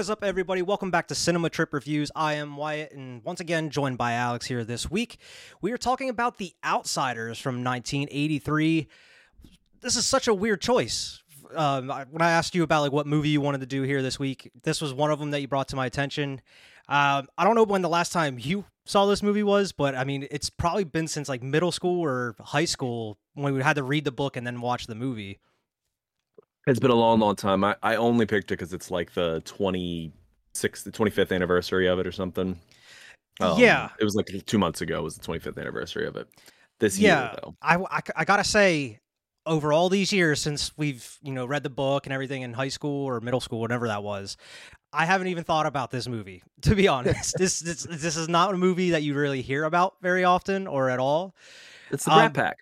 [0.00, 0.62] What is up, everybody?
[0.62, 2.10] Welcome back to Cinema Trip Reviews.
[2.16, 5.18] I am Wyatt, and once again, joined by Alex here this week.
[5.60, 8.88] We are talking about The Outsiders from 1983.
[9.82, 11.22] This is such a weird choice.
[11.54, 14.18] Um, when I asked you about like what movie you wanted to do here this
[14.18, 16.40] week, this was one of them that you brought to my attention.
[16.88, 20.04] Um, I don't know when the last time you saw this movie was, but I
[20.04, 23.82] mean, it's probably been since like middle school or high school when we had to
[23.82, 25.40] read the book and then watch the movie.
[26.66, 27.64] It's been a long, long time.
[27.64, 32.06] I, I only picked it because it's like the 26th, the 25th anniversary of it
[32.06, 32.58] or something.
[33.40, 33.88] Um, Yeah.
[33.98, 36.28] It was like two months ago was the 25th anniversary of it.
[36.78, 37.54] This yeah, year, though.
[37.62, 39.00] I, I, I gotta say,
[39.46, 42.68] over all these years since we've you know read the book and everything in high
[42.68, 44.36] school or middle school, whatever that was,
[44.92, 46.42] I haven't even thought about this movie.
[46.62, 49.94] To be honest, this, this this is not a movie that you really hear about
[50.02, 51.34] very often or at all.
[51.90, 52.58] It's the um, Pack.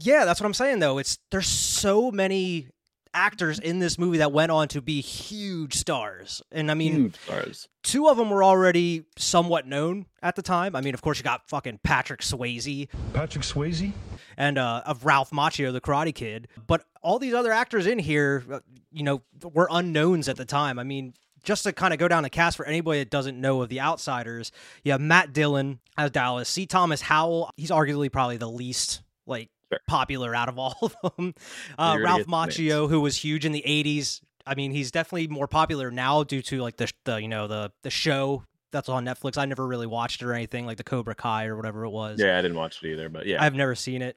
[0.00, 0.98] Yeah, that's what I'm saying though.
[0.98, 2.68] It's there's so many
[3.14, 7.16] actors in this movie that went on to be huge stars, and I mean Huge
[7.20, 7.68] stars.
[7.82, 10.74] two of them were already somewhat known at the time.
[10.76, 13.92] I mean, of course, you got fucking Patrick Swayze Patrick Swayze?
[14.36, 16.48] and uh, of Ralph Macchio, the Karate Kid.
[16.66, 18.60] But all these other actors in here, uh,
[18.92, 20.78] you know, were unknowns at the time.
[20.78, 23.62] I mean, just to kind of go down the cast for anybody that doesn't know
[23.62, 24.52] of the Outsiders,
[24.84, 26.66] you have Matt Dillon as Dallas, C.
[26.66, 27.50] Thomas Howell.
[27.56, 29.80] He's arguably probably the least like Sure.
[29.86, 31.34] popular out of all of them.
[31.78, 32.56] Uh, Ralph the names.
[32.56, 34.20] Macchio, who was huge in the '80s.
[34.46, 37.70] I mean, he's definitely more popular now due to like the the you know the
[37.82, 39.38] the show that's on Netflix.
[39.38, 42.18] I never really watched it or anything like the Cobra Kai or whatever it was.
[42.20, 43.42] Yeah, I didn't watch it either, but yeah.
[43.42, 44.16] I've never seen it.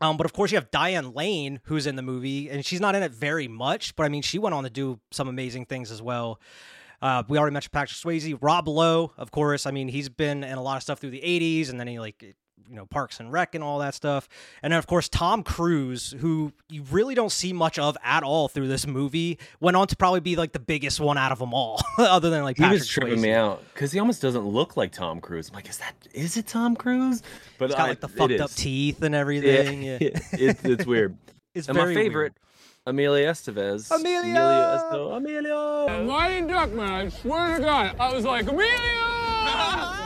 [0.00, 2.96] Um, but of course, you have Diane Lane, who's in the movie, and she's not
[2.96, 5.92] in it very much, but I mean, she went on to do some amazing things
[5.92, 6.40] as well.
[7.00, 9.64] Uh, we already mentioned Patrick Swayze, Rob Lowe, of course.
[9.66, 12.00] I mean, he's been in a lot of stuff through the '80s, and then he
[12.00, 12.34] like,
[12.68, 14.28] you know, Parks and Rec and all that stuff.
[14.62, 18.48] And then of course Tom Cruise, who you really don't see much of at all
[18.48, 21.52] through this movie, went on to probably be like the biggest one out of them
[21.54, 23.22] all, other than like he Patrick was tripping Swayze.
[23.22, 25.48] me out because he almost doesn't look like Tom Cruise.
[25.50, 27.22] I'm like, is that is it Tom Cruise?
[27.58, 29.82] But He's got I- like the fucked up teeth and everything.
[29.82, 31.16] Yeah, it's it's weird.
[31.54, 32.34] it's and my favorite, weird.
[32.84, 33.90] Emilio Estevez.
[33.90, 34.20] Amelia!
[34.30, 36.02] Amelia Esto- Amelia.
[36.04, 40.01] Mighty Duck Man, I swear to God, I was like, Amelia!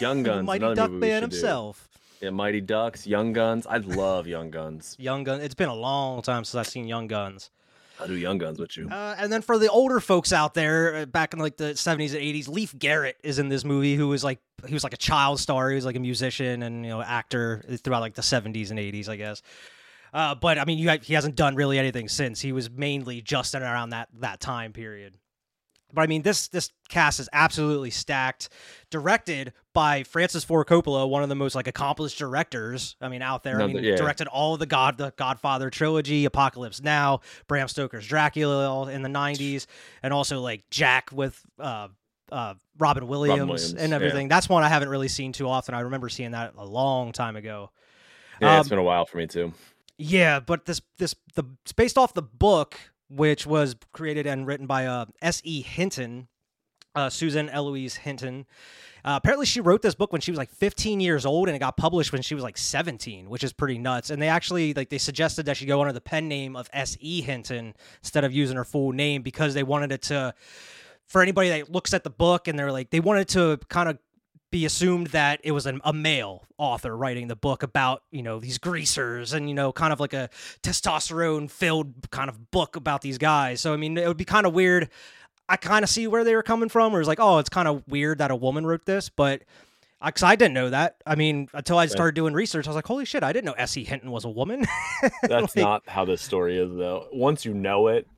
[0.00, 0.46] Young Guns.
[0.46, 1.36] Mighty Duck Man should do.
[1.36, 1.88] himself.
[2.20, 3.66] Yeah, Mighty Ducks, Young Guns.
[3.66, 4.96] I love Young Guns.
[4.98, 5.42] Young Guns.
[5.42, 7.50] It's been a long time since I've seen Young Guns.
[8.00, 8.88] I'll do Young Guns with you.
[8.88, 12.14] Uh, and then for the older folks out there, uh, back in like the seventies
[12.14, 13.96] and eighties, Leif Garrett is in this movie.
[13.96, 15.68] Who was like he was like a child star.
[15.70, 19.08] He was like a musician and you know actor throughout like the seventies and eighties,
[19.08, 19.42] I guess.
[20.12, 22.40] Uh, but I mean, you, he hasn't done really anything since.
[22.40, 25.16] He was mainly just in around that that time period.
[25.92, 28.48] But I mean, this this cast is absolutely stacked.
[28.90, 32.96] Directed by Francis Ford Coppola, one of the most like accomplished directors.
[33.00, 33.60] I mean, out there.
[33.60, 33.96] I mean, yeah.
[33.96, 39.08] directed all of the God the Godfather trilogy, Apocalypse Now, Bram Stoker's Dracula in the
[39.08, 39.66] '90s,
[40.02, 41.88] and also like Jack with uh,
[42.30, 43.96] uh, Robin Williams, Williams, and yeah.
[43.96, 44.28] everything.
[44.28, 45.74] That's one I haven't really seen too often.
[45.74, 47.70] I remember seeing that a long time ago.
[48.40, 49.52] Yeah, um, it's been a while for me too.
[49.98, 52.78] Yeah, but this this the it's based off the book,
[53.14, 55.40] which was created and written by uh, S.
[55.44, 55.62] E.
[55.62, 56.28] Hinton,
[56.94, 58.46] uh, Susan Eloise Hinton.
[59.04, 61.58] Uh, apparently, she wrote this book when she was like 15 years old, and it
[61.58, 64.10] got published when she was like 17, which is pretty nuts.
[64.10, 66.96] And they actually like they suggested that she go under the pen name of S.
[67.00, 67.20] E.
[67.22, 70.34] Hinton instead of using her full name because they wanted it to.
[71.08, 73.98] For anybody that looks at the book and they're like they wanted to kind of
[74.52, 78.38] be assumed that it was an, a male author writing the book about you know
[78.38, 80.28] these greasers and you know kind of like a
[80.62, 84.46] testosterone filled kind of book about these guys so i mean it would be kind
[84.46, 84.88] of weird
[85.48, 87.66] i kind of see where they were coming from where it's like oh it's kind
[87.66, 89.42] of weird that a woman wrote this but
[90.04, 90.96] I, 'cause I didn't know that.
[91.06, 93.22] I mean, until I started doing research, I was like, "Holy shit!
[93.22, 93.84] I didn't know S.E.
[93.84, 94.66] Hinton was a woman."
[95.22, 97.06] That's Like, not how this story is though.
[97.12, 98.08] Once you know it,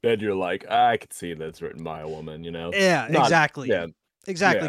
[0.00, 2.44] then you're like, I could see that it's written by a woman.
[2.44, 2.70] You know?
[2.72, 3.68] Yeah, Not- exactly.
[3.68, 3.88] Yeah,
[4.26, 4.62] Exactly,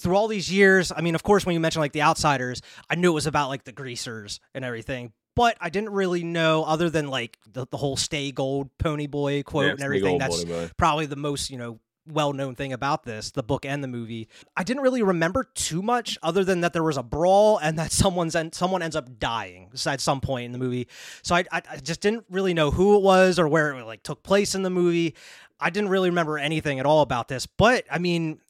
[0.00, 2.94] Through all these years, I mean, of course, when you mentioned like the outsiders, I
[2.94, 6.90] knew it was about like the greasers and everything, but I didn't really know other
[6.90, 9.96] than like the, the whole "Stay Gold" Pony Boy quote Yeah, and it's a big
[10.02, 10.18] everything.
[10.18, 14.28] That's probably the most you know well-known thing about this, the book and the movie.
[14.56, 17.92] I didn't really remember too much other than that there was a brawl and that
[17.92, 20.88] someone's en- someone ends up dying at some point in the movie.
[21.22, 24.02] So I, I I just didn't really know who it was or where it like
[24.02, 25.14] took place in the movie.
[25.60, 28.40] I didn't really remember anything at all about this, but I mean,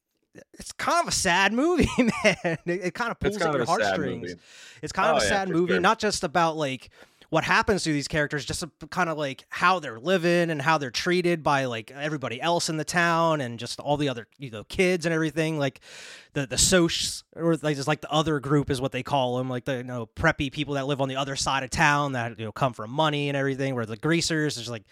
[0.55, 2.13] it's kind of a sad movie, man.
[2.45, 4.35] It, it kind of pulls at your of a sad heartstrings.
[4.83, 6.91] It's kind of Oh, a sad movie, not just about like
[7.31, 10.91] what happens to these characters, just kind of like how they're living and how they're
[10.91, 14.65] treated by like everybody else in the town and just all the other you know
[14.65, 15.57] kids and everything.
[15.57, 15.81] Like
[16.33, 19.49] the the socs or like just like the other group is what they call them,
[19.49, 22.37] like the you know preppy people that live on the other side of town that
[22.37, 23.77] you know come from money and everything.
[23.77, 24.83] Where the greasers is like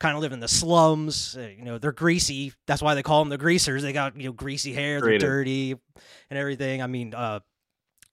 [0.00, 1.36] kind of live in the slums.
[1.38, 2.52] Uh, you know they're greasy.
[2.66, 3.84] That's why they call them the greasers.
[3.84, 5.76] They got you know greasy hair, they're dirty
[6.28, 6.82] and everything.
[6.82, 7.38] I mean, uh,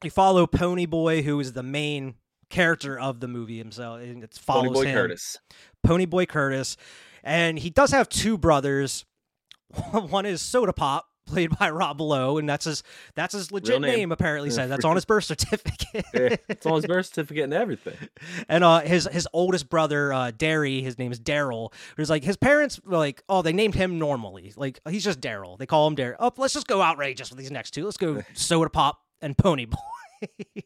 [0.03, 2.13] you follow Pony Boy, who is the main
[2.51, 4.01] character of the movie himself.
[4.01, 4.95] And it follows Pony Boy him.
[4.95, 5.37] Curtis.
[5.83, 6.77] Pony Boy Curtis,
[7.23, 9.05] and he does have two brothers.
[9.91, 12.83] One is Soda Pop, played by Rob Lowe, and that's his
[13.15, 13.91] that's his legit name.
[13.91, 14.11] name.
[14.11, 16.05] Apparently, Yeah, says that's on his birth certificate.
[16.13, 17.95] Yeah, it's on his birth certificate and everything.
[18.49, 21.73] and uh, his his oldest brother, uh, Darry, his name is Daryl.
[21.97, 25.57] Who's like his parents were like, oh, they named him normally, like he's just Daryl.
[25.57, 26.15] They call him Daryl.
[26.19, 27.85] Oh, let's just go outrageous with these next two.
[27.85, 29.77] Let's go Soda Pop and Pony Boy.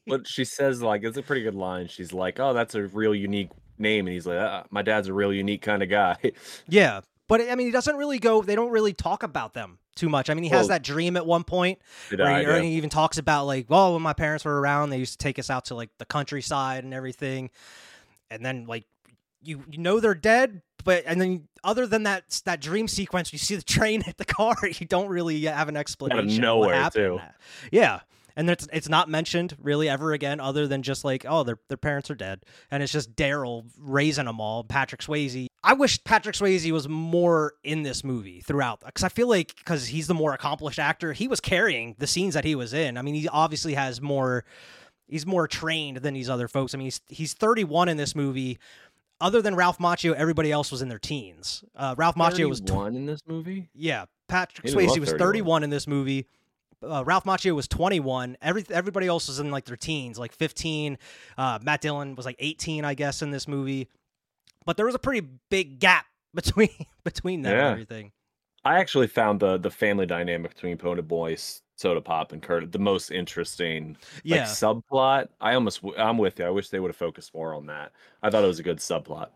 [0.07, 1.87] But she says like it's a pretty good line.
[1.87, 5.13] She's like, "Oh, that's a real unique name," and he's like, uh, "My dad's a
[5.13, 6.17] real unique kind of guy."
[6.67, 8.41] Yeah, but I mean, he doesn't really go.
[8.41, 10.29] They don't really talk about them too much.
[10.29, 11.79] I mean, he has that dream at one point
[12.09, 12.59] where I, he, yeah.
[12.59, 15.39] he even talks about like, well, when my parents were around, they used to take
[15.39, 17.49] us out to like the countryside and everything,
[18.29, 18.85] and then like
[19.41, 23.39] you you know they're dead, but and then other than that that dream sequence, you
[23.39, 24.55] see the train hit the car.
[24.63, 26.43] You don't really have an explanation.
[26.43, 27.19] Out of what nowhere, too.
[27.71, 28.01] Yeah.
[28.37, 31.77] And it's it's not mentioned really ever again, other than just like, oh, their their
[31.77, 34.63] parents are dead, and it's just Daryl raising them all.
[34.63, 35.47] Patrick Swayze.
[35.63, 39.87] I wish Patrick Swayze was more in this movie throughout, because I feel like because
[39.87, 42.97] he's the more accomplished actor, he was carrying the scenes that he was in.
[42.97, 44.43] I mean, he obviously has more.
[45.07, 46.73] He's more trained than these other folks.
[46.73, 48.59] I mean, he's he's 31 in this movie.
[49.21, 51.63] Other than Ralph Macchio, everybody else was in their teens.
[51.73, 53.69] Uh, Ralph Macchio was tw- one in this movie.
[53.73, 55.19] yeah, Patrick Swayze was 31.
[55.19, 56.27] 31 in this movie.
[56.89, 58.37] Uh, Ralph Macchio was 21.
[58.41, 60.97] Every everybody else was in like their teens, like 15.
[61.37, 63.89] Uh, Matt Dillon was like 18, I guess, in this movie.
[64.65, 66.69] But there was a pretty big gap between
[67.03, 67.65] between them Yeah.
[67.65, 68.11] and everything.
[68.63, 71.37] I actually found the the family dynamic between Pony Boy,
[71.75, 73.95] Soda Pop, and Kurt the most interesting.
[74.23, 75.27] Yeah, Like subplot.
[75.39, 76.45] I almost I'm with you.
[76.45, 77.91] I wish they would have focused more on that.
[78.23, 79.27] I thought it was a good subplot.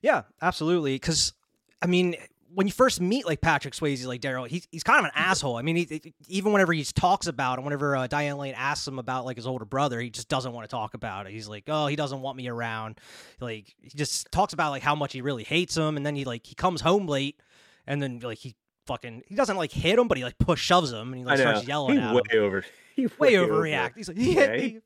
[0.00, 0.94] yeah, absolutely.
[0.94, 1.34] Because
[1.82, 2.16] I mean,
[2.52, 5.56] when you first meet like Patrick Swayze, like Daryl, he's he's kind of an asshole.
[5.56, 8.98] I mean, he, even whenever he talks about it, whenever uh, Diane Lane asks him
[8.98, 11.32] about like his older brother, he just doesn't want to talk about it.
[11.32, 12.98] He's like, oh, he doesn't want me around.
[13.40, 16.24] Like he just talks about like how much he really hates him, and then he
[16.24, 17.40] like he comes home late,
[17.86, 18.54] and then like he
[18.86, 21.38] fucking he doesn't like hit him, but he like push shoves him, and he like
[21.38, 22.42] starts yelling he at way him.
[22.42, 22.64] over.
[22.96, 23.92] He Way over- overreact.
[23.96, 24.80] He's like, he Yeah, hit he- me.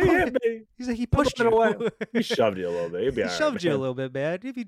[0.00, 0.60] He hit me.
[0.76, 1.48] He's like, he pushed you.
[1.50, 1.74] away.
[2.12, 3.14] He shoved you a little bit.
[3.14, 4.38] Be he right, shoved you a little bit, man.
[4.42, 4.66] If he,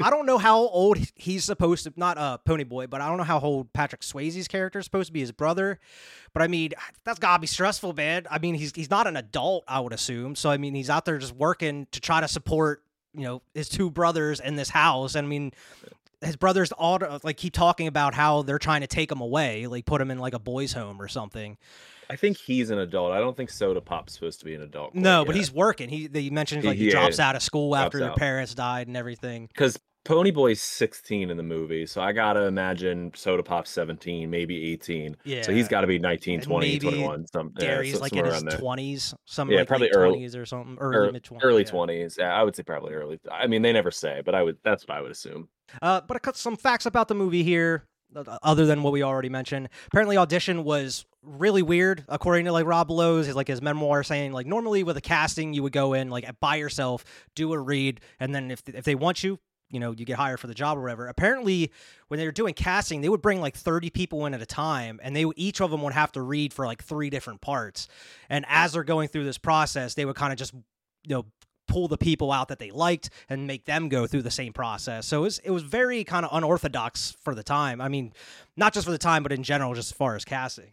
[0.00, 1.92] I don't know how old he's supposed to.
[1.96, 5.06] Not uh, Pony Boy, but I don't know how old Patrick Swayze's character is supposed
[5.06, 5.78] to be his brother.
[6.34, 6.72] But I mean,
[7.04, 8.26] that's gotta be stressful, man.
[8.30, 10.36] I mean, he's he's not an adult, I would assume.
[10.36, 12.82] So I mean, he's out there just working to try to support,
[13.14, 15.14] you know, his two brothers in this house.
[15.14, 15.52] And I mean.
[16.22, 19.84] His brothers all like keep talking about how they're trying to take him away, like
[19.84, 21.58] put him in like a boys' home or something.
[22.08, 23.12] I think he's an adult.
[23.12, 24.94] I don't think Soda Pop's supposed to be an adult.
[24.94, 25.88] No, but he's working.
[25.88, 28.16] He they mentioned like he yeah, drops out of school after their out.
[28.16, 29.46] parents died and everything.
[29.48, 34.70] because Pony Boy's 16 in the movie, so I gotta imagine Soda Pop's 17, maybe
[34.72, 35.16] 18.
[35.24, 35.42] Yeah.
[35.42, 37.26] So he's got to be 19, And 20, maybe 21.
[37.32, 40.46] Some, yeah, Gary's so- like in his twenties, some Yeah, like probably early- twenties or
[40.46, 42.18] something, early mid twenties, early 20s.
[42.18, 43.18] Yeah, I would say probably early.
[43.28, 44.58] I mean, they never say, but I would.
[44.62, 45.48] That's what I would assume.
[45.82, 49.28] Uh, but I cut some facts about the movie here, other than what we already
[49.28, 49.68] mentioned.
[49.86, 54.32] Apparently, audition was really weird, according to like Rob Lowe's, his like his memoir saying
[54.32, 57.04] like normally with a casting you would go in like by yourself,
[57.34, 59.38] do a read, and then if if they want you.
[59.68, 61.08] You know, you get hired for the job or whatever.
[61.08, 61.72] Apparently,
[62.06, 65.00] when they were doing casting, they would bring like 30 people in at a time,
[65.02, 67.88] and they each of them would have to read for like three different parts.
[68.28, 71.26] And as they're going through this process, they would kind of just, you know,
[71.66, 75.06] pull the people out that they liked and make them go through the same process.
[75.06, 77.80] So it was it was very kind of unorthodox for the time.
[77.80, 78.12] I mean,
[78.56, 80.72] not just for the time, but in general, just as far as casting.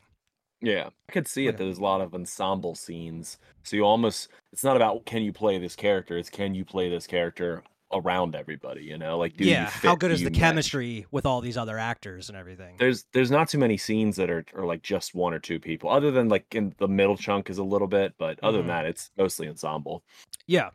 [0.62, 1.58] Yeah, I could see it.
[1.58, 4.30] There's a lot of ensemble scenes, so you almost.
[4.54, 6.18] It's not about can you play this character.
[6.18, 8.84] It's can you play this character around everybody.
[8.84, 10.40] You know, like do you yeah, how good is the match?
[10.40, 12.76] chemistry with all these other actors and everything?
[12.80, 15.90] There's there's not too many scenes that are, are like just one or two people,
[15.90, 18.62] other than like in the middle chunk is a little bit, but other Mhm.
[18.62, 20.04] than that, it's mostly ensemble.
[20.48, 20.72] Yeah.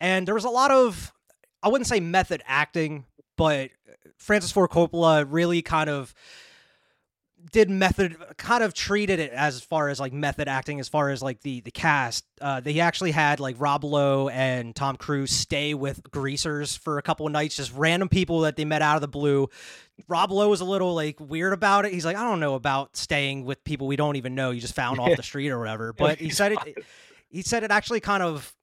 [0.00, 1.12] And there was a lot of,
[1.62, 3.04] I wouldn't say method acting,
[3.36, 3.70] but
[4.16, 6.14] Francis Ford Coppola really kind of
[7.52, 11.22] did method kind of treated it as far as like method acting as far as
[11.22, 12.24] like the the cast.
[12.40, 17.02] Uh they actually had like rob lowe and tom cruise stay with greasers for a
[17.02, 19.48] couple of nights just random people that they met out of the blue.
[20.08, 21.92] Rob lowe was a little like weird about it.
[21.92, 24.74] He's like i don't know about staying with people we don't even know you just
[24.74, 25.92] found off the street or whatever.
[25.96, 26.84] But he said it
[27.28, 28.54] he said it actually kind of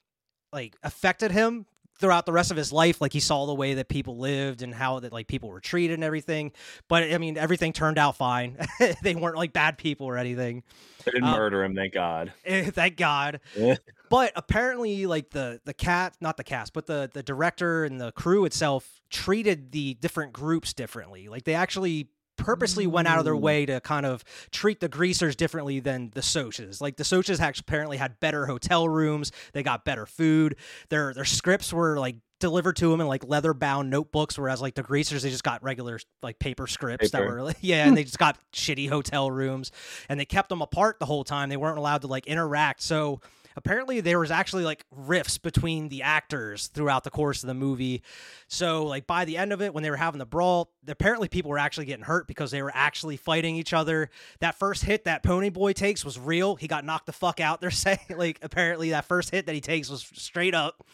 [0.54, 1.66] like affected him
[2.00, 4.74] throughout the rest of his life like he saw the way that people lived and
[4.74, 6.51] how that like people were treated and everything.
[6.88, 8.58] But i mean everything turned out fine.
[9.01, 10.63] They weren't like bad people or anything.
[11.06, 12.34] They didn't Um, murder him, thank God.
[12.46, 13.39] Eh, thank god.
[14.10, 18.12] But apparently like the the cat not the cast but the the director and the
[18.13, 21.27] crew itself treated the different groups differently.
[21.27, 23.41] Like they actually purposely went out of their mm.
[23.41, 26.82] way to kind of treat the greasers differently than the Socs.
[26.82, 30.56] Like the Socs actually apparently had better hotel rooms, they got better food.
[30.89, 34.75] Their their scripts were like delivered to them in like leather bound notebooks whereas like
[34.75, 38.03] the greasers they just got regular like paper scripts that were like yeah and they
[38.06, 39.72] just got shitty hotel rooms.
[40.10, 41.50] And they kept them apart the whole time.
[41.50, 42.82] They weren't allowed to like interact.
[42.82, 43.22] So
[43.58, 48.02] apparently there was actually like rifts between the actors throughout the course of the movie.
[48.48, 51.50] So like by the end of it when they were having the brawl apparently people
[51.52, 54.10] were actually getting hurt because they were actually fighting each other.
[54.40, 56.56] That first hit that pony boy takes was real.
[56.56, 58.00] He got knocked the fuck out they're saying.
[58.16, 60.86] Like apparently that first hit that he takes was straight up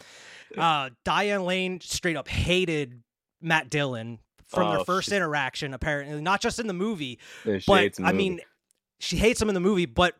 [0.56, 3.02] uh diane lane straight up hated
[3.40, 5.16] matt dillon from their Oh, first shit.
[5.16, 6.20] interaction apparently.
[6.20, 8.28] Not just in the movie Yeah, but hates him I movie.
[8.30, 8.40] mean,
[9.00, 10.14] she hates him in the movie, but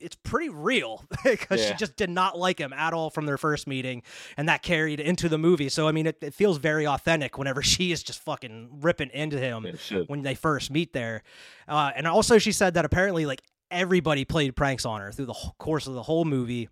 [0.00, 3.66] it's pretty real because she just did not like him at all from their first
[3.66, 4.02] meeting,
[4.36, 5.68] and that carried into the movie.
[5.68, 9.38] So I mean, it, it feels very authentic whenever she is just fucking ripping into
[9.38, 11.22] him Yeah, when they first meet there.
[11.66, 15.32] Uh, and also, she said that apparently, like everybody played pranks on her through the
[15.32, 16.68] whole course of the whole movie.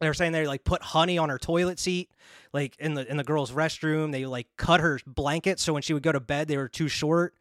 [0.00, 2.10] They were saying they like put honey on her toilet seat,
[2.52, 4.12] like in the in the girl's restroom.
[4.12, 6.88] They like cut her blanket so when she would go to bed, they were too
[6.88, 7.34] short.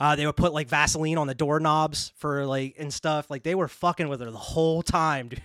[0.00, 3.30] Uh, they would put like Vaseline on the doorknobs for like and stuff.
[3.30, 5.42] Like they were fucking with her the whole time, dude.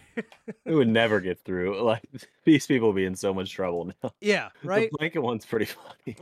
[0.65, 1.79] it would never get through.
[1.89, 2.03] Like
[2.43, 4.13] these people be in so much trouble now.
[4.21, 4.89] yeah, right.
[4.91, 6.17] The blanket one's pretty funny.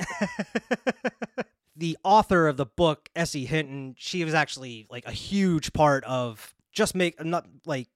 [1.76, 6.54] the author of the book, Essie Hinton, she was actually like a huge part of
[6.72, 7.88] just make not like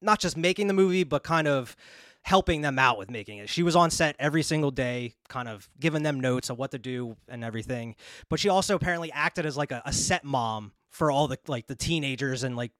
[0.00, 1.76] not just making the movie, but kind of
[2.22, 3.48] helping them out with making it.
[3.48, 6.78] She was on set every single day, kind of giving them notes of what to
[6.78, 7.96] do and everything.
[8.28, 11.66] But she also apparently acted as like a, a set mom for all the like
[11.66, 12.72] the teenagers and like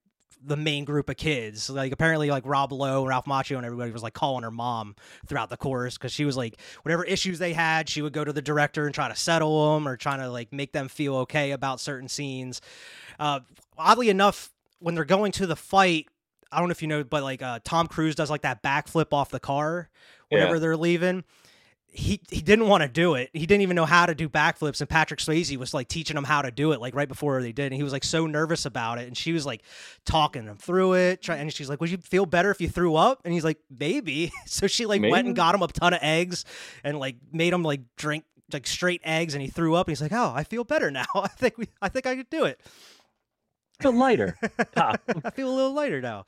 [0.43, 1.69] the main group of kids.
[1.71, 4.95] Like apparently like Rob Lowe, Ralph Macchio and everybody was like calling her mom
[5.27, 8.33] throughout the course because she was like whatever issues they had, she would go to
[8.33, 11.53] the director and try to settle them or trying to like make them feel okay
[11.53, 12.61] about certain scenes.
[13.19, 13.41] Uh,
[13.77, 16.09] oddly enough, when they're going to the fight,
[16.53, 19.13] I don't know if you know, but like uh, Tom Cruise does like that backflip
[19.13, 19.89] off the car
[20.31, 20.61] whenever Yeah.
[20.61, 21.25] they're leaving.
[21.91, 23.31] He he didn't want to do it.
[23.33, 26.25] He didn't even know how to do backflips, and Patrick Swayze was like teaching him
[26.25, 27.67] how to do it, like right before they did.
[27.67, 29.63] And he was like so nervous about it, and she was like
[30.05, 31.23] talking him through it.
[31.23, 33.59] Try, and she's like, "Would you feel better if you threw up?" And he's like,
[33.71, 36.45] "Maybe." So she like went and got him a ton of eggs,
[36.85, 39.87] and like made him like drink like straight eggs, and he threw up.
[39.89, 41.07] And he's like, "Oh, I feel better now.
[41.15, 42.61] I think we, I think I could do it."
[43.81, 44.37] Feel lighter.
[44.77, 44.97] I
[45.35, 46.25] feel a little lighter now.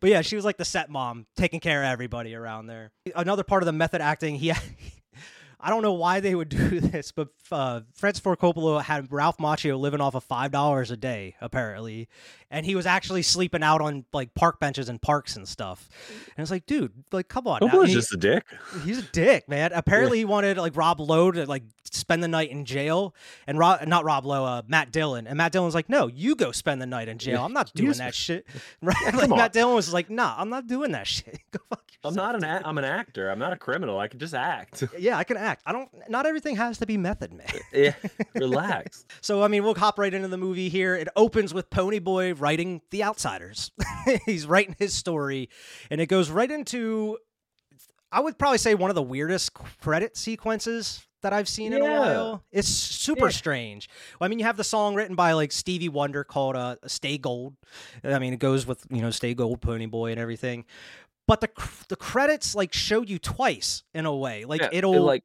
[0.00, 2.92] But yeah, she was like the set mom, taking care of everybody around there.
[3.16, 4.52] Another part of the method acting, he,
[5.64, 9.38] I don't know why they would do this, but uh, Francis Ford Coppola had Ralph
[9.38, 12.06] Macchio living off of five dollars a day, apparently,
[12.50, 15.88] and he was actually sleeping out on like park benches and parks and stuff.
[16.36, 17.60] And it's like, dude, like, come on.
[17.60, 18.44] Coppola's just a dick.
[18.84, 19.72] He's a dick, man.
[19.72, 23.14] Apparently, he wanted like Rob Lowe to like spend the night in jail,
[23.46, 26.52] and Rob, not Rob Lowe, uh, Matt Dillon, and Matt Dillon's like, "No, you go
[26.52, 27.42] spend the night in jail.
[27.42, 28.46] I'm not doing that shit."
[28.82, 29.14] Right?
[29.14, 29.38] like on.
[29.38, 31.40] Matt Dillon was like, "Nah, I'm not doing that shit.
[31.50, 32.44] go fuck I'm not an.
[32.44, 33.30] I'm an actor.
[33.30, 33.98] I'm not a criminal.
[33.98, 34.84] I can just act.
[34.98, 35.53] Yeah, I can act.
[35.66, 35.88] I don't.
[36.08, 37.46] Not everything has to be method, man.
[37.72, 37.94] yeah,
[38.34, 39.04] relax.
[39.20, 40.94] So I mean, we'll hop right into the movie here.
[40.94, 43.70] It opens with Pony Boy writing The Outsiders.
[44.26, 45.48] He's writing his story,
[45.90, 47.18] and it goes right into,
[48.12, 51.84] I would probably say one of the weirdest credit sequences that I've seen in a
[51.86, 51.98] Yeah.
[52.00, 52.44] while.
[52.52, 53.30] It's super Yeah.
[53.32, 53.88] strange.
[54.20, 57.16] Well, I mean, you have the song written by like Stevie Wonder called uh, "Stay
[57.16, 57.56] Gold."
[58.02, 60.66] I mean, it goes with you know "Stay Gold," Pony Boy, and everything.
[61.26, 64.44] But the cr- the credits like show you twice in a way.
[64.44, 65.24] Like Yeah, it, it'll like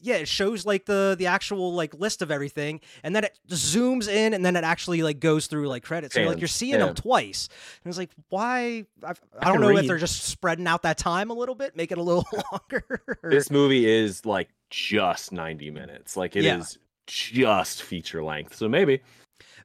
[0.00, 4.08] yeah, it shows like the the actual like list of everything, and then it zooms
[4.08, 6.14] in, and then it actually like goes through like credits.
[6.14, 6.86] So like you're seeing yeah.
[6.86, 7.48] them twice,
[7.84, 8.86] and it's like why?
[9.02, 11.76] I, I, I don't know if they're just spreading out that time a little bit,
[11.76, 13.02] make it a little longer.
[13.22, 16.16] this movie is like just 90 minutes.
[16.16, 17.44] Like it is Yeah.
[17.52, 18.56] just feature length.
[18.56, 19.00] So maybe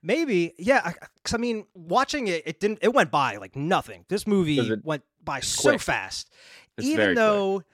[0.03, 0.91] Maybe, yeah.
[1.15, 2.79] Because I mean, watching it, it didn't.
[2.81, 4.03] It went by like nothing.
[4.09, 5.81] This movie went by so quick.
[5.81, 6.29] fast.
[6.77, 7.65] it's Even very quick.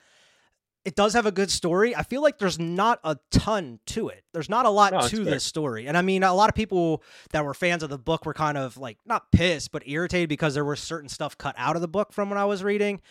[0.89, 4.23] It does have a good story, I feel like there's not a ton to it.
[4.33, 5.23] There's not a lot No, to fair.
[5.23, 5.85] this story.
[5.85, 8.57] And I mean, a lot of people that were fans of the book were kind
[8.57, 11.87] of like not pissed, but irritated because there was certain stuff cut out of the
[11.87, 13.01] book from when I was reading.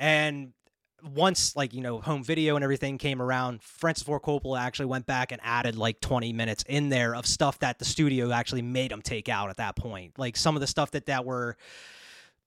[0.00, 0.52] And
[1.14, 5.04] once like you know home video and everything came around francis ford coppola actually went
[5.04, 8.92] back and added like 20 minutes in there of stuff that the studio actually made
[8.92, 11.56] him take out at that point like some of the stuff that that were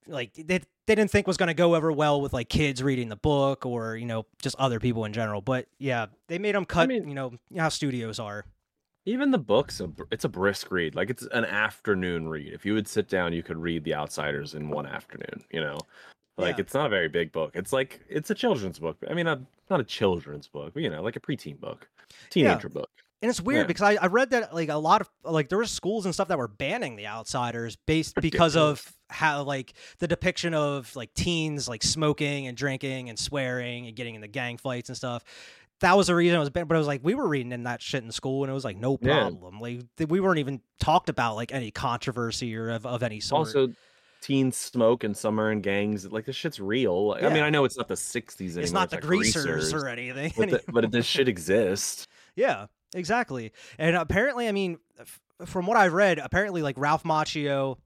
[0.07, 3.09] like they they didn't think was going to go over well with like kids reading
[3.09, 5.41] the book or you know just other people in general.
[5.41, 6.87] But yeah, they made them cut.
[6.89, 8.45] mean- you know how studios are.
[9.07, 10.95] Even the book's a, it's a brisk read.
[10.95, 12.51] Like it's an afternoon read.
[12.53, 15.43] If you would sit down, you could read The Outsiders in one afternoon.
[15.51, 15.77] You know,
[16.39, 16.61] like Yeah.
[16.61, 17.51] it's not a very big book.
[17.53, 18.97] It's like it's a children's book.
[19.07, 21.87] I mean, a, not a children's book, but you know, like a preteen book,
[22.31, 22.89] teenager book.
[23.21, 23.67] And it's weird Yeah.
[23.67, 26.27] because I, I read that like a lot of like there were schools and stuff
[26.27, 31.67] that were banning the outsiders based because of how like the depiction of like teens
[31.67, 35.23] like smoking and drinking and swearing and getting into gang fights and stuff.
[35.81, 36.67] That was the reason it was banned.
[36.67, 38.63] But it was like we were reading in that shit in school and it was
[38.65, 39.21] like no Yeah.
[39.21, 39.59] problem.
[39.59, 43.47] Like th- we weren't even talked about like any controversy or of, of any sort.
[43.47, 43.73] Also,
[44.21, 46.05] teens smoke and some are in gangs.
[46.11, 47.07] Like this shit's real.
[47.07, 48.63] Like, I mean, I know it's not the '60s anymore.
[48.63, 50.31] it's not the greasers, greasers, or anything.
[50.37, 52.07] but, the, but this shit exists.
[52.35, 52.65] Yeah,
[52.95, 53.51] exactly.
[53.77, 57.77] And apparently, I mean, f- from what I've read, apparently, like Ralph Macchio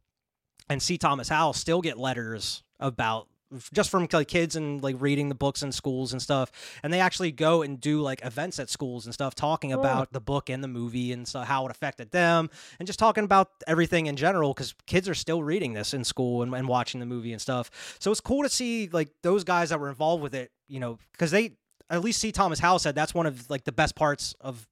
[0.69, 0.97] and C.
[0.97, 3.27] Thomas Howell still get letters about
[3.73, 6.51] just from like kids and like reading the books in schools and stuff
[6.83, 9.79] and they actually go and do like events at schools and stuff talking Oh.
[9.79, 13.23] about the book and the movie and so how it affected them and just talking
[13.23, 16.99] about everything in general because kids are still reading this in school and, and watching
[16.99, 20.21] the movie and stuff so it's cool to see like those guys that were involved
[20.21, 21.53] with it you know because they
[21.89, 22.31] at least C.
[22.31, 24.67] Thomas Howell said that's one of like the best parts of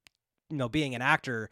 [0.50, 1.50] you know being an actor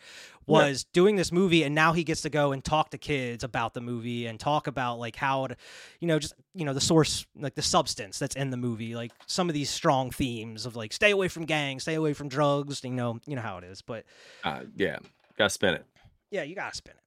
[0.47, 3.73] was doing this movie and now he gets to go and talk to kids about
[3.73, 5.57] the movie and talk about like how it
[5.99, 9.11] you know just you know the source like the substance that's in the movie like
[9.25, 12.83] some of these strong themes of like stay away from gangs stay away from drugs
[12.83, 14.05] you know you know how it is but
[14.43, 14.97] Uh, yeah,
[15.37, 15.85] gotta spin it.
[16.31, 17.01] yeah you gotta spin it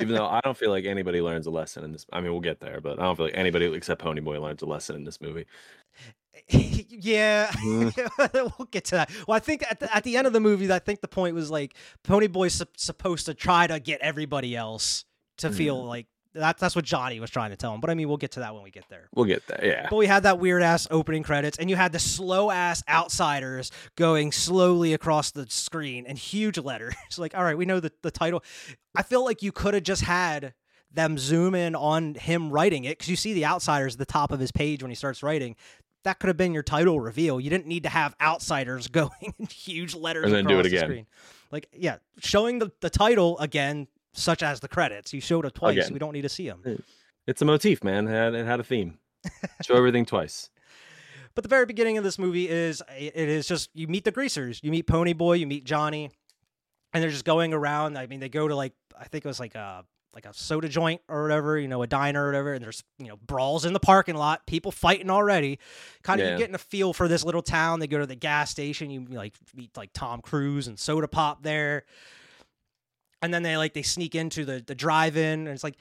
[0.00, 2.06] Even though I don't feel like anybody learns a lesson in this.
[2.12, 4.66] I mean, we'll get there, but I don't feel like anybody except Ponyboy learns a
[4.66, 5.44] lesson in this movie.
[6.48, 8.48] yeah, Mm-hmm.
[8.58, 9.10] we'll get to that.
[9.26, 11.34] Well, I think at the, at the end of the movie, I think the point
[11.34, 11.74] was like
[12.04, 15.04] Ponyboy's sup- supposed to try to get everybody else
[15.38, 15.56] to Mm-hmm.
[15.56, 16.58] feel like that.
[16.58, 17.80] That's what Johnny was trying to tell him.
[17.80, 19.08] But I mean, we'll get to that when we get there.
[19.14, 19.60] We'll get there.
[19.64, 19.86] Yeah.
[19.90, 23.70] But we had that weird ass opening credits, and you had the slow ass outsiders
[23.96, 26.94] going slowly across the screen and huge letters.
[27.18, 28.42] like, all right, we know the, the title.
[28.94, 30.54] I feel like you could have just had
[30.94, 34.30] them zoom in on him writing it because you see the outsiders at the top
[34.30, 35.56] of his page when he starts writing.
[36.04, 37.38] That could have been your title reveal.
[37.40, 40.70] You didn't need to have outsiders going in huge letters And then do across it
[40.70, 40.88] the again.
[40.88, 41.06] screen.
[41.50, 45.12] Like, yeah, showing the, the title again, such as the credits.
[45.12, 45.76] You showed it twice.
[45.76, 45.92] Again.
[45.92, 46.82] We don't need to see them.
[47.26, 48.08] It's a motif, man.
[48.08, 48.98] It had, it had a theme.
[49.64, 50.50] Show everything twice.
[51.34, 54.60] But the very beginning of this movie is it is just you meet the greasers,
[54.62, 56.10] you meet Pony Boy, you meet Johnny,
[56.92, 57.96] and they're just going around.
[57.96, 60.68] I mean, they go to like I think it was like a like a soda
[60.68, 63.72] joint or whatever, you know, a diner or whatever, and there's you know brawls in
[63.72, 65.58] the parking lot, people fighting already.
[66.02, 66.36] Kind of Yeah.
[66.36, 67.80] getting a feel for this little town.
[67.80, 71.42] They go to the gas station, you like meet like Tom Cruise and Soda Pop
[71.42, 71.84] there,
[73.22, 75.76] and then they like they sneak into the the drive-in, and it's like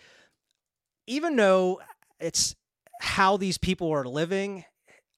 [1.07, 1.81] even though
[2.19, 2.55] it's
[3.01, 4.63] how these people are living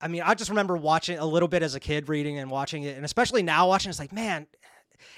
[0.02, 2.84] I mean, I just remember watching a little bit as a kid, reading and watching
[2.84, 3.90] it, and especially now watching.
[3.90, 4.48] It's like, man,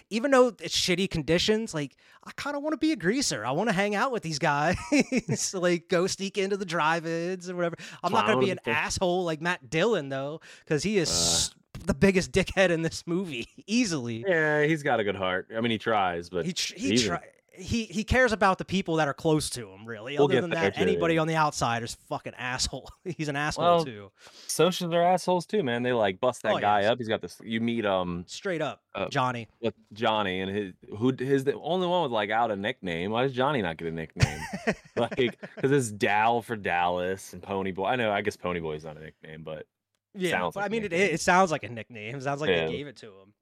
[0.10, 3.46] even though it's shitty conditions, like I kind of want to be a greaser.
[3.46, 4.78] I want to hang out with these guys,
[5.54, 7.76] like go sneak into the drive-ins or whatever.
[8.04, 11.80] I'm not gonna be an asshole like Matt Dillon though, because he is Uh.
[11.86, 14.24] the biggest dickhead in this movie, easily.
[14.28, 15.48] Yeah, he's got a good heart.
[15.56, 17.24] I mean, he tries, but He tr- he even- try-
[17.58, 19.86] he he cares about the people that are close to him.
[19.86, 22.90] Really, We'll other than that, anybody on the outside is fucking asshole.
[23.18, 24.12] He's an asshole Well, too,
[24.48, 25.84] socials are assholes too, man.
[25.84, 26.90] They like bust that Oh, guy yes.
[26.92, 26.98] up.
[26.98, 27.40] He's got this.
[27.44, 29.48] You meet um straight up, Uh, Johnny.
[29.62, 33.12] with Johnny and his who his the only one with like out a nickname.
[33.12, 34.40] Why does Johnny not get a nickname?
[34.96, 35.16] like
[35.56, 37.86] because it's Dal for Dallas and Pony Boy.
[37.86, 38.12] I know.
[38.12, 39.66] I guess Pony Boy's not a nickname, but
[40.14, 42.16] Yeah, but like I mean, it, it sounds like a nickname.
[42.16, 42.66] It sounds like Yeah.
[42.68, 43.34] they gave it to him.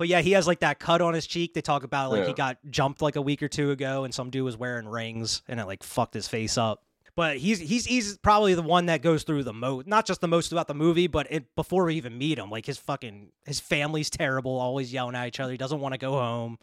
[0.00, 1.52] But yeah, he has like that cut on his cheek.
[1.52, 4.30] They talk about like he got jumped like a week or two ago, and some
[4.30, 6.82] dude was wearing rings, and it like fucked his face up.
[7.16, 10.26] But he's he's he's probably the one that goes through the most, not just the
[10.26, 13.60] most about the movie, but it before we even meet him, like his fucking his
[13.60, 15.52] family's terrible, always yelling at each other.
[15.52, 16.58] He doesn't want to go home.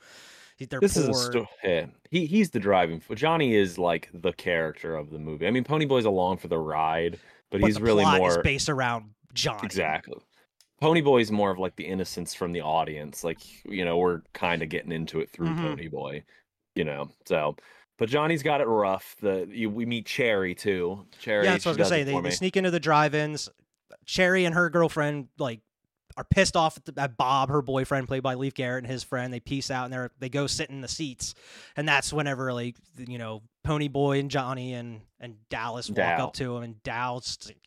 [0.58, 1.04] They're this poor.
[1.04, 1.50] is a story.
[1.64, 1.86] Yeah.
[2.10, 3.04] He he's the driving.
[3.14, 5.46] Johnny is like the character of the movie.
[5.46, 7.20] I mean, Pony Boy's along for the ride,
[7.52, 9.60] but, but he's the really plot more is based around Johnny.
[9.62, 10.18] exactly.
[10.80, 13.24] Pony Boy's more of like the innocence from the audience.
[13.24, 15.62] Like you know, we're kind of getting into it through Mhm.
[15.62, 16.24] Pony Boy.
[16.76, 17.56] You know, so.
[17.98, 19.16] But Johnny's got it rough.
[19.22, 21.08] The you, we meet Cherry too.
[21.20, 21.46] Cherry.
[21.46, 22.04] Yeah, that's what I was gonna say.
[22.04, 23.50] They, they sneak into the drive-ins.
[24.06, 25.62] Cherry and her girlfriend like
[26.16, 29.04] are pissed off at, the, at Bob, her boyfriend, played by Leif Garrett, and his
[29.04, 29.34] friend.
[29.34, 31.34] They peace out and they they go sit in the seats,
[31.76, 32.76] and that's whenever like
[33.08, 37.38] you know Pony Boy and Johnny and and Dallas walk up to him, and Dal's
[37.46, 37.58] like,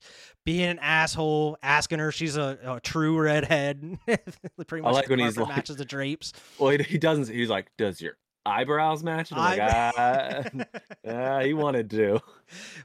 [0.44, 3.98] being an asshole, asking her if she's a, a true redhead.
[4.06, 6.32] Pretty I much like the when he's like- matches the drapes.
[6.58, 7.28] Well, he, he doesn't.
[7.28, 9.36] He's like, "Does your eyebrows matching.
[9.36, 10.42] I'm like, ah,
[11.08, 12.20] ah, he wanted to.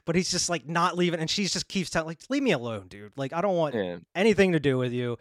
[0.04, 2.88] but he's just like not leaving, and she just keeps telling like, "Leave me alone,
[2.88, 3.12] dude.
[3.16, 3.96] Like I don't want Yeah.
[4.14, 5.16] anything to do with you."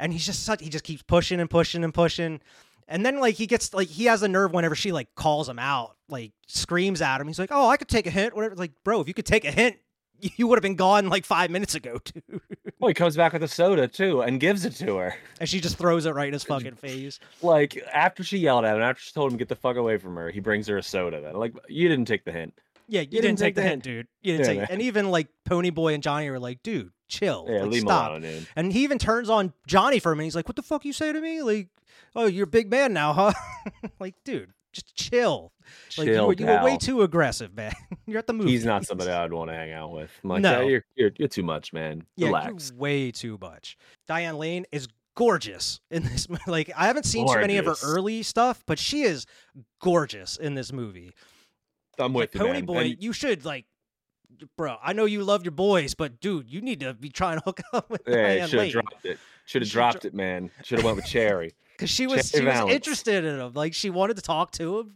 [0.00, 2.40] And he's just such he just keeps pushing and pushing and pushing.
[2.88, 5.58] And then like he gets like he has a nerve whenever she like calls him
[5.58, 7.26] out, like screams at him.
[7.26, 8.54] He's like, "Oh, I could take a hint." Whatever.
[8.54, 9.76] Like, bro, if you could take a hint,
[10.20, 12.40] you would have been gone like five minutes ago, dude.
[12.78, 15.14] Well, he comes back with a soda too and gives it to her.
[15.40, 17.18] And she just throws it right in his fucking face.
[17.42, 20.14] Like after she yelled at him, after she told him get the fuck away from
[20.16, 21.20] her, he brings her a soda.
[21.20, 22.54] Then, like, you didn't take the hint.
[22.88, 24.06] Yeah, you, didn't, take the hint, dude.
[24.22, 24.58] You didn't Yeah, take.
[24.58, 24.66] man.
[24.70, 27.44] And even like Pony Boy and Johnny were like, "Dude, chill.
[27.48, 28.46] Yeah, like, leave stop." alone.
[28.54, 30.26] And he even turns on Johnny for a minute.
[30.26, 31.42] He's like, "What the fuck you say to me?
[31.42, 31.66] Like,
[32.16, 33.32] oh, you're a big man now, huh?
[34.00, 35.52] like, dude, just chill.
[35.96, 37.72] Like, you Chill, were, you were way too aggressive, man.
[38.06, 38.50] you're at the movie.
[38.50, 40.10] He's not somebody I'd want to hang out with.
[40.24, 40.60] I'm like, No.
[40.60, 42.04] "Yeah, you're, you're you're too much, man.
[42.16, 42.70] Yeah, Relax.
[42.70, 43.76] you're way too much.
[44.08, 46.26] Diane Lane is gorgeous in this.
[46.46, 49.26] Like, I haven't seen too many of her early stuff, but she is
[49.80, 51.12] gorgeous in this movie.
[51.98, 52.64] I'm Like, with you, Pony man.
[52.66, 53.64] Boy, And- you should like.
[54.58, 57.44] Bro, I know you love your boys, but dude, you need to be trying to
[57.44, 58.72] hook up with yeah, Diane Lane.
[58.72, 59.18] dropped it.
[59.46, 60.50] Should have dropped dro- it, man.
[60.62, 61.54] Should have went with Cherry.
[61.72, 63.52] because she was Cherry she was interested in him.
[63.54, 64.92] Like she wanted to talk to him,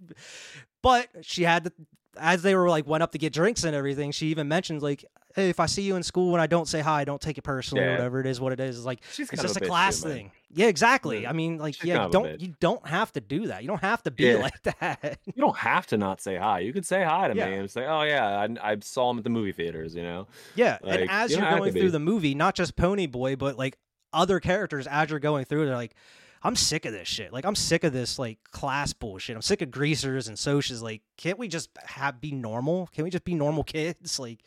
[0.83, 1.73] but she had to.
[2.19, 5.05] As they were like went up to get drinks and everything, she even mentioned like,
[5.37, 7.43] "Hey, if I see you in school and I don't say hi, don't take it
[7.43, 7.85] personally.
[7.85, 7.93] Yeah.
[7.93, 10.13] Whatever it is, what it is, is like She's it's just a too, class man.
[10.13, 10.31] thing.
[10.51, 11.23] Yeah, exactly.
[11.23, 11.31] Yeah.
[11.31, 13.63] I mean, like, She's yeah, you don't you don't have to do that.
[13.63, 14.37] You don't have to be Yeah.
[14.39, 15.21] like that.
[15.25, 16.59] You don't have to not say hi.
[16.59, 17.49] You could say hi to Yeah.
[17.49, 18.27] me and say, "Oh yeah,
[18.61, 21.43] I, I saw him at the movie theaters." You know, yeah, and as you to
[21.43, 23.79] going through the movie, not just Pony Boy, but like
[24.13, 25.95] other characters, as you're going through, they're like.
[26.43, 27.35] I'm sick of this shit.
[27.35, 29.37] Like I'm sick of this like class bullshit.
[29.37, 30.81] I'm sick of greasers and socias.
[30.81, 32.89] Like, can't we just have be normal?
[32.95, 34.19] Can we just be normal kids?
[34.19, 34.39] Like,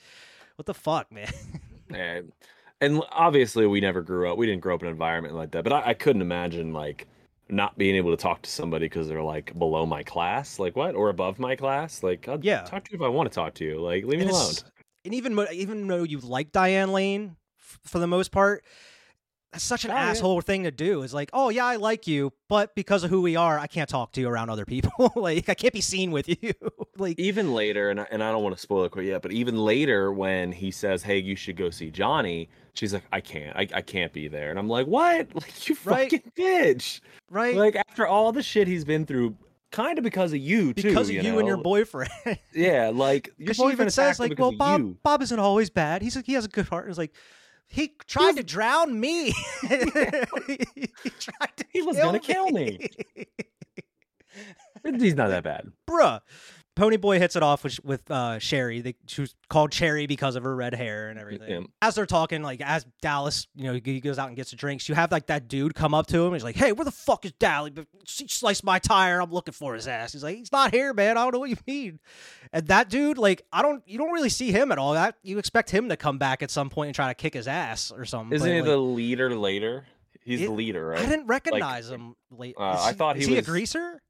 [0.55, 1.31] what the fuck, man?
[1.93, 2.31] and,
[2.81, 4.39] and obviously we never grew up.
[4.39, 5.63] We didn't grow up in an environment like that.
[5.63, 7.05] But I, I couldn't imagine like
[7.47, 10.95] not being able to talk to somebody because they're like below my class, like what,
[10.95, 12.01] or above my class.
[12.01, 12.61] Like, I'll Yeah.
[12.63, 13.79] talk to you if I want to talk to you.
[13.79, 14.53] Like, leave me and, alone.
[15.05, 18.63] and even mo- even though you like Diane Lane f- for the most part,
[19.53, 20.09] that's such an Oh, yeah.
[20.09, 21.03] asshole thing to do.
[21.03, 23.87] Is like, oh yeah, I like you, but because of who we are, I can't
[23.87, 25.13] talk to you around other people.
[25.15, 26.53] like, I can't be seen with you.
[26.97, 29.31] like, even later, and I, and I don't want to spoil it quite yet, but
[29.31, 33.55] even later when he says, "Hey, you should go see Johnny," she's like, "I can't,
[33.55, 35.29] I, I can't be there," and I'm like, "What?
[35.35, 36.11] Like you Right.
[36.11, 37.55] fucking bitch!" right?
[37.55, 39.35] Like after all the shit he's been through,
[39.71, 40.83] kind of because of you too.
[40.89, 42.09] because of you, and your boyfriend.
[42.53, 44.97] Yeah, like your she even says like, well, Bob you.
[45.03, 46.01] Bob isn't always bad.
[46.01, 46.85] He's like, he has a good heart.
[46.85, 47.13] And It's like.
[47.73, 49.33] He tried to drown me.
[49.61, 49.77] he
[51.09, 52.87] tried to He was gonna kill me.
[54.83, 55.71] He's not that bad.
[55.89, 56.21] bruh.
[56.75, 58.81] Pony Boy hits it off with with uh, Cherry.
[58.81, 61.61] They, she was called Cherry because of her red hair and everything.
[61.61, 61.67] Yeah.
[61.81, 64.89] As they're talking, like as Dallas, you know, he goes out and gets the drinks.
[64.89, 66.33] You have like that dude come up to him.
[66.33, 67.69] He's like, "Hey, where the fuck is Dally?
[67.69, 69.21] But She sliced my tire.
[69.21, 71.17] I'm looking for his ass." He's like, "He's not here, man.
[71.17, 71.99] I don't know what you mean."
[72.51, 74.93] And that dude, like, I don't, you don't really see him at all.
[74.93, 77.47] That you expect him to come back at some point and try to kick his
[77.47, 78.35] ass or something.
[78.35, 79.85] Isn't but, he like, the leader later?
[80.23, 80.99] He's It- the leader, right?
[80.99, 82.15] I didn't recognize him.
[82.31, 82.55] Late.
[82.57, 84.01] uh, Is I thought is he he a greaser.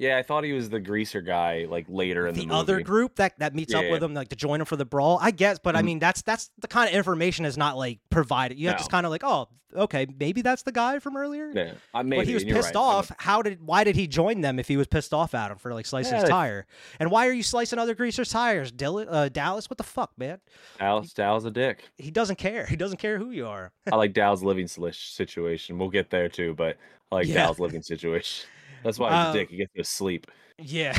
[0.00, 3.16] Yeah, I thought he was the greaser guy, like later in the, the other group
[3.16, 3.92] that that meets up Yeah.
[3.92, 5.84] with him like to join him for the brawl i guess but i Mhm.
[5.84, 8.78] mean that's that's the kind of information is not like provided you have No.
[8.78, 12.20] just kind of like oh okay maybe that's the guy from earlier Yeah, uh, maybe.
[12.22, 12.80] but he was pissed right.
[12.80, 15.58] Off how did why did he join them if he was pissed off at him
[15.58, 16.66] for like slicing Yeah, his tire
[16.98, 20.38] and why are you slicing other greasers tires Dill- uh, dallas what the fuck man
[20.78, 21.84] Dallas, Dallas a dick.
[21.98, 25.78] he doesn't care he doesn't care who you are I like Dallas' living situation.
[25.78, 26.76] We'll get there too, but
[27.12, 27.34] I like Yeah.
[27.34, 28.48] Dal's living situation.
[28.84, 29.50] That's why he's Uh, a dick.
[29.50, 30.26] He gets to sleep.
[30.58, 30.96] Yeah.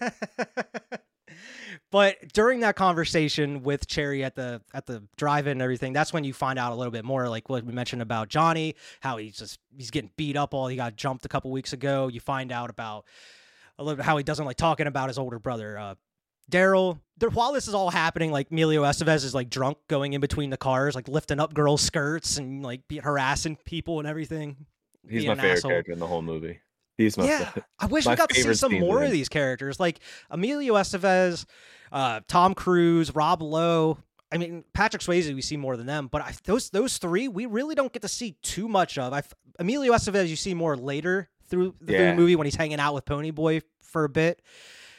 [1.90, 6.24] but during that conversation with Cherry at the at the drive-in and everything, that's when
[6.24, 9.36] you find out a little bit more, like what we mentioned about Johnny, how he's
[9.36, 12.08] just he's getting beat up all he got jumped a couple weeks ago.
[12.08, 13.04] You find out about
[13.78, 15.94] a little bit how he doesn't like talking about his older brother, uh
[16.50, 16.98] Daryl.
[17.32, 20.56] While this is all happening, like Emilio Estevez is like drunk, going in between the
[20.56, 24.56] cars, like lifting up girls' skirts and like be harassing people and everything.
[25.06, 25.70] He's being my favorite asshole.
[25.70, 26.60] character in the whole movie.
[26.98, 29.10] He's my yeah, I wish my we got to see some scenes in more of
[29.12, 31.46] these characters, like Emilio Estevez,
[31.92, 33.98] uh, Tom Cruise, Rob Lowe.
[34.30, 35.32] I mean, Patrick Swayze.
[35.34, 38.08] We see more than them, but I, those those three we really don't get to
[38.08, 39.12] see too much of.
[39.12, 39.22] I
[39.58, 42.14] Emilio Estevez you see more later through, through the Yeah.
[42.14, 44.42] movie when he's hanging out with Ponyboy for a bit,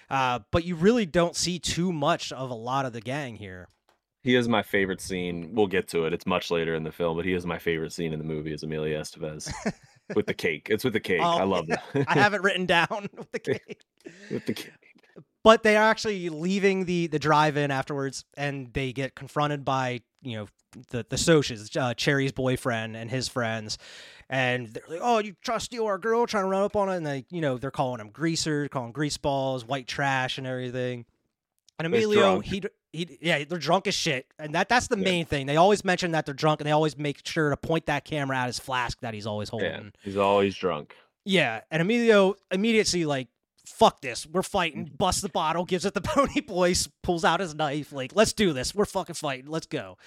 [0.09, 3.67] uh, but you really don't see too much of a lot of the gang here.
[4.23, 5.53] He is my favorite scene.
[5.53, 6.13] We'll get to it.
[6.13, 8.51] It's much later in the film, but he is my favorite scene in the movie
[8.53, 9.51] is Emilio Estevez
[10.15, 10.67] with the cake.
[10.69, 11.21] It's with the cake.
[11.21, 11.83] Oh, I love that.
[12.07, 13.81] I have it written down with the cake.
[14.31, 14.71] with the cake.
[15.43, 20.37] but they are actually leaving the the drive-in afterwards and they get confronted by you
[20.37, 20.47] know
[20.91, 23.77] the the socias, uh, Cherry's boyfriend and his friends,
[24.29, 26.89] and they're like, "Oh, you try to steal our girl, trying to run up on
[26.89, 30.45] it," and they you know they're calling him greaser, calling grease balls, white trash, and
[30.45, 31.05] everything.
[31.79, 32.61] And Emilio, he
[32.91, 35.03] he yeah, they're drunk as shit, and that that's the Yeah.
[35.03, 35.45] main thing.
[35.45, 38.37] They always mention that they're drunk, and they always make sure to point that camera
[38.37, 39.69] at his flask that he's always holding.
[39.71, 40.95] Yeah, he's always drunk.
[41.25, 43.27] Yeah, and Emilio immediately like,
[43.65, 44.85] fuck this, we're fighting.
[44.87, 44.97] Mm.
[44.97, 48.53] Busts the bottle, gives it the pony Boys, pulls out his knife, like, let's do
[48.53, 48.73] this.
[48.73, 49.47] We're fucking fighting.
[49.49, 49.97] Let's go.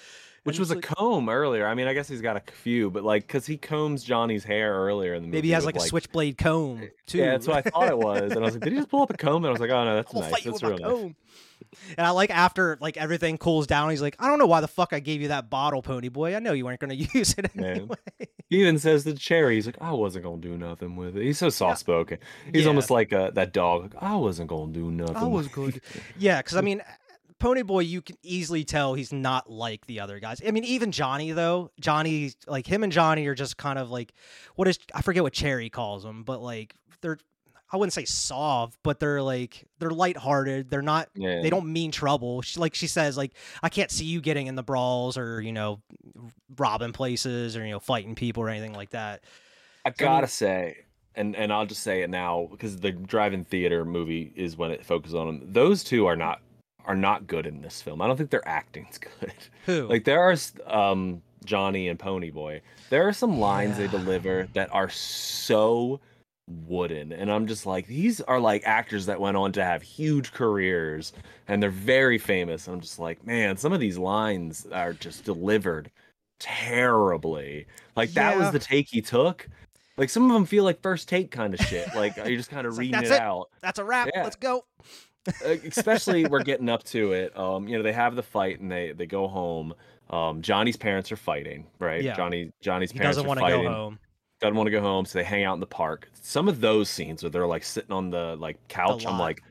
[0.45, 1.67] Which was a comb earlier.
[1.67, 4.75] I mean, I guess he's got a few, but like, cause he combs Johnny's hair
[4.75, 5.37] earlier in the movie.
[5.39, 7.19] maybe he has with, like a switchblade comb too.
[7.19, 8.33] Yeah, that's what I thought it was.
[8.33, 9.45] And I was like, did he just pull up a comb?
[9.45, 10.43] And I was like, oh no, that's nice.
[10.45, 11.15] That's real nice.
[11.97, 14.69] And I like after like everything cools down, he's like, I don't know why the
[14.69, 16.35] fuck I gave you that bottle, pony boy.
[16.35, 17.95] I know you weren't gonna use it anyway.
[18.51, 21.23] He even says the Cherry, he's like, I wasn't gonna do nothing with it.
[21.23, 22.19] He's so soft spoken.
[22.53, 22.69] He's Yeah.
[22.69, 23.95] almost like uh, that dog.
[23.95, 25.17] Like, I wasn't gonna do nothing.
[25.17, 25.81] I was good.
[26.19, 26.83] Yeah, because I mean,
[27.43, 30.41] Pony Boy, you can easily tell he's not like the other guys.
[30.47, 31.73] I mean, even Johnny though.
[31.81, 34.13] Johnny, like him and Johnny are just kind of like
[34.55, 37.19] what is I forget what Cherry calls them, but like they're
[37.73, 40.71] I wouldn't say soft, but they're like they're lighthearted.
[40.71, 41.09] They're not.
[41.17, 41.43] Yeah.
[41.43, 42.43] They don't mean trouble.
[42.43, 45.53] She, like she says, like I can't see you getting in the brawls or you
[45.53, 45.81] know
[46.57, 49.25] robbing places or you know fighting people or anything like that.
[49.85, 50.77] I So, I mean- gotta say,
[51.17, 54.87] and and I'll just say it now because the drive-in theater movie is when it
[54.87, 55.53] focuses on them.
[55.53, 56.41] Those two are not
[56.87, 58.01] are not good in this film.
[58.03, 59.33] I don't think their acting's good.
[59.67, 59.89] Who?
[59.89, 62.61] Like there are um Johnny and Pony Boy.
[62.91, 66.01] There are some lines they deliver that are so
[66.67, 70.33] wooden and I'm just like these are like actors that went on to have huge
[70.33, 71.13] careers
[71.49, 72.69] and they're very famous.
[72.69, 75.91] I'm just like, man, some of these lines are just delivered
[76.41, 77.67] terribly.
[77.97, 79.49] Like that was the take he took.
[79.97, 81.95] Like some of them feel like first take kind of shit.
[81.95, 84.09] Like you're just kind of like, reading "That's it it." out That's a wrap.
[84.13, 84.25] Yeah.
[84.25, 84.65] Let's go.
[85.45, 87.37] Especially we're getting up to it.
[87.39, 89.75] Um, you know, they have the fight and they they go home.
[90.11, 92.03] Um, Johnny's parents are fighting, right?
[92.03, 92.15] Yeah.
[92.15, 93.99] Johnny Johnny's He parents doesn't want to go home.
[94.41, 96.11] Doesn't want to go home, so they hang out in the park.
[96.21, 99.43] Some of those scenes where they're like sitting on the like couch, I'm like,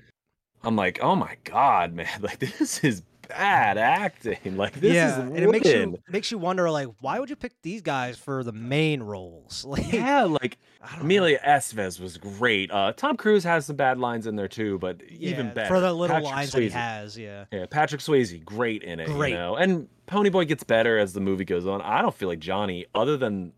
[0.64, 2.08] I'm like, oh my god, man!
[2.22, 3.02] Like this is
[3.32, 4.38] bad acting.
[4.58, 7.36] Like this yeah, is and it makes you makes you wonder, like, why would you
[7.36, 9.66] pick these guys for the main roles?
[9.68, 11.02] Like, Yeah, like know.
[11.02, 12.70] Emilio Estevez was great.
[12.72, 15.94] Uh, Tom Cruise has some bad lines in there too, but even better for the
[15.94, 17.18] little Patrick lines that he has.
[17.18, 19.08] Yeah, Yeah, Patrick Swayze, great in it.
[19.08, 19.32] Great.
[19.32, 19.56] You know?
[19.56, 21.82] And Ponyboy gets better as the movie goes on.
[21.82, 23.54] I don't feel like Johnny, other than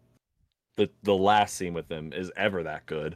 [0.75, 3.15] the the last scene with him, is ever that good.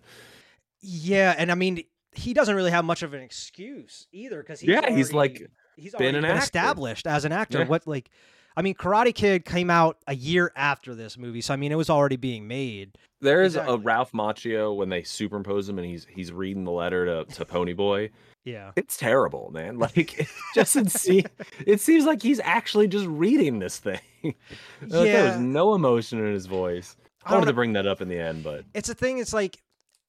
[0.82, 4.70] yeah, and I mean, he doesn't really have much of an excuse either because he's
[4.70, 7.60] Yeah, he's, like, already- he's been already an been established as an actor.
[7.60, 7.66] Yeah.
[7.68, 8.10] What like,
[8.58, 11.76] I mean, Karate Kid came out a year after this movie, so I mean, it
[11.76, 12.98] was already being made.
[13.22, 13.76] There is Exactly.
[13.76, 17.46] a Ralph Macchio when they superimpose him and he's he's reading the letter to, to
[17.46, 18.12] Ponyboy.
[18.46, 19.78] Yeah, It's terrible, man.
[19.80, 21.26] Like it doesn't seem
[21.66, 24.00] it seems like he's actually just reading this thing.
[24.24, 24.36] like,
[24.82, 25.30] there Yeah.
[25.30, 26.96] was no emotion in his voice.
[27.24, 29.18] I I don't wanted to bring that up in the end, but it's a thing.
[29.18, 29.58] It's like,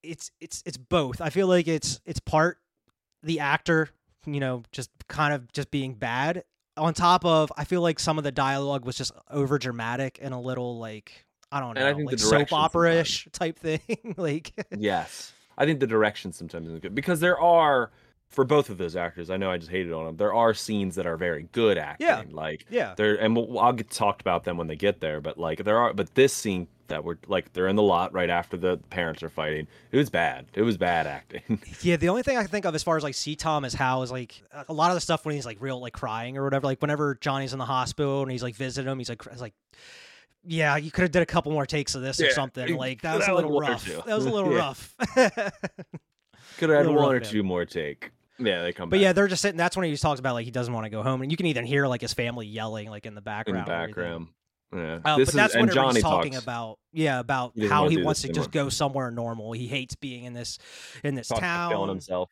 [0.05, 1.21] it's it's it's both.
[1.21, 2.59] I feel like it's it's part
[3.25, 3.89] the actor,
[4.35, 6.45] you know, just kind of just being bad.
[6.77, 10.33] On top of, I feel like some of the dialogue was just over dramatic and
[10.33, 13.81] a little like I don't know, I like soap opera ish type thing.
[14.17, 15.33] like, Yes.
[15.57, 17.91] I think the direction sometimes isn't good because there are
[18.31, 19.31] for both of those actors.
[19.31, 20.17] I know I just hated on them.
[20.17, 22.07] There are scenes that are very good acting.
[22.07, 22.23] Yeah.
[22.31, 25.21] Like yeah, there, and we'll, I'll get talked about them when they get there.
[25.21, 28.31] But like there are, but this scene that we're like they're in the lot right
[28.31, 29.67] after the parents are fighting.
[29.93, 30.47] It was bad.
[30.55, 31.61] It was bad acting.
[31.83, 31.97] yeah.
[31.97, 33.35] The only thing I can think of as far as like C.
[33.35, 36.37] Thomas Howell is like a lot of the stuff when he's like real like crying
[36.37, 36.67] or whatever.
[36.67, 39.55] Like whenever Johnny's in the hospital and he's like visiting him, he's like it's like.
[40.45, 42.77] Yeah, you could have did a couple more takes of this or something.
[42.77, 43.85] Like that was a little rough.
[43.85, 44.95] That was a little rough.
[46.59, 48.13] Could have had one or rough, two more take.
[48.39, 49.57] Yeah, they come But back yeah, they're just sitting.
[49.59, 51.47] That's when he talks about like he doesn't want to go home, and you can
[51.47, 53.59] even hear like his family yelling like in the background.
[53.61, 54.29] in the background.
[54.75, 56.43] Yeah, Uh, this but is that's whenever Johnny talking talks.
[56.45, 59.53] about yeah about He how he wants to just go somewhere normal.
[59.53, 60.59] He hates being in this
[61.03, 62.29] in this talks about killing himself.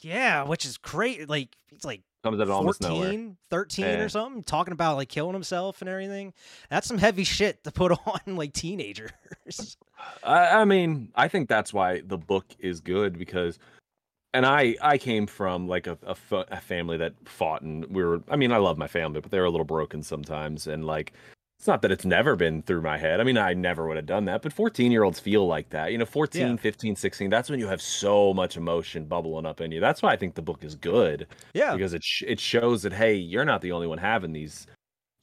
[0.00, 1.28] Yeah, which is great.
[1.28, 3.04] Like he's like Comes out of almost nowhere.
[3.08, 3.92] 14, 13 Yeah.
[4.00, 6.34] or something, talking about like killing himself and everything.
[6.68, 9.10] That's some heavy shit to put on like teenagers.
[10.22, 13.58] I, I mean, I think that's why the book is good because,
[14.34, 16.16] and I I came from like a, a,
[16.50, 18.22] a family that fought and we were.
[18.28, 21.12] I mean, I love my family, but they were a little broken sometimes, and like.
[21.58, 23.20] It's not that it's never been through my head.
[23.20, 25.92] I mean, I never would have done that, but 14 year olds feel like that.
[25.92, 26.56] You know, 14, Yeah.
[26.56, 29.78] 15, 16, that's when you have so much emotion bubbling up in you.
[29.78, 32.94] That's why I think the book is good yeah, because it sh- it shows that
[32.94, 34.66] hey, you're not the only one having these.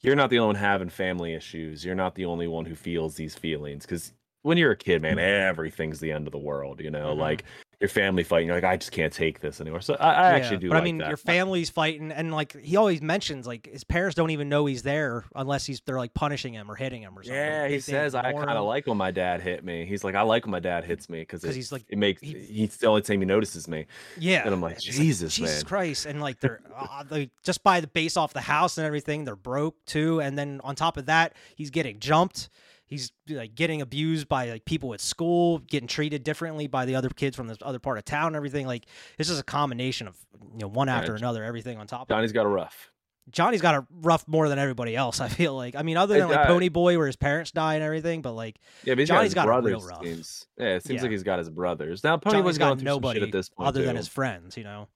[0.00, 1.84] You're not the only one having family issues.
[1.84, 3.84] You're not the only one who feels these feelings.
[3.84, 6.80] Because when you're a kid, man, everything's the end of the world.
[6.80, 7.18] You know, Mhm.
[7.18, 7.44] like
[7.80, 8.48] your family fighting.
[8.48, 9.80] You're like, I just can't take this anymore.
[9.80, 10.68] So I, I actually do.
[10.68, 11.08] But I mean, that.
[11.08, 14.82] your family's fighting, and like he always mentions, like his parents don't even know he's
[14.82, 17.36] there unless he's they're like punishing him or hitting him or something.
[17.36, 19.86] Yeah, he says I kind of like when my dad hit me.
[19.86, 22.38] He's like, I like when my dad hits me because he's like- it makes he-
[22.38, 23.86] he's the only time he notices me.
[24.18, 25.64] Yeah, And I'm like, Jesus, Jesus man.
[25.64, 29.24] Christ, and like they're uh, they just by the base off the house and everything,
[29.24, 32.48] they're broke too, and then on top of that, he's getting jumped.
[32.88, 37.10] He's like getting abused by like people at school, getting treated differently by the other
[37.10, 38.28] kids from this other part of town.
[38.28, 38.86] and Everything like
[39.18, 40.16] this is a combination of
[40.54, 41.20] you know one after Right.
[41.20, 42.02] another, everything on top.
[42.02, 42.90] of Johnny's got a rough.
[43.30, 45.20] Johnny's got a rough more than everybody else.
[45.20, 45.76] I feel like.
[45.76, 48.56] I mean, other than like Pony Boy, where his parents die and everything, but like
[48.84, 50.02] Yeah, but he's Johnny's got, got a real rough.
[50.02, 51.02] Seems, yeah, it seems Yeah.
[51.02, 52.02] like he's got his brothers.
[52.02, 54.56] Now Pony going got through nobody at this point other than his friends.
[54.56, 54.88] You know.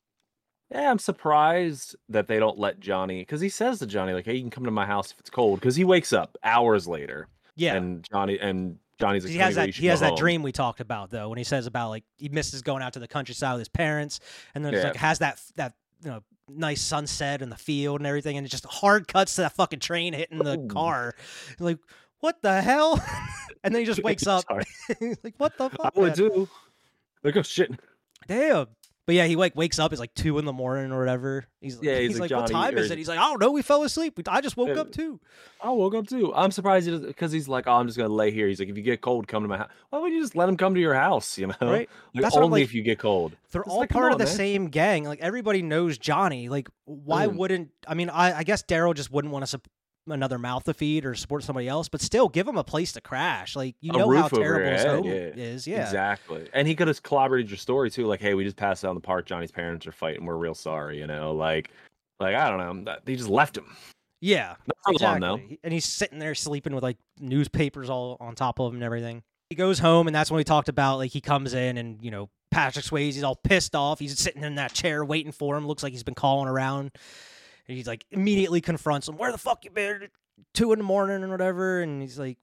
[0.71, 4.37] Yeah, I'm surprised that they don't let Johnny because he says to Johnny like, "Hey,
[4.37, 7.29] you can come to my house if it's cold." Because he wakes up hours later,
[7.57, 7.75] Yeah.
[7.77, 9.71] and Johnny and Johnny's he has that.
[9.71, 12.29] He has that home." dream we talked about though, when he says about like he
[12.29, 14.21] misses going out to the countryside with his parents,
[14.55, 14.89] and then it's Yeah.
[14.91, 18.51] like has that that you know nice sunset and the field and everything, and it
[18.51, 20.67] just hard cuts to that fucking train hitting the Ooh.
[20.69, 21.15] car.
[21.59, 21.79] Like
[22.21, 23.03] what the hell?
[23.65, 24.45] and then he just wakes up.
[25.25, 25.93] Like what the fuck?
[25.97, 26.49] I would too.
[27.25, 27.71] Like, oh shit.
[28.29, 28.67] Damn.
[29.05, 29.93] But yeah, he like wakes up.
[29.93, 31.45] It's like two in the morning or whatever.
[31.61, 32.99] He's Yeah, he's he's like, like, what time is it?
[32.99, 33.51] He's like, I don't know.
[33.51, 34.17] We fell asleep.
[34.29, 35.19] I just woke up too.
[35.61, 36.33] I woke up too.
[36.35, 38.47] I'm surprised he because he's like, oh, I'm just gonna lay here.
[38.47, 39.71] He's like, if you get cold, come to my house.
[39.91, 41.37] Why would you just let him come to your house?
[41.37, 41.89] You know, Right?
[42.15, 43.33] Like, That's only like- if you get cold.
[43.51, 44.35] They're It's all like, part of the man.
[44.35, 45.05] same gang.
[45.05, 46.49] Like everybody knows Johnny.
[46.49, 47.37] Like why Mm.
[47.37, 49.69] wouldn't I mean I, I guess Darry just wouldn't want to sup-
[50.07, 53.01] another mouth to feed or support somebody else, but still give him a place to
[53.01, 53.57] crash.
[53.57, 55.13] Like you A know how terrible his home yeah.
[55.13, 55.67] is.
[55.67, 55.85] Yeah.
[55.85, 56.49] Exactly.
[56.53, 58.07] And he could have collaborated your story too.
[58.07, 59.27] Like, hey, we just passed out in the park.
[59.27, 60.25] Johnny's parents are fighting.
[60.25, 60.99] We're real sorry.
[60.99, 61.71] You know, like,
[62.21, 62.97] like I don't know.
[63.07, 63.77] He just left him.
[64.21, 64.55] Yeah.
[64.67, 65.35] Not for long though.
[65.35, 65.61] Exactly.
[65.65, 69.23] And he's sitting there sleeping with like newspapers all on top of him and everything.
[69.51, 72.11] He goes home, and that's when we talked about like he comes in and you
[72.11, 73.99] know Patrick Swayze's all pissed off.
[73.99, 75.67] He's sitting in that chair waiting for him.
[75.67, 76.93] Looks like he's been calling around.
[77.73, 79.17] And he's like immediately confronts him.
[79.17, 80.09] Where the fuck you been?
[80.53, 81.81] Two in the morning and whatever.
[81.81, 82.37] And he's like,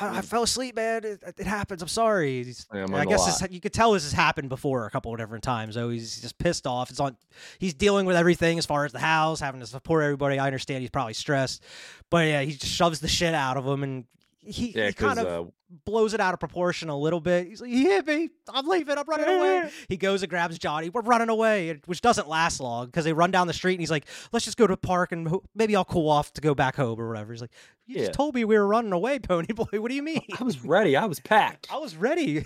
[0.00, 1.02] I, I fell asleep, man.
[1.04, 1.80] It, it happens.
[1.80, 2.44] I'm sorry.
[2.44, 5.12] He's, Yeah, I'm I guess this, you could tell this has happened before a couple
[5.12, 5.74] of different times.
[5.74, 6.90] So he's just pissed off.
[6.90, 7.16] It's on.
[7.58, 10.38] He's dealing with everything as far as the house, having to support everybody.
[10.38, 11.64] I understand he's probably stressed,
[12.10, 14.04] but yeah, he just shoves the shit out of him, and
[14.46, 15.50] he, Yeah, he kind of uh,
[15.84, 17.46] blows it out of proportion a little bit.
[17.48, 18.30] He's like, "He hit me.
[18.48, 18.96] I'm leaving.
[18.98, 20.88] I'm running away." He goes and grabs Johnny.
[20.90, 23.90] We're running away, which doesn't last long because they run down the street, and he's
[23.90, 26.54] like, "Let's just go to the park and ho- maybe I'll cool off to go
[26.54, 27.52] back home or whatever." He's like,
[27.86, 28.00] "You Yeah.
[28.06, 29.80] just told me we were running away, Pony Boy.
[29.80, 30.96] What do you mean?" I was ready.
[30.96, 31.68] I was packed.
[31.72, 32.44] I was ready.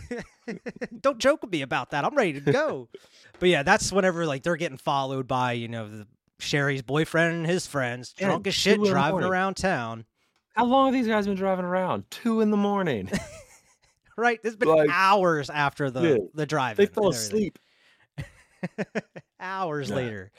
[1.00, 2.04] Don't joke with me about that.
[2.04, 2.88] I'm ready to go.
[3.38, 6.06] but yeah, that's whenever like they're getting followed by you know the
[6.40, 10.04] Cherry's boyfriend and his friends, Yeah, drunk as shit, driving around town.
[10.58, 12.10] How long have these guys been driving around?
[12.10, 13.08] Two in the morning.
[14.16, 16.76] Right, it's been Like, hours after the yeah, the drive.
[16.76, 17.56] they fell asleep.
[19.40, 19.94] hours Yeah.
[19.94, 20.32] later,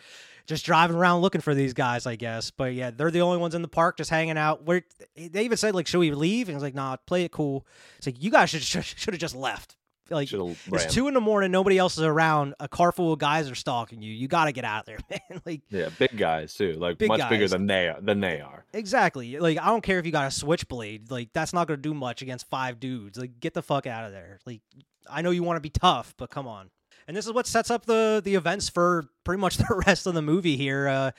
[0.48, 2.52] just driving around looking for these guys, I guess.
[2.52, 4.66] But yeah, they're the only ones in the park just hanging out.
[4.66, 4.82] Where
[5.16, 7.66] they even said like, "Should we leave?" And it's like, "Nah, play it cool."
[8.00, 9.78] It's like you guys should should have just left.
[10.12, 11.52] Like Should have It's two in the morning.
[11.52, 12.56] Nobody else is around.
[12.60, 14.12] A car full of guys are stalking you.
[14.14, 14.98] You got to get out of there,
[15.30, 15.42] man.
[15.46, 16.74] like Yeah, big guys too.
[16.74, 18.02] Like Big much bigger than they are.
[18.02, 18.66] Than they are.
[18.74, 19.40] exactly.
[19.40, 21.12] Like I don't care if you got a switchblade.
[21.12, 23.18] Like that's not gonna do much against five dudes.
[23.18, 24.40] Like get the fuck out of there.
[24.46, 24.62] Like
[25.10, 26.70] I know you want to be tough, but come on.
[27.08, 30.14] And this is what sets up the the events for pretty much the rest of
[30.14, 30.88] the movie here.
[30.88, 31.12] Uh,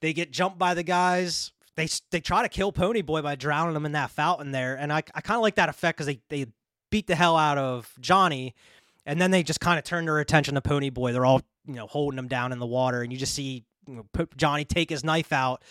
[0.00, 1.52] they get jumped by the guys.
[1.76, 4.92] They they try to kill Pony Boy by drowning him in that fountain there, and
[4.92, 6.46] I I kind of like that effect because they they
[6.94, 8.54] beat the hell out of Johnny,
[9.04, 11.12] and then they just kind of turn their attention to Pony Boy.
[11.12, 13.96] They're all you know holding him down in the water, and you just see you
[13.96, 15.64] know, Johnny take his knife out.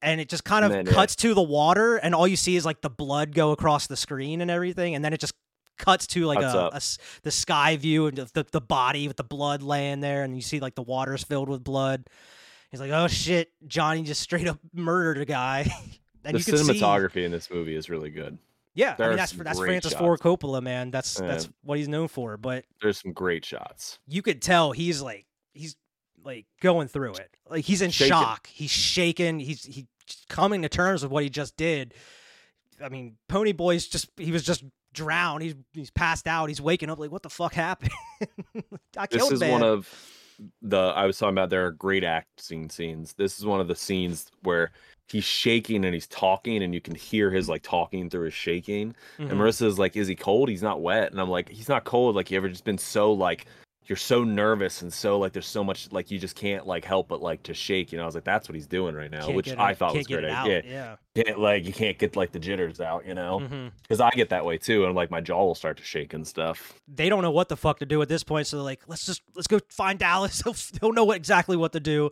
[0.00, 0.92] And it just kind of then, yeah.
[0.92, 3.96] cuts to the water, and all you see is like the blood go across the
[3.96, 5.32] screen and everything, and then it just
[5.76, 9.24] cuts to like Cuts a, a the sky view and the, the body with the
[9.24, 12.06] blood laying there, and you see like the water's filled with blood.
[12.70, 15.68] He's like, "Oh shit!" Johnny just straight up murdered a guy,
[16.24, 18.38] and the you can see cinematography in this movie is really good.
[18.74, 20.20] Yeah, There I mean that's that's Francis Ford.
[20.20, 20.90] Coppola, man.
[20.90, 22.36] That's that's what he's known for.
[22.36, 23.98] But There's some great shots.
[24.06, 25.76] you could tell he's like he's
[26.24, 27.30] like going through it.
[27.48, 28.08] Like he's in Shaken.
[28.10, 28.46] shock.
[28.48, 29.38] He's shaken.
[29.38, 29.86] He's he
[30.28, 31.94] coming to terms with what he just did.
[32.82, 35.42] I mean, Pony Boy's just he was just drowned.
[35.42, 36.48] He's he's passed out.
[36.48, 37.92] He's waking up like what the fuck happened?
[38.96, 39.52] I This killed is man.
[39.52, 39.88] one of
[40.62, 41.50] the I was talking about.
[41.50, 43.12] There are great acting scenes.
[43.12, 44.72] This is one of the scenes where
[45.10, 48.94] he's shaking and he's talking, and you can hear his like talking through his shaking.
[49.18, 49.30] Mhm.
[49.30, 50.48] And Marissa's like, "Is he cold?
[50.48, 52.14] He's not wet." And I'm like, "He's not cold.
[52.16, 53.46] Like, you ever just been so like
[53.86, 57.08] you're so nervous and so like there's so much like you just can't like help
[57.08, 57.92] but like to shake.
[57.92, 59.94] You know, I was like, that's what he's doing right now, Can't which I thought
[59.94, 60.24] was great.
[60.24, 61.34] Yeah, Yeah.
[61.36, 63.06] like you can't get like the jitters out.
[63.06, 63.68] You know, mm-hmm.
[63.82, 66.26] because I get that way too, and like my jaw will start to shake and
[66.26, 66.80] stuff.
[66.88, 69.04] They don't know what the fuck to do at this point, so they're like, "Let's
[69.04, 70.42] just let's go find Dallas.
[70.80, 72.10] He'll know what, exactly what to do."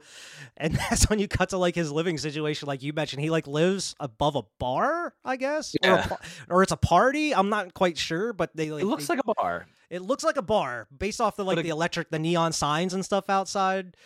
[0.59, 3.23] And that's when you cut to like his living situation, like you mentioned.
[3.23, 6.19] He like lives above a bar, I guess, or, a,
[6.51, 7.35] or it's a party.
[7.35, 10.25] I'm not quite sure, but they like It looks they- like a bar, it looks
[10.25, 13.31] like a bar based off the like But the electric, the neon signs and stuff
[13.31, 13.97] outside.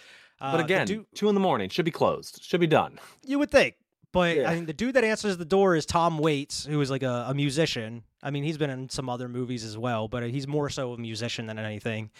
[0.40, 2.42] Uh, but again, dude- two in the morning should be closed.
[2.42, 2.98] Should be done.
[3.24, 3.76] You would think.
[4.12, 4.50] But Yeah.
[4.50, 7.26] I mean, the dude that answers the door is Tom Waits, who is like a,
[7.28, 8.02] a musician.
[8.22, 10.98] I mean, he's been in some other movies as well, but he's more so a
[10.98, 12.10] musician than anything.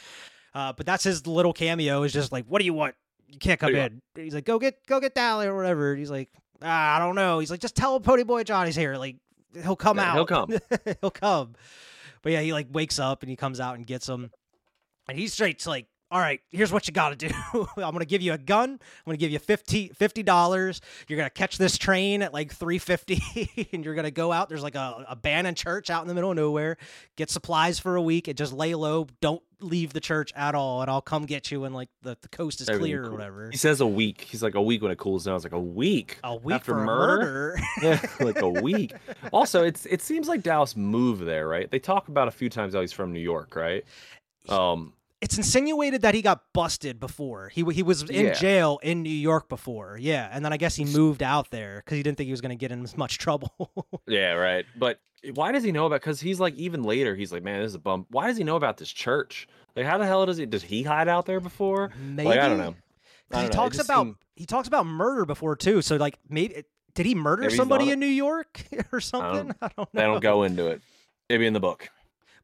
[0.54, 2.02] Uh, but that's his little cameo.
[2.04, 2.94] Is just like, what do you want?
[3.28, 4.00] You can't come do you in.
[4.14, 5.94] He's like, go get go get Dally or whatever.
[5.96, 6.30] He's like,
[6.62, 7.38] ah, I don't know.
[7.40, 8.96] He's like, just tell Pony Boy Johnny's here.
[8.96, 9.16] Like,
[9.62, 10.14] he'll come Yeah, out.
[10.14, 10.54] he'll come.
[11.00, 11.54] he'll come.
[12.26, 14.32] But yeah, he like wakes up and he comes out and gets him,
[15.08, 17.34] and he's straight to like, all right, here's what you got to do.
[17.76, 18.70] I'm gonna give you a gun.
[18.70, 20.80] I'm gonna give you 50 dollars.
[21.08, 23.20] You're gonna catch this train at like three fifty,
[23.72, 24.48] and you're gonna go out.
[24.48, 26.76] There's like a abandoned church out in the middle of nowhere.
[27.16, 29.08] Get supplies for a week and just lay low.
[29.20, 32.28] Don't leave the church at all, and I'll come get you when like the, the
[32.28, 33.50] coast is clear or whatever.
[33.50, 34.20] He says a week.
[34.20, 35.32] He's like a week when it cools down.
[35.32, 36.18] I was like a week.
[36.22, 37.24] A week after for murder?
[37.24, 37.60] murder.
[37.82, 38.94] Yeah, like a week.
[39.32, 41.68] Also, it's it seems like Dallas moved there, right?
[41.68, 43.84] They talk about a few times how he's from New York, right?
[44.48, 47.48] Um, it's insinuated that he got busted before.
[47.48, 48.32] He he was in Yeah.
[48.34, 49.96] jail in New York before.
[50.00, 52.40] Yeah, and then I guess he moved out there because he didn't think he was
[52.42, 53.72] going to get in as much trouble.
[54.06, 54.64] yeah, right.
[54.76, 55.00] But
[55.34, 56.00] why does he know about?
[56.02, 58.06] Because he's like even later, he's like, man, this is a bump.
[58.10, 59.48] Why does he know about this church?
[59.74, 60.46] Like, how the hell does he?
[60.46, 61.90] Does he hide out there before?
[61.98, 62.74] Maybe Like, I don't know.
[62.74, 62.74] I
[63.28, 65.80] Because he know, talks about seemed- he talks about murder before too.
[65.82, 66.62] So like maybe
[66.94, 68.62] did he murder Maybe somebody in New York
[68.92, 69.54] or something?
[69.62, 69.88] I don't know.
[69.94, 70.82] They don't go into it.
[71.28, 71.88] Maybe in the book.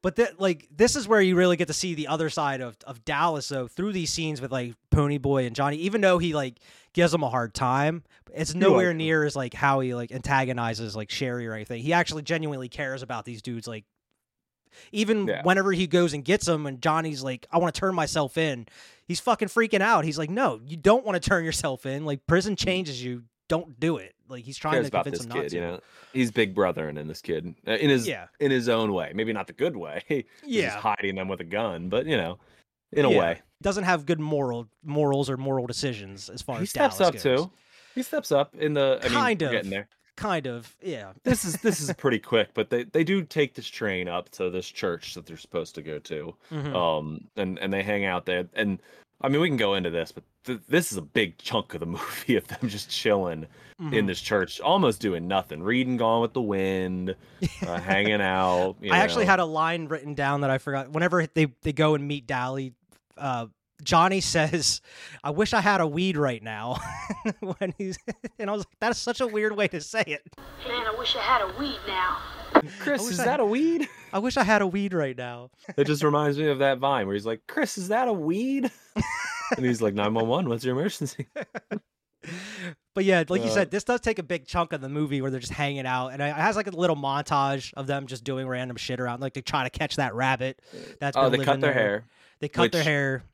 [0.02, 2.76] But that like this is where you really get to see the other side of,
[2.86, 5.76] of Dallas though through these scenes with like Pony Boy and Johnny.
[5.76, 6.58] Even though he like
[6.92, 8.02] gives them a hard time,
[8.34, 11.82] it's nowhere like near as like how he like antagonizes like Cherry or anything.
[11.82, 13.68] He actually genuinely cares about these dudes.
[13.68, 13.84] Like
[14.90, 15.42] even Yeah.
[15.42, 18.66] whenever he goes and gets them, and Johnny's like, "I want to turn myself in,"
[19.06, 20.04] he's fucking freaking out.
[20.04, 22.04] He's like, "No, you don't want to turn yourself in.
[22.04, 22.58] Like prison mm.
[22.58, 23.24] changes you.
[23.48, 25.54] Don't do it." Like he's trying to about convince this him not kid, to.
[25.56, 25.80] you know.
[26.12, 28.26] He's big brother and in this kid, uh, in his Yeah.
[28.40, 29.12] in his own way.
[29.14, 30.02] Maybe not the good way.
[30.08, 30.62] He's Yeah.
[30.70, 32.38] just hiding them with a gun, but you know,
[32.92, 33.18] in a Yeah.
[33.18, 33.40] way.
[33.62, 37.08] Doesn't have good moral morals or moral decisions as far as He as steps Dallas
[37.16, 37.22] up goes.
[37.46, 37.50] too.
[37.94, 38.98] He steps up in the.
[39.02, 39.52] I mean, Kind of.
[39.52, 39.88] getting there.
[40.16, 41.12] Kind of, yeah.
[41.24, 44.50] This is this is pretty quick, but they they do take this train up to
[44.50, 46.34] this church that they're supposed to go to.
[46.50, 46.74] Mhm.
[46.74, 48.46] Um, and and they hang out there.
[48.54, 48.78] And
[49.22, 51.80] I mean, we can go into this, but th- this is a big chunk of
[51.80, 53.46] the movie of them just chilling
[53.78, 54.06] in Mhm.
[54.06, 57.16] this church, almost doing nothing, reading Gone with the Wind,
[57.66, 58.76] uh, hanging out.
[58.80, 60.90] you I actually had a line written down that I forgot.
[60.90, 62.74] Whenever they, they go and meet Dally,
[63.16, 63.46] uh,
[63.82, 64.80] Johnny says,
[65.24, 66.80] "I wish I had a weed right now."
[67.40, 67.98] when he's
[68.38, 70.22] and I was like, "That is such a weird way to say it."
[70.68, 72.18] Man, I wish I had a weed now.
[72.80, 73.88] Chris, is I- that a weed?
[74.12, 75.50] I wish I had a weed right now.
[75.76, 78.70] It just reminds me of that vine where he's like, Chris, is that a weed?
[79.56, 81.26] and he's like, 911, what's your emergency?
[82.94, 85.22] But yeah, like you Uh, said, this does take a big chunk of the movie
[85.22, 88.22] where they're just hanging out, and it has like a little montage of them just
[88.22, 90.60] doing random shit around, like they try to catch that rabbit.
[91.00, 91.82] That's Oh, been they living cut their there.
[91.82, 92.04] hair.
[92.40, 93.24] They cut their hair.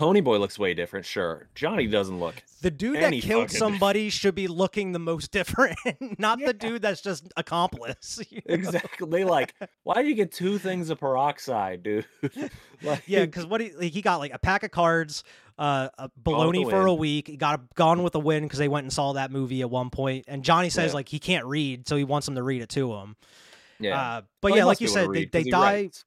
[0.00, 1.48] Ponyboy looks way different, sure.
[1.54, 2.34] Johnny doesn't look.
[2.62, 5.76] The dude that killed somebody should be looking the most different,
[6.18, 6.46] not Yeah.
[6.48, 8.18] the dude that's just accomplice.
[8.30, 8.54] you know?
[8.54, 9.24] Exactly.
[9.24, 12.06] Like, why do you get two things of peroxide, dude?
[12.82, 15.24] like, Yeah, because what he like, he got like a pack of cards,
[15.58, 17.28] uh, a baloney for a week.
[17.28, 19.68] He got a Gone with the Wind because they went and saw that movie at
[19.70, 20.24] one point.
[20.26, 20.94] And Johnny says Yeah.
[20.94, 23.16] like he can't read, so he wants him to read it to him.
[23.78, 24.00] yeah.
[24.00, 25.72] Uh, but Well, yeah, like you be able to said, they, read 'cause they die.
[25.74, 26.04] writes.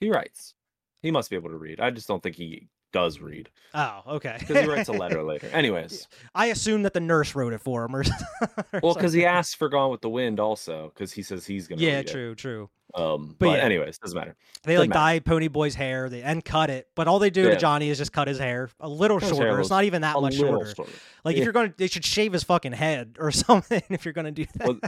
[0.00, 0.54] He writes.
[1.02, 1.80] He must be able to read.
[1.80, 4.36] I just don't think he does read Oh, okay.
[4.38, 5.48] because he writes a letter later.
[5.52, 8.04] Anyways, I assume that the nurse wrote it for him, or,
[8.72, 11.68] or well, because he asks for Gone with the Wind also because he says he's
[11.68, 11.82] gonna.
[11.82, 12.12] yeah, read it.
[12.12, 12.70] true, true.
[12.94, 13.64] Um, But but, yeah.
[13.64, 14.36] anyways, doesn't matter.
[14.62, 17.50] They Doesn't like dye Pony Boy's hair, they and cut it, but all they do
[17.50, 19.60] to Johnny is just cut his hair a little his shorter.
[19.60, 20.72] It's not even that much shorter.
[20.74, 20.92] shorter.
[21.24, 23.82] Like if you're gonna, they should shave his fucking head or something.
[23.90, 24.78] If you're gonna do that, Well,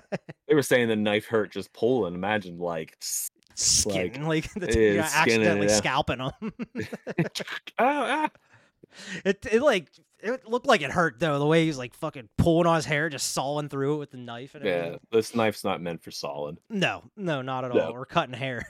[0.46, 2.14] They were saying the knife hurt just pulling.
[2.14, 2.96] Imagine like,
[3.58, 4.98] skin, like, the, yeah, skin it,
[5.42, 5.76] accidentally yeah.
[5.76, 6.32] scalping him.
[7.78, 8.30] oh, ah.
[9.24, 9.88] it, it like
[10.20, 11.38] it looked like it hurt though.
[11.38, 14.16] The way he's like fucking pulling on his hair, just sawing through it with the
[14.16, 15.00] knife and yeah, everything.
[15.12, 16.58] this knife's not meant for solid.
[16.70, 17.80] No, no, not at No.
[17.86, 17.92] all.
[17.92, 18.66] Or cutting hair.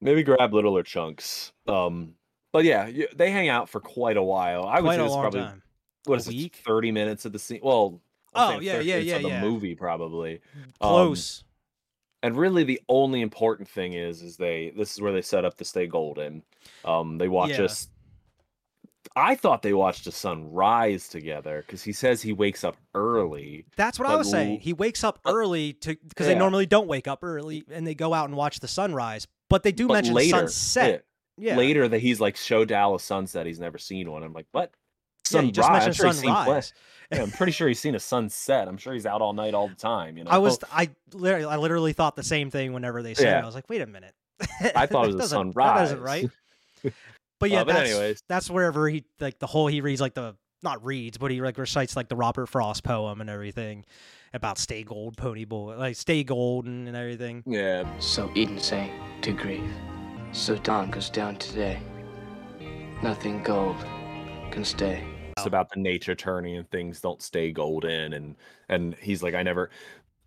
[0.00, 1.52] Maybe grab littler chunks.
[1.66, 2.14] Um,
[2.52, 4.64] but yeah, you, they hang out for quite a while.
[4.64, 5.62] I would Quite say a this is long probably time.
[6.04, 7.60] what is it, thirty minutes of the scene.
[7.62, 8.00] Well,
[8.34, 9.40] I'm Oh, yeah, 30 yeah, yeah, the yeah.
[9.40, 10.40] movie probably.
[10.80, 11.44] Um, Close.
[12.22, 15.56] And really the only important thing is is they this is where they set up
[15.58, 16.42] to stay golden.
[16.84, 17.62] Um, they watch Yeah.
[17.62, 17.88] us.
[19.16, 23.64] I thought they watched the sun rise together because he says he wakes up early.
[23.76, 24.60] That's what I was saying.
[24.60, 28.12] He wakes up early to because they normally don't wake up early and they go
[28.12, 29.26] out and watch the sunrise.
[29.48, 31.04] But they do But mention later, sunset.
[31.38, 31.56] Yeah.
[31.56, 33.46] Later that he's like show Dallas sunset.
[33.46, 34.22] He's never seen one.
[34.22, 34.72] I'm like, what?
[35.32, 35.86] Yeah, you just Sunrise?
[35.86, 36.72] mentioned I'm sure he's seen sunrise.
[37.12, 38.68] Yeah, I'm pretty sure he's seen a sunset.
[38.68, 40.18] I'm sure he's out all night all the time.
[40.18, 43.38] You know, I was I literally, I literally thought the same thing whenever they said
[43.38, 43.42] it.
[43.42, 44.14] I was like, wait a minute.
[44.76, 46.30] I thought it was That a doesn't- That isn't right.
[47.40, 48.22] But yeah, Uh, but that's, anyways.
[48.28, 51.56] that's wherever he like the whole he reads like the not reads, but he like
[51.56, 53.84] recites like the Robert Frost poem and everything
[54.34, 57.44] about stay gold, pony boy, like stay golden and everything.
[57.46, 59.62] yeah, So Eden sank to grief.
[60.32, 61.80] So dawn goes down today.
[63.02, 63.76] Nothing gold
[64.50, 65.04] can stay.
[65.46, 68.36] About the nature turning and things don't stay golden and
[68.68, 69.70] and he's like i never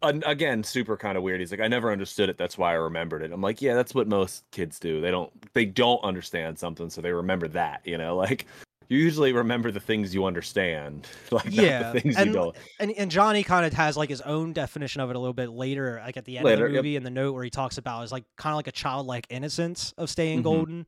[0.04, 2.76] and again super kind of weird he's like i never understood it that's why i
[2.76, 6.58] remembered it i'm like yeah that's what most kids do they don't they don't understand
[6.58, 8.46] something so they remember that you know like
[8.90, 12.92] you usually remember the things you understand like Yeah, the things and you don't and
[12.92, 16.00] and Johnny kind of has like his own definition of it a little bit later,
[16.06, 16.82] like at the end Later, of the yep.
[16.82, 19.26] movie in the note where he talks about is like kind of like a childlike
[19.30, 20.44] innocence of staying Mhm.
[20.44, 20.86] golden,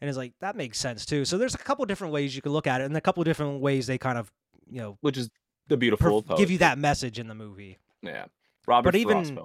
[0.00, 1.24] and it's like that makes sense too.
[1.24, 3.60] So there's a couple different ways you can look at it, and a couple different
[3.60, 4.30] ways they kind of
[4.70, 5.30] you know which is
[5.68, 7.78] the beautiful perf- give you that message in the movie.
[8.02, 8.26] yeah
[8.66, 9.38] robert But even-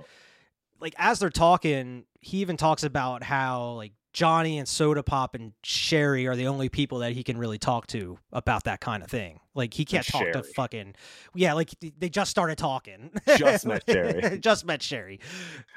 [0.82, 5.51] like as they're talking, he even talks about how like Johnny and Soda Pop and
[5.64, 9.10] Cherry are the only people that he can really talk to about that kind of
[9.10, 9.39] thing.
[9.53, 10.95] Like he can't talk to fucking
[11.34, 13.12] yeah, like they just started talking.
[13.38, 14.38] Just met Cherry.
[14.39, 15.20] just met Cherry.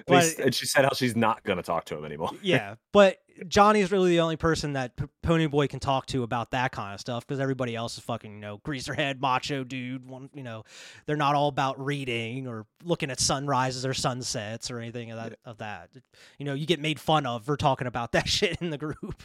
[0.07, 3.93] But and she said how she's not gonna talk to him anymore yeah, but Johnny's
[3.93, 7.26] really the only person that P- Ponyboy can talk to about that kind of stuff
[7.26, 10.09] because everybody else is fucking, you know, greaser head, macho dude.
[10.09, 10.64] One, you know,
[11.07, 15.39] they're not all about reading or looking at sunrises or sunsets or anything of that.
[15.45, 15.91] Of that,
[16.39, 19.22] you know, you get made fun of for talking about that shit in the group.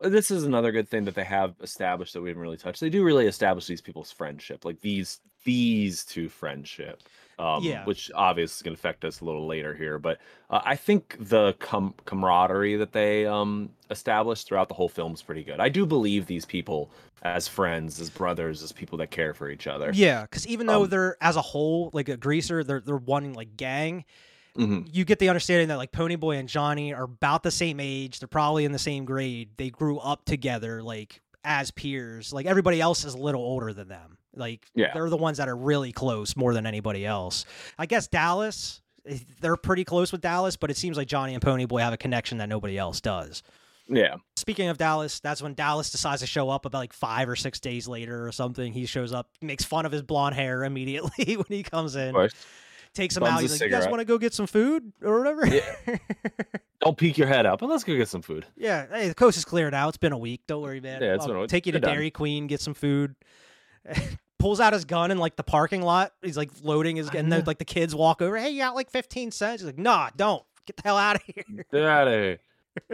[0.00, 2.80] this is another good thing that they have established that we haven't really touched.
[2.80, 7.02] They do really establish these people's friendship, like these these two friendship,
[7.38, 7.84] um, Yeah.
[7.84, 9.98] which obviously is going to affect us a little later here.
[9.98, 10.18] But
[10.50, 15.22] uh, I think the com- camaraderie that they um, established throughout the whole film is
[15.22, 15.60] pretty good.
[15.60, 16.90] I do believe these people
[17.22, 19.90] as friends, as brothers, as people that care for each other.
[19.94, 23.32] Yeah, because even though Um, they're as a whole like a greaser, they're they're one
[23.34, 24.04] like gang.
[24.56, 24.88] Mhm.
[24.92, 28.18] you get the understanding that like Ponyboy and Johnny are about the same age.
[28.18, 29.50] They're probably in the same grade.
[29.56, 32.32] They grew up together, like as peers.
[32.32, 34.17] Like everybody else is a little older than them.
[34.34, 34.92] Like Yeah.
[34.94, 37.44] they're the ones that are really close more than anybody else.
[37.78, 41.42] I guess Dallas, eh, they're pretty close with Dallas, but it seems like Johnny and
[41.42, 43.42] Ponyboy have a connection that nobody else does.
[43.88, 44.16] Yeah.
[44.36, 47.58] Speaking of Dallas, that's when Dallas decides to show up about like five or six
[47.58, 48.72] days later or something.
[48.72, 52.14] He shows up, makes fun of his blonde hair immediately when he comes in
[52.94, 53.40] takes him Bums out.
[53.42, 55.62] He's like, "You guys want to go get some food or whatever?" Yeah.
[56.80, 58.46] Don't peek your head up, but let's go get some food.
[58.56, 58.86] yeah.
[58.90, 59.88] Hey, the coast is cleared out.
[59.88, 60.42] It's been a week.
[60.46, 61.02] Don't worry, man.
[61.02, 61.48] Yeah, it's I'll been a week.
[61.50, 61.92] take you to done.
[61.92, 63.14] Dairy Queen, get some food.
[64.38, 66.12] Pulls out his gun in like the parking lot.
[66.22, 67.24] He's like loading his gun.
[67.24, 68.36] And then like the kids walk over.
[68.38, 69.62] Hey, you got like fifteen cents.
[69.62, 70.44] He's like, Nah, don't.
[70.66, 71.44] Get the hell out of here.
[71.72, 72.38] Get out of here.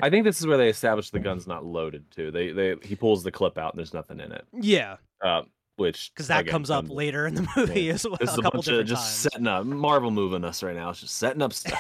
[0.03, 2.31] I think this is where they establish the gun's not loaded too.
[2.31, 4.47] They they he pulls the clip out and there's nothing in it.
[4.53, 5.43] Yeah, Uh,
[5.77, 7.93] which because that again, comes up comes- later in the movie Yeah.
[7.95, 8.17] as well.
[8.19, 9.33] This is a couple bunch of just times.
[9.35, 10.89] setting up Marvel moving us right now.
[10.91, 11.79] It's just setting up stuff.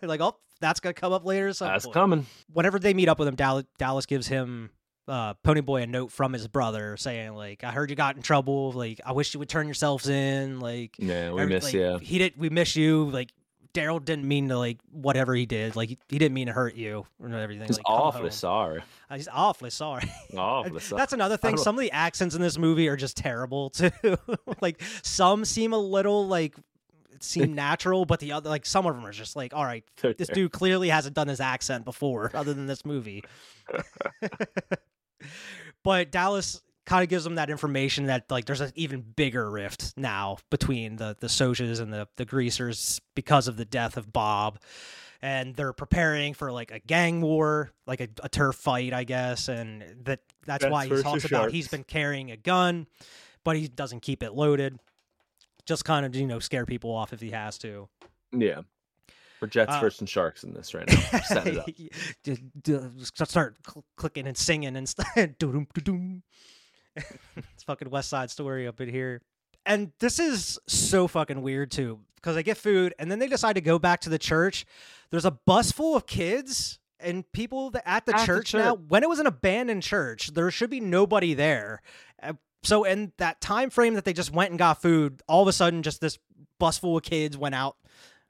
[0.00, 1.52] like, oh, that's gonna come up later.
[1.52, 1.92] That's point.
[1.94, 2.26] coming.
[2.52, 4.70] whenever they meet up with him, Dallas, Dallas gives him
[5.08, 8.72] uh, Ponyboy a note from his brother saying like, "I heard you got in trouble.
[8.72, 10.60] Like, I wish you would turn yourselves in.
[10.60, 11.98] Like, Yeah, we every- miss like, you.
[12.02, 12.34] He did.
[12.36, 13.10] We miss you.
[13.10, 13.30] Like,
[13.74, 15.74] Darry didn't mean to like whatever he did.
[15.74, 17.66] Like, he, he didn't mean to hurt you and everything.
[17.66, 18.82] He's like, awfully sorry.
[19.10, 20.08] Uh, He's awfully sorry.
[20.36, 21.00] Awfully sorry.
[21.00, 21.56] That's another thing.
[21.56, 23.90] Some of the accents in this movie are just terrible too.
[24.60, 26.54] like some seem a little like
[27.18, 30.28] seem natural, but the other like some of them are just like, all right, this
[30.28, 33.24] dude clearly hasn't done his accent before, other than this movie.
[35.82, 39.94] But Dallas kind of gives them that information that like there's an even bigger rift
[39.96, 44.58] now between the the Socs and the the Greasers because of the death of Bob.
[45.22, 49.48] And they're preparing for like a gang war, like a, a turf fight, I guess,
[49.48, 52.86] and that that's Jets why he talks about he's been carrying a gun,
[53.42, 54.78] but he doesn't keep it loaded.
[55.64, 57.88] Just kind of you know scare people off if he has to.
[58.32, 58.62] Yeah.
[59.44, 61.20] We're Jets Uh, versus Sharks in this right now.
[61.20, 61.68] Set it up.
[62.24, 62.40] Just,
[63.14, 65.06] just start cl- clicking and singing and stuff.
[65.38, 66.22] Doo-dum, doo-dum.
[66.96, 69.20] it's fucking West Side Story up in here.
[69.66, 73.54] And this is so fucking weird too, because they get food and then they decide
[73.54, 74.64] to go back to the church.
[75.10, 78.76] There's a bus full of kids and people at the At the church now.
[78.76, 81.82] When it was an abandoned church, there should be nobody there.
[82.22, 82.32] Uh,
[82.62, 85.52] So in that time frame that they just went and got food, all of a
[85.52, 86.18] sudden, just this
[86.58, 87.76] bus full of kids went out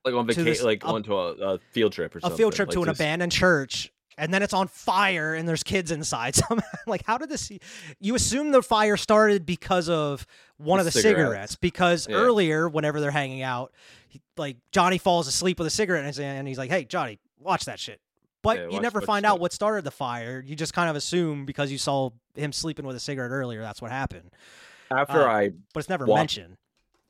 [0.04, 2.34] like on vacation, like a- onto a, a field trip or something.
[2.34, 5.48] a field trip like to an just- abandoned church and then it's on fire and
[5.48, 7.50] there's kids inside somehow like how did this
[7.98, 10.24] you assume the fire started because of
[10.56, 11.18] one The of the cigarettes.
[11.30, 12.16] cigarettes, because Yeah.
[12.16, 13.72] earlier whenever they're hanging out
[14.08, 16.84] he, like johnny falls asleep with a cigarette in his hand and he's like hey
[16.84, 18.00] johnny watch that shit
[18.42, 19.30] but Yeah, you watch- never watch find that.
[19.32, 22.86] out what started the fire you just kind of assume because you saw him sleeping
[22.86, 24.30] with a cigarette earlier that's what happened
[24.92, 26.56] After uh, I, but it's never Watch- mentioned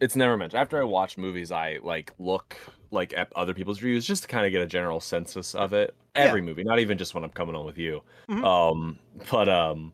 [0.01, 0.61] it's never mentioned.
[0.61, 2.57] After I watch movies, I like look
[2.95, 5.95] like at other people's reviews just to kind of get a general census of it.
[6.16, 6.22] Yeah.
[6.22, 8.03] Every movie, not even just when I'm coming on with you.
[8.30, 8.45] Mhm.
[8.45, 8.99] Um,
[9.30, 9.92] but um,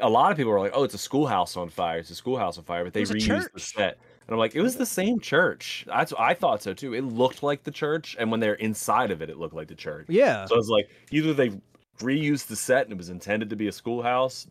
[0.00, 1.98] a lot of people were like, "Oh, it's a schoolhouse on fire.
[1.98, 3.98] It's a schoolhouse on fire," but they reused the set.
[4.26, 5.84] And I'm like, it was the same church.
[5.88, 6.94] That's I thought so too.
[6.94, 9.74] It looked like the church, and when they're inside of it, it looked like the
[9.74, 10.06] church.
[10.08, 11.50] yeah So I was like, either they
[11.98, 14.46] reused the set and it was intended to be a schoolhouse.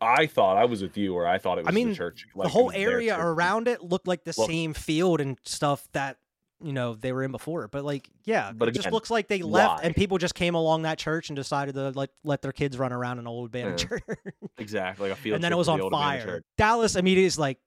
[0.00, 2.26] I thought I was with you, or I thought it was I mean, the church.
[2.34, 6.18] like, it whole area around it looked like the Well- same field and stuff that
[6.62, 9.42] you know they were in before but like yeah But it just looks like they
[9.42, 9.86] left why?
[9.86, 12.92] and people just came along that church and decided to let let their kids run
[12.92, 13.88] around an old abandoned Yeah.
[13.88, 14.02] church
[14.58, 15.34] Exactly, like a field.
[15.34, 17.58] and then it was on fire dallas immediately is like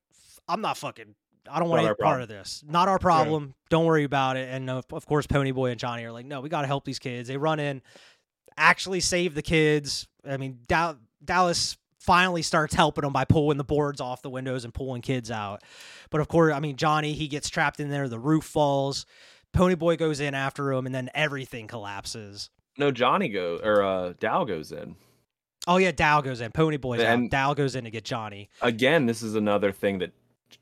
[0.48, 1.16] i'm not fucking
[1.52, 4.38] i don't want Not any part problem." of this not our problem don't worry about
[4.38, 6.86] it and of, of course ponyboy and johnny are like no we got to help
[6.86, 7.82] these kids they run in
[8.58, 13.64] actually save the kids i mean Dal- dallas finally starts helping them by pulling the
[13.64, 15.62] boards off the windows and pulling kids out
[16.10, 19.06] but of course i mean johnny he gets trapped in there the roof falls
[19.56, 24.46] ponyboy goes in after him and then everything collapses No, Johnny go or uh Dal
[24.46, 24.96] goes in.
[25.68, 29.06] oh yeah dal goes in ponyboy's out And- dal goes in to get johnny Again,
[29.08, 30.12] this is another thing that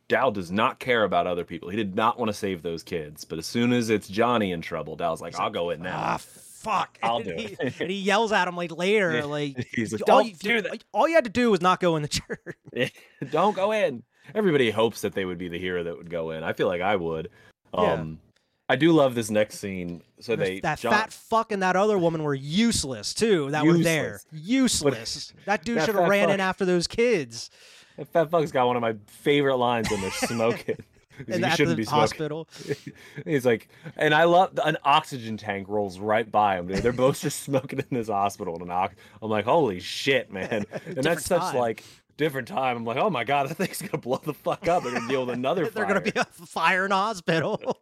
[0.08, 1.70] Dal does not care about other people.
[1.70, 4.62] He did not want to save those kids, but as soon as it's Johnny in
[4.62, 6.18] trouble, Dal's like, "I'll go in now." ah
[6.66, 7.80] fuck I'll and do he, it.
[7.80, 10.84] and he yells at him like later like He's like, all "Don't you, do that.
[10.94, 12.08] all you had to do was not go in the
[12.78, 12.92] church
[13.32, 14.04] Don't go in.
[14.34, 16.44] Everybody hopes that they would be the hero that would go in.
[16.44, 17.30] I feel like I would.
[17.74, 17.94] Yeah.
[17.94, 18.20] Um,
[18.68, 20.02] I do love this next scene.
[20.20, 23.52] So There's- they that John- fat fuck and that other woman were useless too.
[23.52, 25.32] That were there, useless.
[25.46, 27.52] that dude should have fat ran in after those kids
[27.98, 30.78] That fat fuck's got one of my favorite lines in they're smoking.
[30.78, 30.86] He's
[31.20, 32.48] in like, the, "You at shouldn't the be smoking." hospital.
[33.26, 36.68] He's like, and I love an oxygen tank rolls right by him.
[36.68, 36.78] Dude.
[36.78, 38.56] They're both just smoking in this hospital.
[38.62, 38.90] And I'm
[39.22, 40.66] like, holy shit, man!
[40.86, 41.56] And that's such time.
[41.58, 41.84] like
[42.18, 42.78] different time.
[42.78, 44.84] I'm like, oh my god, that thing's gonna blow the fuck up.
[44.84, 45.70] They're gonna deal with another.
[45.70, 47.82] They're gonna be a fire in a hospital.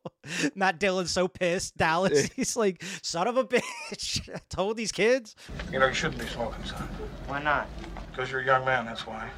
[0.55, 1.77] Matt Dillon's so pissed.
[1.77, 4.29] Dallas, he's like, son of a bitch.
[4.34, 5.36] I told these kids.
[5.71, 6.88] You know, you shouldn't be smoking, son.
[7.27, 7.67] Why not?
[8.11, 9.29] Because you're a young man, that's why.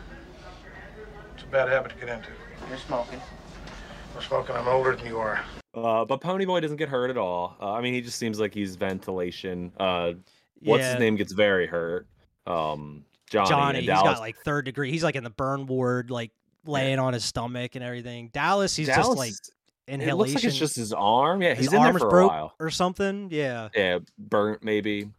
[1.34, 2.30] It's a bad habit to get into.
[2.70, 3.22] You're smoking.
[4.16, 5.44] I'm smoking, I'm older than you are.
[5.74, 7.58] Uh, but Ponyboy doesn't get hurt at all.
[7.62, 9.72] Uh, I mean, he just seems like he's ventilation.
[9.78, 10.14] Uh,
[10.62, 10.92] what's Yeah.
[10.92, 12.08] his name gets very hurt.
[12.48, 13.50] Um, Johnny.
[13.50, 14.14] Johnny, and he's Dallas.
[14.14, 14.92] got like third degree.
[14.92, 16.32] He's like in the burn ward, like
[16.66, 18.30] laying on his stomach and everything.
[18.34, 19.52] Dallas, he's Dallas just like is-
[19.88, 20.10] inhalation.
[20.10, 21.42] It looks like it's just his arm.
[21.42, 22.54] Yeah, his he's in there arm for broke a while.
[22.60, 23.28] or something.
[23.32, 23.70] Yeah.
[23.76, 25.10] Yeah, burnt maybe.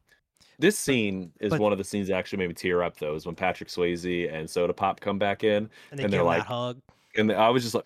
[0.58, 2.96] This scene is but- one of the scenes that actually made me tear up.
[2.98, 6.10] Though, is when Patrick Swayze and Soda Pop come back in, And they And give
[6.12, 6.80] they're him like, that hug.
[7.16, 7.84] and I was just like,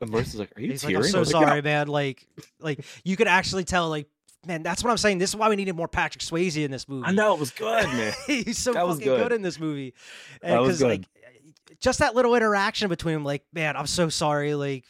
[0.00, 1.88] and Marissa's like, "Are you He's like, tearing?" I'm so was like, "Yeah." sorry, man.
[1.88, 2.26] Like,
[2.60, 4.06] like you could actually tell, like,
[4.46, 5.18] man, that's what I'm saying.
[5.18, 7.06] This is why we needed more Patrick Swayze in this movie.
[7.06, 8.12] I know it was good, man.
[8.26, 9.22] He's so That was fucking good.
[9.28, 9.32] good.
[9.32, 9.94] in this movie.
[10.42, 10.88] That And was 'cause, good.
[10.88, 11.08] like
[11.80, 14.54] just that little interaction between him, like, man, I'm so sorry.
[14.54, 14.84] Like,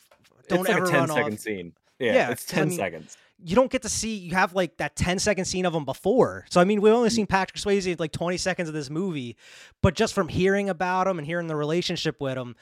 [0.49, 1.39] don't it's like ever a 10 run second off.
[1.41, 1.73] scene.
[1.99, 3.17] Yeah, Yeah, it's 'cause I 10 mean, seconds.
[3.45, 6.47] You don't get to see you have like that 10 second scene of him before.
[6.49, 6.97] So I mean, we've Mm.
[6.97, 9.37] only seen Patrick Swayze like 20 seconds of this movie,
[9.83, 12.57] but just from hearing about him and hearing the relationship with him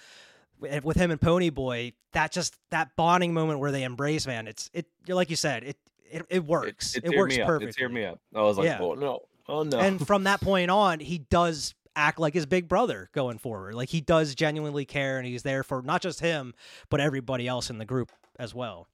[0.60, 4.86] with him and Ponyboy, that just that bonding moment where they embrace, man, it's it
[5.08, 5.76] like you said, it
[6.10, 6.96] it, it works.
[6.96, 7.68] It, teared works perfectly.
[7.68, 8.20] It teared me up.
[8.34, 8.78] I was like, Yeah.
[8.80, 9.78] oh no, oh no.
[9.78, 13.74] and from that point on, he does act like his big brother going forward.
[13.74, 16.54] Like he does genuinely care and he's there for not just him,
[16.90, 18.88] but everybody else in the group as well.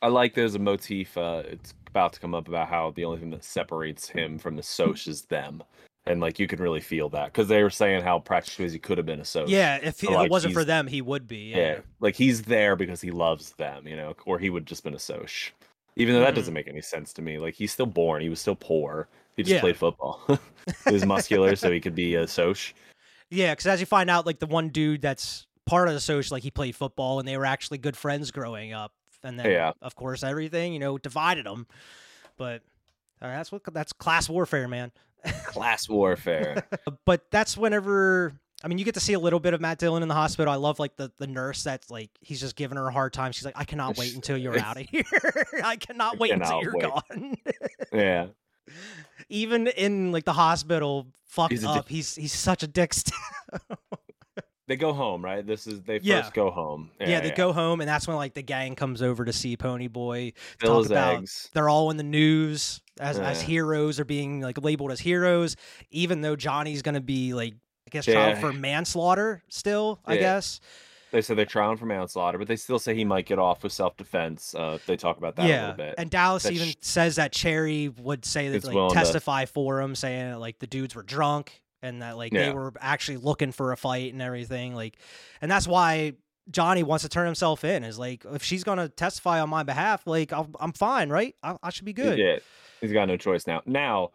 [0.00, 1.16] I like there's a motif.
[1.18, 4.54] Uh, it's about to come up about how the only thing that separates him from
[4.56, 5.62] the Soc is them,
[6.10, 8.98] and like you can really feel that because they were saying how Patrick Swayze could
[8.98, 9.48] have been a Soc.
[9.48, 11.50] Yeah, if, So, if it wasn't for them, he would be.
[11.50, 11.56] yeah.
[11.56, 11.78] Yeah.
[12.00, 14.98] like he's there because he loves them, you know, or he would just been a
[14.98, 15.30] Soc.
[15.96, 16.36] Even though that Mhm.
[16.36, 17.38] doesn't make any sense to me.
[17.38, 18.22] Like he's still born.
[18.22, 19.08] He was still poor.
[19.36, 19.60] He just Yeah.
[19.60, 20.20] played football.
[20.86, 22.56] he was muscular, so he could be a Soc.
[23.30, 26.34] Yeah, because as you find out, like the one dude that's part of the social,
[26.34, 28.92] like he played football and they were actually good friends growing up.
[29.24, 29.72] And then, Yeah.
[29.82, 31.66] of course, everything, you know, divided them.
[32.36, 32.62] But
[33.20, 34.92] uh, that's what that's class warfare, man.
[35.46, 36.66] Class warfare.
[37.04, 40.02] but that's whenever I mean you get to see a little bit of Matt Dillon
[40.02, 40.52] in the hospital.
[40.52, 43.32] I love like the the nurse that's like he's just giving her a hard time.
[43.32, 45.04] She's like, I cannot wait until you're out of here.
[45.64, 47.36] I cannot I wait until you're wait." gone.
[47.92, 48.26] yeah.
[49.28, 51.68] Even in like the hospital, fucked He's dick.
[51.70, 51.88] up.
[51.88, 52.94] He's he's such a dick.
[54.68, 55.44] They go home, right?
[55.44, 56.20] This is they Yeah.
[56.22, 56.90] first go home.
[57.00, 59.88] Yeah, they go home, and that's when like the gang comes over to see Pony
[59.88, 60.34] Boy.
[60.62, 61.50] Talk about eggs.
[61.54, 65.56] they're all in the news as as heroes are being like labeled as heroes,
[65.90, 67.54] even though Johnny's gonna be like
[67.86, 70.00] I guess trial for manslaughter still.
[70.04, 70.60] I guess.
[71.10, 73.72] They say they're trying for manslaughter, but they still say he might get off with
[73.72, 74.54] self defense.
[74.54, 75.60] Uh, they talk about that yeah.
[75.60, 75.94] a little bit.
[75.96, 79.46] and Dallas That even sh- says that Cherry would say that like willing to- testify
[79.46, 83.52] for him, saying like the dudes were drunk and that like they were actually looking
[83.52, 84.74] for a fight and everything.
[84.74, 84.96] Like,
[85.40, 86.14] and that's why
[86.50, 87.84] Johnny wants to turn himself in.
[87.84, 91.34] Is like if she's gonna testify on my behalf, like I'll, I'm fine, right?
[91.42, 92.18] I, I should be good.
[92.18, 92.38] Yeah,
[92.80, 93.62] he's got no choice now.
[93.66, 94.10] Now,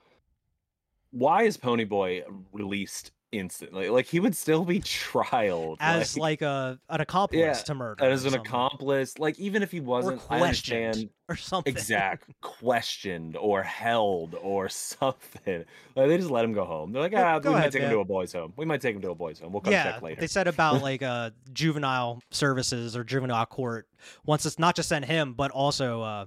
[1.12, 3.90] why is Ponyboy released instantly?
[3.90, 8.24] Like he would still be trialed As like a an accomplice Yeah, to murder, as
[8.26, 8.48] an something.
[8.48, 9.18] accomplice.
[9.20, 11.72] Like even if he wasn't, I questioned or something.
[11.72, 15.66] exact questioned or held or something.
[15.96, 16.92] Like they just let him go home.
[16.92, 18.54] They're like, ah, we might ahead, take him to a boys' home.
[18.56, 19.52] We might take him to a boys' home.
[19.52, 20.22] We'll come yeah, check later.
[20.22, 23.88] they said about like uh juvenile services or juvenile court
[24.26, 26.26] wants us not just send him, but also uh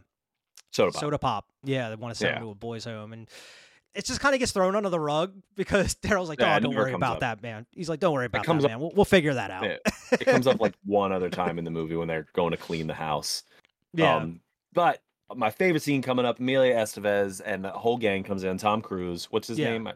[0.73, 1.01] Soda pop.
[1.01, 1.47] soda pop.
[1.65, 2.37] Yeah, they want to send Yeah.
[2.37, 3.29] him to a boys' home, and
[3.97, 6.75] it just kind of gets thrown under the rug because Darry's like, Yeah, "Oh, don't
[6.75, 7.21] worry about up.
[7.21, 8.81] that, man." He's like, "Don't worry about that, comes up- man.
[8.81, 9.77] We'll, we'll figure that out." Yeah,
[10.13, 12.87] it comes up like one other time in the movie when they're going to clean
[12.87, 13.43] the house.
[13.95, 14.17] Yeah.
[14.17, 14.41] Um,
[14.75, 15.03] but
[15.35, 18.59] my favorite scene coming up, Emilio Estevez and the whole gang comes in.
[18.59, 19.71] Tom Cruise, what's his Yeah.
[19.73, 19.89] name?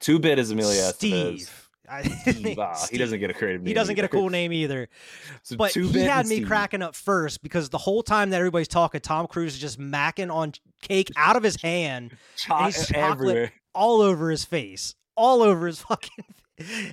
[0.00, 1.50] Two bit is Emilio Estevez.
[1.84, 1.90] Steve.
[1.90, 2.02] I-
[2.32, 3.68] Steve, ah, he doesn't get a creative name.
[3.68, 4.88] He doesn't get a cool name either.
[5.44, 6.46] So But he had me Steve.
[6.46, 10.32] cracking up first because the whole time that everybody's talking, Tom Cruise is just macking
[10.32, 13.52] on cake out of his hand Cho- chocolate- everywhere.
[13.74, 16.24] all over his face, all over his fucking.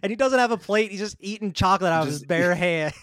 [0.01, 0.89] And he doesn't have a plate.
[0.89, 2.93] He's just eating chocolate out of his bare hand.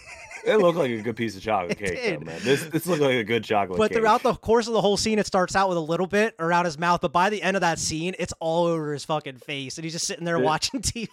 [0.47, 2.39] It looked like a good piece of chocolate cake, though, man.
[2.41, 3.77] This this looked like a good chocolate cake.
[3.79, 3.97] But cake.
[3.99, 6.65] throughout the course of the whole scene, it starts out with a little bit around
[6.65, 9.77] his mouth, but by the end of that scene, it's all over his fucking face,
[9.77, 10.43] and he's just sitting there Yeah.
[10.45, 11.07] watching TV.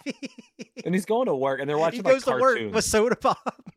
[0.85, 2.65] and he's going to work, and they're watching he like goes to cartoons.
[2.67, 3.61] work with soda pop.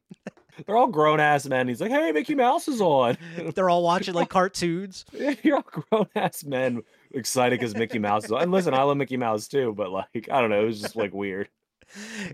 [0.67, 1.69] They're all grown ass men.
[1.69, 3.17] He's like, "Hey, Mickey Mouse is on."
[3.55, 5.05] They're all watching like cartoons.
[5.45, 6.83] You're all grown ass men
[7.13, 8.43] excited because Mickey Mouse is on.
[8.43, 10.97] And listen, I love Mickey Mouse too, but like, I don't know, it was just
[10.97, 11.49] like weird.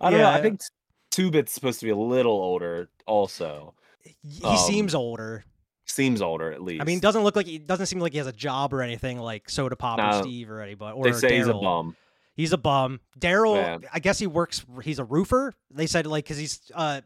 [0.00, 0.30] I don't know.
[0.30, 0.62] I think
[1.14, 3.74] Two Bit's supposed to be a little older, also.
[4.22, 5.44] He Um, seems older.
[5.86, 6.82] Seems older at least.
[6.82, 9.20] I mean, doesn't look like he doesn't seem like he has a job or anything
[9.20, 10.96] like Soda Pop or Steve or anybody.
[10.96, 11.94] Or they say he's a bum.
[12.34, 12.98] He's a bum.
[13.16, 13.50] Darry,
[13.92, 14.64] I guess he works.
[14.82, 15.54] He's a roofer.
[15.70, 16.60] They said like because he's.
[16.74, 17.00] uh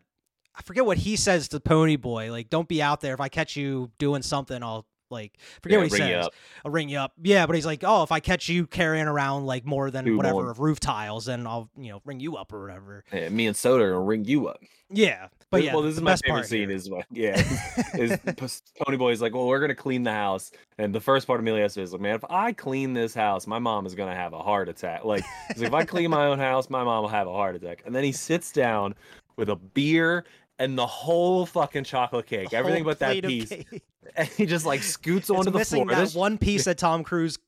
[0.54, 2.32] I forget what he says to Pony Boy.
[2.32, 3.14] Like, don't be out there.
[3.14, 6.28] If I catch you doing something, I'll like forget Yeah, what he says.
[6.64, 7.12] I'll ring you up.
[7.22, 10.16] Yeah, but he's like, oh, if I catch you carrying around like more than Two
[10.16, 10.50] whatever more.
[10.50, 13.04] of roof tiles, then I'll you know ring you up or whatever.
[13.12, 14.60] Yeah, me and Soda are gonna ring you up.
[14.90, 16.68] Yeah, but This- yeah, well, this is my favorite scene.
[16.70, 16.76] here.
[16.76, 17.34] Is yeah,
[17.94, 21.40] is, is Pony Boy's like, well, we're gonna clean the house, and the first part
[21.40, 24.32] of Emilio is like, man, if I clean this house, my mom is gonna have
[24.32, 25.04] a heart attack.
[25.04, 27.82] Like, like, if I clean my own house, my mom will have a heart attack.
[27.84, 28.94] And then he sits down
[29.36, 30.24] with a beer
[30.58, 33.52] and the whole fucking chocolate cake, A everything but that piece,
[34.16, 35.86] and he just like scoots onto the floor.
[35.86, 37.38] that This- one piece that Tom Cruise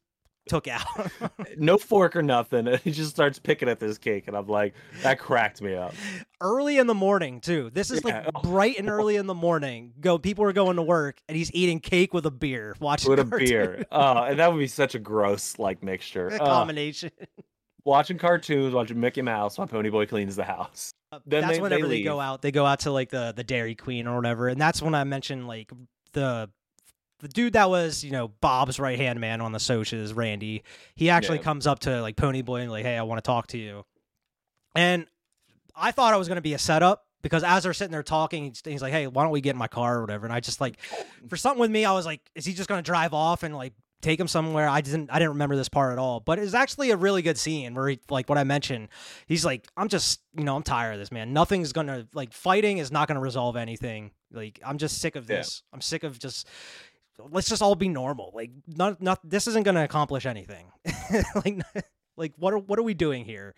[0.48, 0.82] took out.
[1.58, 4.74] no fork or nothing, and he just starts picking at this cake, and I'm like,
[5.02, 5.94] that cracked me up.
[6.40, 7.70] early in the morning too.
[7.72, 9.92] This is like bright and early in the morning.
[10.00, 13.20] Go, people are going to work, and he's eating cake with a beer, watching With
[13.20, 13.48] a cartoon.
[13.48, 16.28] beer, uh, and that would be such a gross like mixture.
[16.28, 17.10] A Uh, combination.
[17.84, 20.92] watching cartoons, watching Mickey Mouse while Ponyboy cleans the house.
[21.26, 22.42] Then that's they- whenever they they, go out.
[22.42, 25.04] They go out to like the the Dairy Queen or whatever, and that's when I
[25.04, 25.70] mentioned like
[26.12, 26.48] the
[27.18, 30.62] the dude that was you know Bob's right hand man on the Socs, Randy.
[30.94, 31.44] He actually Yeah.
[31.44, 33.84] comes up to like Ponyboy and like, hey, I want to talk to you.
[34.74, 35.06] And
[35.74, 38.62] I thought it was gonna be a setup because as they're sitting there talking, he's,
[38.64, 40.26] he's like, hey, why don't we get in my car or whatever?
[40.26, 40.78] And I just like
[41.28, 43.72] for something with me, I was like, is he just gonna drive off and like
[44.00, 44.68] take him somewhere?
[44.68, 46.20] I didn't I didn't remember this part at all.
[46.20, 48.88] But it's actually a really good scene where he like what I mentioned.
[49.26, 51.32] He's like, I'm just you know, I'm tired of this, man.
[51.32, 54.10] Nothing's gonna like fighting is not gonna resolve anything.
[54.32, 55.36] Like I'm just sick of Yeah.
[55.36, 55.62] this.
[55.72, 56.46] I'm sick of just
[57.30, 58.32] let's just all be normal.
[58.34, 60.66] Like not not this isn't gonna accomplish anything.
[61.44, 61.58] like
[62.16, 63.54] like what are what are we doing here?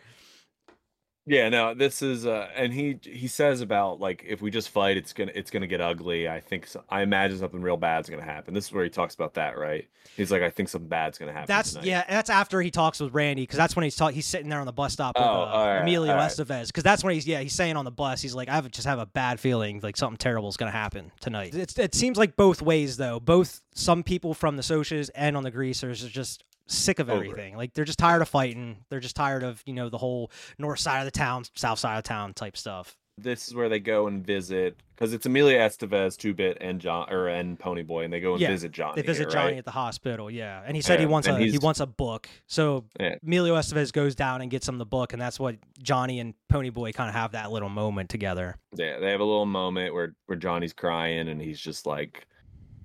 [1.25, 4.97] Yeah, no, this is uh and he he says about like if we just fight
[4.97, 6.29] it's going to it's going to get ugly.
[6.29, 8.55] I think so, I imagine something real bad's going to happen.
[8.55, 9.87] This is where he talks about that, right?
[10.17, 11.47] He's like I think something bad's going to happen.
[11.47, 12.05] That's tonight." yeah.
[12.09, 14.67] That's after he talks with Randy because that's when he's talk, He's sitting there on
[14.67, 16.29] the bus stop with Oh, uh, right, Emilio right.
[16.29, 18.69] Estevez because that's when he's yeah he's saying on the bus he's like I have
[18.73, 21.55] just have a bad feeling like something terrible is gonna happen tonight.
[21.55, 23.21] It's, it seems like both ways though.
[23.21, 26.43] Both some people from the Socs and on the Greasers are just
[26.73, 27.57] sick of everything.
[27.57, 28.79] Like they're just tired of fighting.
[28.89, 31.99] They're just tired of you know the whole north side of the town, south side
[31.99, 32.97] of town type stuff.
[33.19, 37.13] this is where they go and visit because it's Emilio Estevez, Two Bit, and John
[37.13, 39.03] or and Ponyboy, and they go and Yeah, visit Johnny.
[39.03, 39.59] They visit Johnny right?
[39.59, 42.29] at the hospital, yeah, and he said he wants a he wants a book.
[42.47, 43.17] So Yeah.
[43.23, 46.95] Emilio Estevez goes down and gets him the book, and that's what Johnny and Ponyboy
[46.95, 48.57] kind of have that little moment together.
[48.75, 52.27] Yeah, they have a little moment where where Johnny's crying and he's just like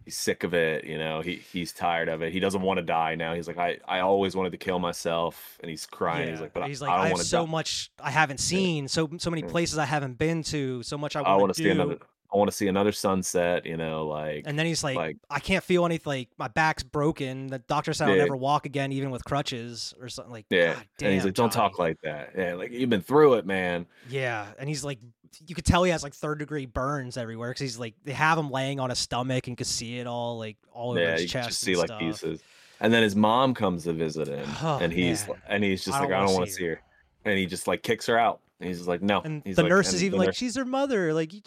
[0.08, 1.20] he's sick of it, you know.
[1.20, 2.32] He he's tired of it.
[2.32, 3.34] He doesn't want to die now.
[3.34, 6.30] He's like I I always wanted to kill myself and he's crying.
[6.30, 7.52] He's like but he's I, like, I I, have want to so die.
[7.52, 9.50] much I haven't seen, so so many mm.
[9.50, 12.00] places I haven't been to, so much I I want to to see do.
[12.34, 15.40] I want to see another sunset, you know, like And then he's like, like I
[15.40, 16.10] can't feel anything.
[16.10, 17.48] Like my back's broken.
[17.48, 18.24] The doctor said I'll Yeah.
[18.24, 20.34] never walk again, even with crutches or something.
[20.34, 20.74] Like, yeah.
[20.74, 22.32] God and he's like don't talk like that.
[22.38, 23.86] Yeah, like you've been through it, man.
[24.10, 25.00] Yeah, and he's like,
[25.46, 28.38] you could tell he has like third degree burns everywhere because he's like, they have
[28.38, 31.22] him laying on his stomach and could see it all like all over yeah, his
[31.24, 31.50] you chest.
[31.50, 32.00] just and see like stuff.
[32.00, 32.42] pieces.
[32.80, 35.38] And then his mom comes to visit him, Oh, and he's man.
[35.48, 36.82] and he's just I like, I don't want to see see her,
[37.26, 38.42] and he just like kicks her out.
[38.60, 39.22] And he's just like, no.
[39.22, 41.14] And he's the like, nurse is even like, nurse- she's her mother.
[41.14, 41.44] Like, he,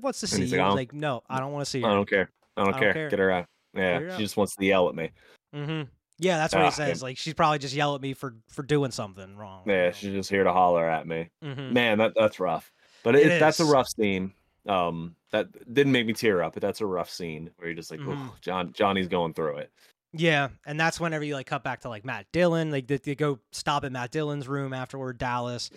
[0.00, 0.58] wants to see he's you.
[0.58, 1.88] like, like, no, I don't want to see her.
[1.88, 2.30] I don't care.
[2.56, 2.92] I don't, I don't care.
[2.94, 3.10] care.
[3.10, 3.46] Get her out.
[3.74, 4.16] Yeah, her out.
[4.16, 5.10] she just wants to yell at me.
[5.54, 5.82] Mm-hmm.
[6.18, 7.02] Yeah, that's what Ah, he says.
[7.02, 9.64] Like, she's probably just yell at me for for doing something wrong.
[9.66, 11.28] Yeah, she's just here to holler at me.
[11.42, 12.72] hmm Man, that that's rough.
[13.02, 14.32] But It it, that's a rough scene.
[14.66, 17.90] Um, that didn't make me tear up, but that's a rough scene where you're just
[17.90, 18.30] like, Mhm.
[18.40, 19.72] John, Johnny's going through it.
[20.12, 22.70] Yeah, and that's whenever you like cut back to like Matt Dillon.
[22.70, 25.70] Like they, they go stop at Matt Dillon's room afterward, Dallas,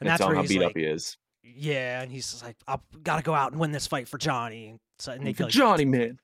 [0.00, 1.16] and, And, that's where how he's beat like, up he is.
[1.42, 4.68] yeah, and he's like, I've gotta go out and win this fight for Johnny.
[4.68, 6.18] And so and they For feel like, Johnny, man.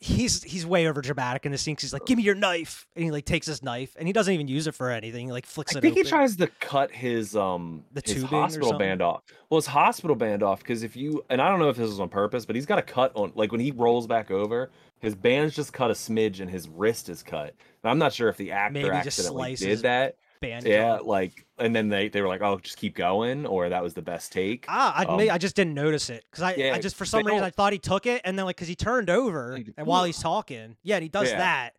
[0.00, 1.76] he's he's way over dramatic in the scene.
[1.80, 4.32] He's like, give me your knife, and he like takes his knife, and he doesn't
[4.32, 5.26] even use it for anything.
[5.26, 6.04] He like flicks I it I think open.
[6.04, 9.22] he tries to cut his um The his hospital band off.
[9.48, 12.00] Well, his hospital band off because if you and I don't know if this was
[12.00, 14.70] on purpose, but he's got a cut on like when he rolls back over,
[15.00, 17.54] his band's just cut a smidge and his wrist is cut.
[17.82, 20.16] And I'm not sure if the actor Maybe accidentally did that.
[20.40, 21.06] Band Yeah, job.
[21.06, 24.02] like and then they they were like, oh, just keep going, or that was the
[24.02, 24.64] best take.
[24.68, 27.44] Ah, I, Um, I just didn't notice it because I, I just for some reason
[27.44, 30.04] I thought he took it and then like because he turned over Like, and while
[30.04, 31.38] he's talking, yeah, and he does Yeah.
[31.38, 31.76] that,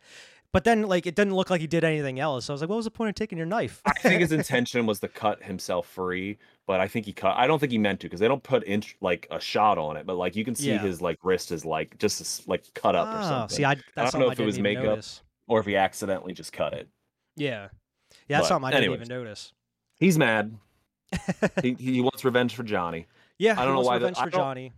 [0.52, 2.46] but then like it didn't look like he did anything else.
[2.46, 3.82] So I was like, what was the point of taking your knife?
[3.86, 6.38] I think his intention was to cut himself free,
[6.68, 7.36] but I think he cut.
[7.38, 9.98] I don't think he meant to because they don't put inch like a shot on
[9.98, 10.78] it, but like you can see Yeah.
[10.78, 13.56] his like wrist is like just like cut up or Oh, something.
[13.58, 14.84] see, I don't know I if it was makeup.
[14.84, 15.24] notice.
[15.48, 16.88] or if he accidentally just cut it.
[17.36, 17.70] Yeah,
[18.32, 19.54] yeah, that's But something I didn't even notice.
[20.00, 20.58] He's mad.
[21.62, 23.08] he he wants revenge for Johnny.
[23.38, 24.74] Yeah, I don't he know wants why revenge I for don't- Johnny.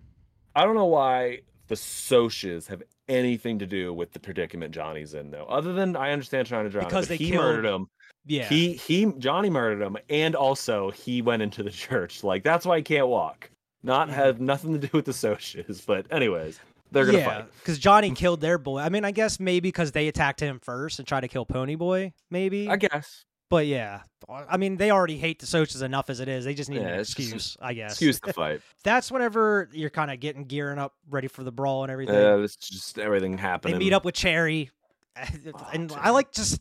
[0.55, 5.31] I don't know why the Socs have anything to do with the predicament Johnny's in
[5.31, 5.45] though.
[5.45, 7.87] Other than I understand trying to drown Because they he killed- murdered him.
[8.25, 12.23] Yeah, He he Johnny murdered him, and also he went into the church.
[12.23, 13.49] Like that's why he can't walk.
[13.83, 14.13] Not Mhm.
[14.13, 16.59] have nothing to do with the Socs, but anyways,
[16.91, 17.51] they're gonna yeah, fight.
[17.59, 18.79] because Johnny killed their boy.
[18.79, 21.75] I mean, I guess maybe because they attacked him first and tried to kill Pony
[21.75, 22.69] Boy, maybe.
[22.69, 23.25] I guess.
[23.53, 26.43] But yeah, uh, I mean, they already hate the Socs enough as it is.
[26.43, 27.91] They just need Yeah, an excuse, I guess.
[27.91, 28.61] Excuse the fight.
[28.83, 32.15] That's whenever you're kind of getting gearing up, ready for the brawl and everything.
[32.15, 33.75] Yeah, it's just everything happening.
[33.75, 34.71] they meet up with Cherry,
[35.71, 36.59] and I like just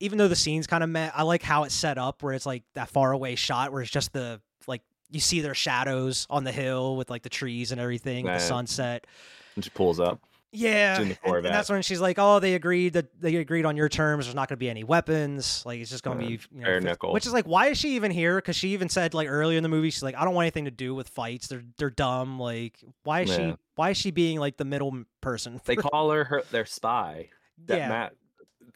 [0.00, 2.44] even though the scene's kind of met, I like how it's set up where it's
[2.44, 6.44] like that far away shot where it's just the like you see their shadows on
[6.44, 9.06] the hill with like the trees and everything, with the sunset.
[9.54, 10.20] and she pulls up.
[10.52, 13.88] Yeah, and- and, that's when she's like, "Oh, they agreed that they agreed on your
[13.88, 14.24] terms.
[14.26, 15.62] There's not going to be any weapons.
[15.64, 17.12] Like it's just going to Yeah, be you know, nickel.
[17.12, 18.36] Which is like, why is she even here?
[18.38, 20.64] Because she even said like earlier in the movie, she's like, "I don't want anything
[20.64, 21.46] to do with fights.
[21.46, 22.40] They're they're dumb.
[22.40, 23.36] Like, why is Yeah.
[23.52, 25.60] she why is she being like the middle person?
[25.64, 27.28] They call her her their spy.
[27.66, 27.88] That Yeah.
[27.88, 28.12] Matt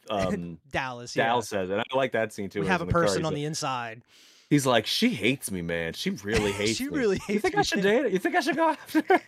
[0.09, 1.13] um Dallas.
[1.13, 1.41] Dal Yeah.
[1.41, 1.77] says it.
[1.77, 2.61] I like that scene too.
[2.61, 4.01] we have a in car, person on like- the inside.
[4.49, 5.93] He's like, she hates me, man.
[5.93, 6.97] She really hates she me.
[6.97, 7.59] really You think me.
[7.59, 8.07] I should date her?
[8.07, 9.21] You think I should go after her?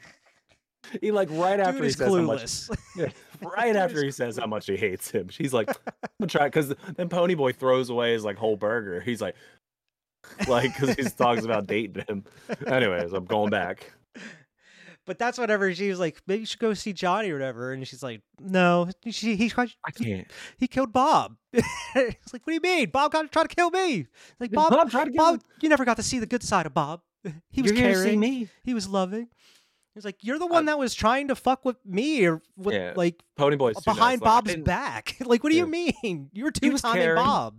[1.02, 4.66] He like right after Dude he says how much, right after he says how much
[4.68, 8.38] he hates him, she's like, "I'm gonna try." Because then Ponyboy throws away his like
[8.38, 9.02] whole burger.
[9.02, 9.36] He's like,
[10.48, 12.24] like because he talks about dating him.
[12.66, 13.92] Anyways, I'm going back.
[15.06, 16.22] but that's whatever she was like.
[16.28, 17.72] Maybe you should go see Johnny or whatever.
[17.74, 20.28] And she's like, No, she he I can't.
[20.58, 21.38] he killed Bob.
[21.54, 22.90] it's like, what do you mean?
[22.90, 24.08] Bob got to try to kill me.
[24.40, 26.66] Like Bob, Bob tried to kill Bob, you never got to see the good side
[26.66, 27.02] of Bob.
[27.50, 28.20] He was You're here to see caring.
[28.20, 28.48] me.
[28.64, 29.28] He was loving.
[29.98, 32.76] He was like, you're the one that was trying to fuck with me or with
[32.76, 33.96] Yeah, like Ponyboy's too nice.
[33.96, 35.16] behind Like, Bob's didn't- back.
[35.26, 36.30] like, what do you mean?
[36.34, 37.16] You were He two was timing.
[37.16, 37.56] Bob.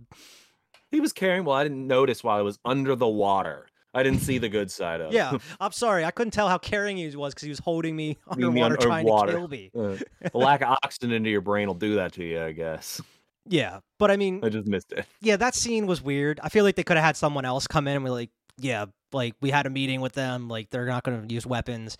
[0.89, 1.43] He was caring.
[1.43, 3.67] Well, I didn't notice while I was under the water.
[3.93, 5.11] I didn't see the good side of.
[5.11, 5.15] It.
[5.15, 6.05] Yeah, I'm sorry.
[6.05, 8.87] I couldn't tell how caring he was because he was holding me Leaving me underwater
[8.87, 9.31] trying underwater.
[9.33, 9.71] to kill me.
[9.77, 13.01] Uh, the lack of oxygen into your brain will do that to you, I guess.
[13.47, 15.05] Yeah, but I mean, I just missed it.
[15.21, 16.39] yeah, that scene was weird.
[16.41, 18.29] I feel like they could have had someone else come in and be like,
[18.61, 20.47] yeah, like we had a meeting with them.
[20.47, 21.97] Like they're not going to use weapons.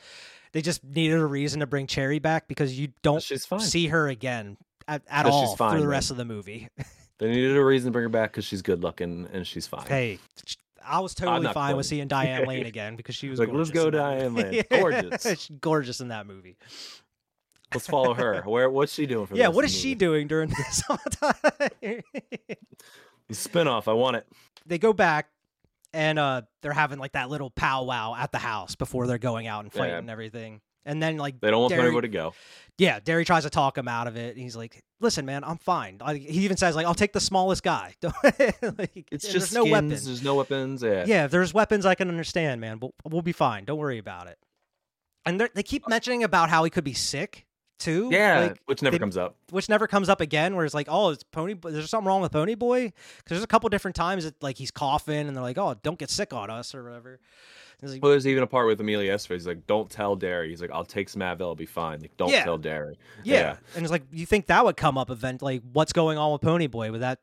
[0.52, 4.58] They just needed a reason to bring Cherry back because you don't see her again
[4.88, 5.92] at, at all fine, through the man.
[5.92, 6.68] rest of the movie.
[7.20, 9.86] They needed a reason to bring her back because she's good looking and she's fine.
[9.86, 10.20] hey,
[10.82, 13.90] I was totally fine with seeing Diane Lane again because she was Like, let's go
[13.90, 14.36] Diane.
[14.36, 14.64] Lane.
[14.72, 15.24] Gorgeous.
[15.24, 16.56] She's gorgeous in that movie.
[17.74, 18.42] Let's follow her.
[18.44, 18.70] Where?
[18.70, 19.36] What's she doing for?
[19.36, 19.96] Yeah, what is what of is the she movie?
[19.96, 21.34] doing during this whole time?
[21.82, 23.90] The spinoff.
[23.90, 24.28] I want it.
[24.66, 25.28] they go back
[25.94, 29.64] and uh they're having like that little powwow at the house before they're going out
[29.64, 29.98] and fighting Yeah.
[30.00, 30.62] and everything.
[30.86, 32.34] And then like They don't want Darry- anybody to go.
[32.78, 34.36] Yeah, Darry tries to talk him out of it.
[34.36, 37.20] And he's like, "Listen, man, I'm fine." Like, he even says, "Like, I'll take the
[37.20, 39.72] smallest guy." like, It's just no skins.
[39.72, 39.90] weapon.
[39.90, 40.82] There's no weapons.
[40.82, 41.04] Yeah.
[41.06, 42.78] Yeah, if there's weapons, I can understand, man.
[42.78, 43.66] But we'll be fine.
[43.66, 44.38] Don't worry about it.
[45.26, 47.46] And they keep mentioning about how he could be sick
[47.80, 48.10] too.
[48.12, 49.36] Yeah, like, which never they- comes up.
[49.50, 50.56] which never comes up again.
[50.56, 51.56] Where it's like, oh, it's Pony.
[51.56, 52.86] There's something wrong with Pony Boy.
[52.86, 55.98] Because there's a couple different times that like he's coughing, and they're like, oh, don't
[55.98, 57.20] get sick on us or whatever.
[57.82, 59.36] Like, Well, there's even a part with Emilio Esther.
[59.36, 61.40] He's like, "Don't tell Darry." He's like, "I'll take some Advil.
[61.40, 62.44] It'll be fine." Like, don't Yeah.
[62.44, 63.00] tell Darry.
[63.24, 63.56] yeah.
[63.74, 66.42] and it's like you think that would come up event like what's going on with
[66.42, 67.20] Pony Boy, but that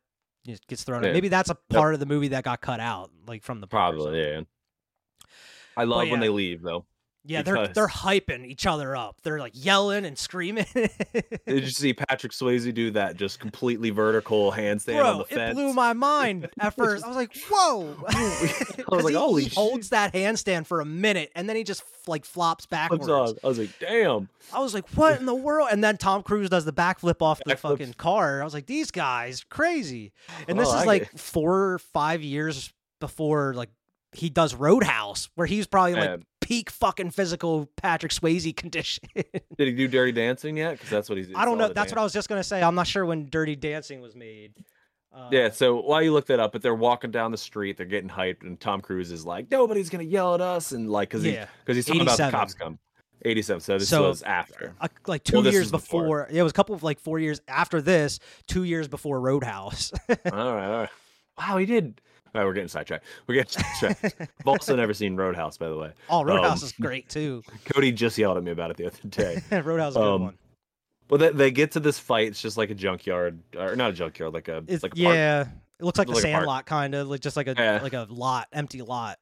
[0.47, 1.05] just gets thrown.
[1.05, 1.13] out.
[1.13, 4.19] Maybe that's a part of the movie that got cut out, like from the Probably.
[4.19, 4.41] Yeah.
[5.77, 6.21] I love when yeah.
[6.21, 6.87] they leave though.
[7.27, 9.17] Yeah, they're they're hyping each other up.
[9.23, 10.67] They're like yelling and screaming.
[10.75, 15.51] Did you see Patrick Swayze do that just completely vertical handstand on Bro, the fence?
[15.51, 17.05] it blew my mind at first.
[17.05, 20.85] I was like, "Whoa!" I was like, he, "Holy he holds that handstand for a
[20.85, 23.09] minute, and then he just like flops backwards.
[23.09, 26.49] I was like, "Damn!" I was like, "What in the world?" And then Tom Cruise
[26.51, 28.41] does the backflip off the fucking car.
[28.41, 30.13] I was like, "These guys crazy."
[30.49, 33.71] And this Oh, is I like get- four or five years before like
[34.13, 36.17] he does Roadhouse, where he's probably like Yeah.
[36.47, 39.05] Peak fucking physical Patrick Swayze condition.
[39.15, 40.73] Did he do Dirty Dancing yet?
[40.73, 41.29] Because that's what he's.
[41.35, 41.73] I don't know.
[41.73, 42.63] That's what I was just gonna say.
[42.63, 44.55] I'm not sure when Dirty Dancing was made.
[45.13, 47.87] Uh, Yeah, so while you look that up, but they're walking down the street, they're
[47.87, 51.25] getting hyped, and Tom Cruise is like, "Nobody's gonna yell at us," and like, because
[51.25, 51.47] Yeah.
[51.65, 52.79] because he's talking about the cops come.
[53.25, 53.61] Eighty-seven.
[53.61, 54.75] So this So, was after.
[54.81, 56.03] uh, like two Well, years before.
[56.03, 56.29] before.
[56.31, 58.21] Yeah, it was a couple of like four years after this.
[58.47, 59.91] Two years before Roadhouse.
[60.09, 60.89] all right, all right.
[61.39, 62.01] Wow, he did.
[62.37, 63.05] All right, we're getting sidetracked.
[63.27, 64.17] We're getting sidetracked.
[64.41, 65.93] I've also never seen Roadhouse, by the way.
[66.11, 67.43] oh, Roadhouse Um, is great too.
[67.65, 69.43] Cody just yelled at me about it the other day.
[69.63, 70.39] Roadhouse is a good um, one.
[71.09, 72.29] Well, they, they get to this fight.
[72.29, 75.15] It's just like a junkyard, or not a junkyard, like a It's, like a park.
[75.15, 75.43] yeah,
[75.81, 76.27] it looks like the Like a.
[76.27, 77.81] Sandlot kind of, like just like a Yeah.
[77.83, 79.19] like a lot, empty lot.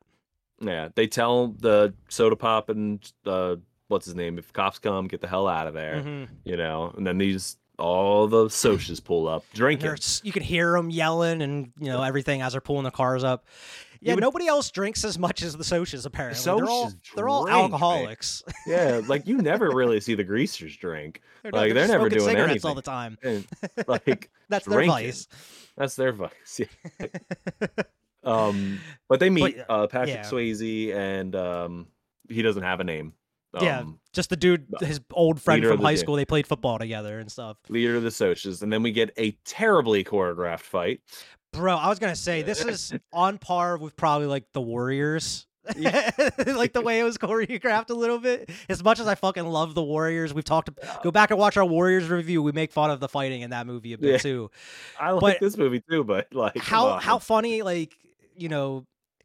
[0.61, 3.57] Yeah, they tell the soda pop and uh,
[3.89, 4.39] what's his name?
[4.39, 5.97] If cops come, get the hell out of there.
[6.03, 6.29] Mhm.
[6.45, 9.97] You know, and then these all the Socs pull up, drinking.
[10.23, 13.47] you can hear them yelling and you know everything as they're pulling the cars up.
[14.01, 16.05] Yeah, would- nobody else drinks as much as the Socs.
[16.05, 17.65] Apparently, they're all Socs they're all drink, man.
[17.65, 18.43] alcoholics.
[18.67, 21.21] Yeah, like you never really see the greasers drink.
[21.43, 23.17] They're, Like, they're they're never doing cigarettes all the time.
[23.23, 23.47] And
[23.87, 25.07] like That's their drinking.
[25.07, 25.29] vice.
[25.77, 26.61] That's their vice.
[26.61, 27.07] Yeah.
[28.25, 30.23] um, but they meet But, uh, Patrick yeah.
[30.31, 31.87] Swayze, and um,
[32.29, 33.13] he doesn't have a name.
[33.61, 33.81] Yeah.
[33.81, 36.17] Um, Just the dude, his old friend from high school.
[36.17, 37.57] They played football together and stuff.
[37.69, 41.01] leader of the Socs, and then we get a terribly choreographed fight.
[41.53, 45.47] Bro, I was gonna say this is on par with probably like the Warriors.
[45.77, 46.11] Yeah.
[46.47, 48.51] like the way it was choreographed a little bit.
[48.69, 50.69] As much as I fucking love the Warriors, we've talked.
[51.03, 52.43] Go back and watch our Warriors review.
[52.43, 54.19] We make fun of the fighting in that movie a bit Yeah.
[54.19, 54.51] too.
[55.01, 57.97] I like But this movie too, but like How how funny like
[58.37, 58.85] you know.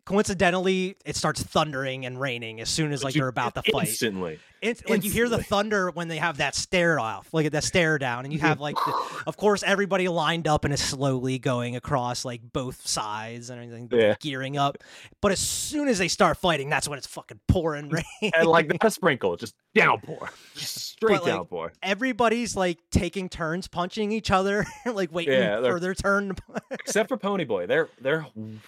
[0.09, 3.89] Coincidentally, it starts thundering and raining as soon as like they're about to fight.
[3.89, 4.39] instantly.
[4.61, 7.97] Int- like you hear the thunder when they have that stare off, like that stare
[7.97, 11.75] down, and you have like, the, of course, everybody lined up and is slowly going
[11.75, 14.15] across like both sides and everything, Yeah.
[14.19, 14.77] gearing up.
[15.21, 18.03] But as soon as they start fighting, that's when it's fucking pouring rain.
[18.33, 21.73] and like a sprinkle, just downpour, just straight But, like, downpour.
[21.81, 26.35] everybody's like taking turns punching each other, like waiting Yeah, for their turn.
[26.71, 28.25] Except for Pony Boy, they're they're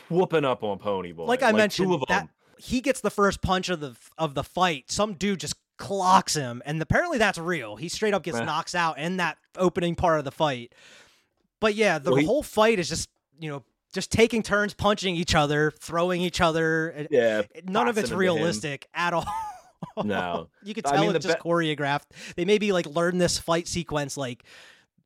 [0.09, 1.25] whooping up on Pony Boy.
[1.25, 4.91] like I two mentioned, that he gets the first punch of the of the fight.
[4.91, 7.75] Some dude just clocks him, and apparently that's real.
[7.75, 8.43] He straight up gets Eh.
[8.45, 10.73] knocked out in that opening part of the fight.
[11.59, 13.09] But yeah, the Well, he- whole fight is just
[13.39, 13.63] you know
[13.93, 17.07] just taking turns punching each other, throwing each other.
[17.11, 19.25] yeah, None of it's realistic at all.
[20.03, 20.47] No.
[20.63, 22.03] you could I tell mean, it's just be- choreographed.
[22.35, 24.43] They maybe like learned this fight sequence like.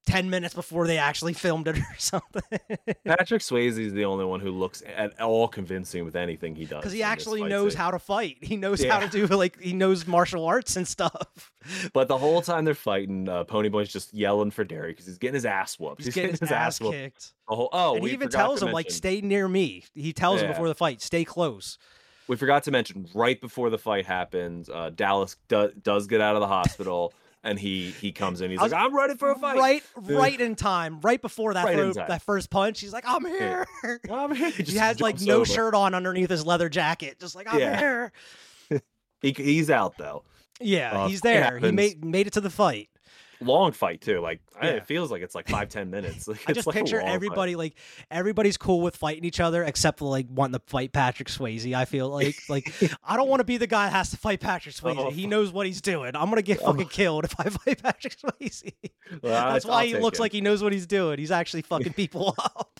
[0.06, 2.41] 10 minutes before they actually filmed it or something.
[3.06, 6.82] Patrick Swayze is the only one who looks at all convincing with anything he does.
[6.82, 7.80] because he actually knows scene.
[7.80, 8.38] how to fight.
[8.41, 11.51] He knows how to do like he knows martial arts and stuff.
[11.93, 15.18] But the whole time they're fighting, uh, Pony Boy's just yelling for Darry because he's
[15.18, 16.03] getting his ass whooped.
[16.03, 16.93] He's, getting his ass whooped.
[16.93, 17.34] kicked.
[17.47, 19.84] Whole, oh, and he even tells him like stay near me.
[19.93, 21.78] He tells him before the fight, stay close.
[22.28, 26.36] We forgot to mention right before the fight happens, uh, Dallas do- does get out
[26.36, 27.14] of the hospital
[27.46, 28.52] and he he comes in.
[28.52, 31.64] He's was- like, "I'm ready for a fight." Right right in time, right before that
[31.64, 32.82] Right throw- that first punch.
[32.82, 33.66] He's like, I'm here.
[34.12, 34.50] I'm here.
[34.50, 35.46] he just has like no over.
[35.46, 37.80] shirt on underneath his leather jacket, just like I'm Yeah.
[37.80, 38.12] here.
[39.22, 40.24] He, he's out though.
[40.60, 41.58] Yeah, Uh, he's there.
[41.60, 42.89] He made made it to the fight.
[43.42, 44.20] Long fight too.
[44.20, 44.74] Like I- Yeah.
[44.74, 46.28] it feels like it's like five ten minutes.
[46.36, 47.14] Like, I just like picture long fight.
[47.14, 47.76] everybody like
[48.10, 51.74] everybody's cool with fighting each other except for like wanting to fight Patrick Swayze.
[51.74, 52.72] I feel like like
[53.04, 54.88] I don't want to be the guy that has to fight Patrick oh.
[54.88, 54.98] Swayze.
[54.98, 56.16] Oh, he knows what he's doing.
[56.16, 58.72] I'm gonna get oh fucking killed if I fight Patrick Swayze.
[59.22, 60.22] Well, That's I'll why he looks it.
[60.22, 61.20] like he knows what he's doing.
[61.20, 62.80] He's actually fucking people up.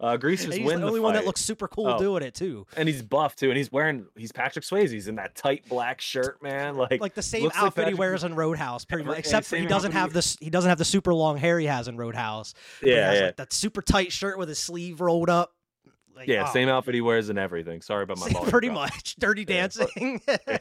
[0.00, 1.98] Uh, he's the only the one that looks super cool Oh.
[1.98, 2.66] doing it too.
[2.76, 4.90] and he's buff too, and he's wearing he's Patrick Swayze.
[4.90, 6.76] He's in that tight black shirt, man.
[6.76, 9.18] Like Like the same looks like outfit he wears in Roadhouse, pretty much.
[9.18, 10.36] Except he doesn't have this.
[10.40, 12.54] He doesn't have the super long hair he has in Roadhouse.
[12.82, 15.52] Yeah, yeah, Like that super tight shirt with his sleeve rolled up.
[16.14, 16.46] Like, yeah.
[16.48, 17.80] oh, Same outfit he wears and everything.
[17.80, 18.50] Sorry about my Same- volume.
[18.50, 18.90] pretty drop.
[18.92, 19.14] much.
[19.20, 20.20] Dirty Yeah, Dancing.
[20.26, 20.60] Sorry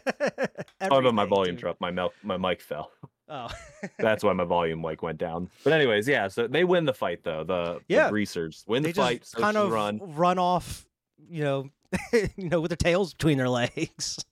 [0.81, 1.61] about my volume dude.
[1.61, 1.81] drop.
[1.81, 2.91] My milk, my mic fell.
[3.29, 3.49] Oh.
[3.99, 5.49] That's why my volume like went down.
[5.63, 6.27] But anyways, yeah.
[6.29, 7.43] So they win the fight though.
[7.43, 8.05] The Yeah.
[8.05, 9.29] the greasers win the fight.
[9.35, 9.99] kind of run.
[10.15, 10.85] run off,
[11.29, 11.69] you know,
[12.13, 14.23] you know, with their tails between their legs.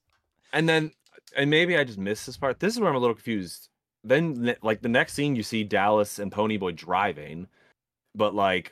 [0.54, 0.92] And then,
[1.36, 2.60] and maybe I just missed this part.
[2.60, 3.68] This is where I'm a little confused.
[4.04, 7.48] Then, like the next scene, you see Dallas and Ponyboy driving,
[8.14, 8.72] but like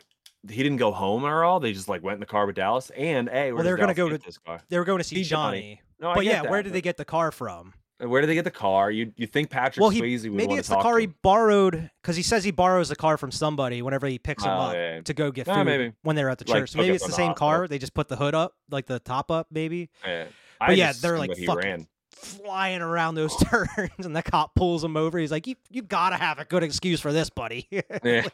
[0.49, 1.59] he didn't go home or all.
[1.59, 2.91] They just like went in the car with Dallas.
[2.91, 4.61] And hey, Well, they does were gonna Dallas go to- this car.
[4.69, 5.59] They were going to see See Johnny.
[5.59, 5.81] Johnny.
[5.99, 7.73] No, I but yeah, where that, did but- they get the car from?
[8.03, 8.91] Uh, where did they get the car?
[8.91, 12.15] You you think Patrick well, he Swayze would maybe it's the car he borrowed because
[12.15, 15.01] he says he borrows the car from somebody whenever he picks him Oh, up yeah.
[15.01, 15.93] to go get food maybe.
[16.03, 16.71] when they're at the Like, church.
[16.71, 17.67] So maybe it's the same car.
[17.67, 19.89] They just put the hood up, like the top up, maybe.
[20.05, 20.25] Yeah.
[20.59, 21.87] But I yeah, they're like fucking ran.
[22.11, 25.17] flying around those turns, and the cop pulls him over.
[25.19, 27.67] He's like, "You, you gotta have a good excuse for this, buddy."
[28.03, 28.27] Yeah.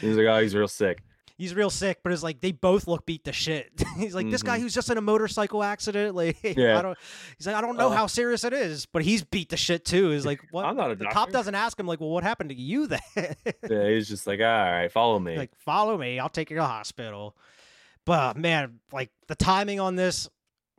[0.00, 1.02] He's like, oh, he's real sick.
[1.38, 3.70] He's real sick, but it's like they both look beat to shit.
[3.98, 6.58] he's like, "This guy who's just in a motorcycle accident, like, Mm-hmm.
[6.58, 6.78] Yeah.
[6.78, 6.98] I don't."
[7.36, 9.84] He's like, "I don't know Uh, how serious it is, but he's beat to shit
[9.84, 12.22] too." He's like, "What?" I'm not a the cop doesn't ask him like, "Well, what
[12.24, 13.00] happened to you then?"
[13.68, 15.36] Yeah, he's just like, all right, follow me.
[15.36, 16.18] like, follow me.
[16.18, 17.36] I'll take you to the hospital.
[18.06, 20.28] But man, like the timing on this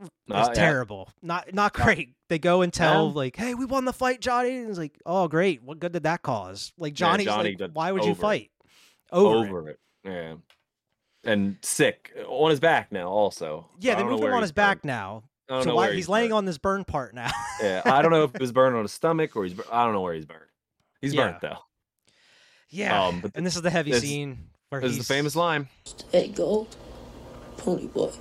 [0.01, 0.53] is Uh, yeah.
[0.53, 1.09] terrible.
[1.21, 2.13] Not not great.
[2.29, 3.13] They go and tell Yeah.
[3.13, 5.61] like, "Hey, we won the fight, Johnny." And it's like, "Oh, great.
[5.61, 8.49] What good did that cause?" Like Yeah, Johnny's Johnny like, "Why would you fight?"
[9.11, 9.49] Over, it.
[9.49, 9.79] over it.
[10.07, 10.35] Yeah.
[11.23, 13.67] And sick on his back now, also.
[13.79, 14.85] Yeah, they don't moved him on his back burned.
[14.87, 15.23] now.
[15.49, 16.37] I don't So know why where he's, laying burned.
[16.37, 17.29] on this burn part now.
[17.61, 19.53] Yeah, I don't know if it was burned on his stomach or he's.
[19.53, 20.41] bur- I don't know where he's burned.
[21.01, 21.29] He's Yeah.
[21.31, 21.57] burnt though.
[22.69, 23.05] yeah.
[23.07, 25.67] Um, but and this is the heavy this- scene where This is the famous line.
[25.85, 26.75] Stay gold,
[27.57, 28.11] pony boy.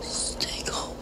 [0.00, 0.96] Stay gold.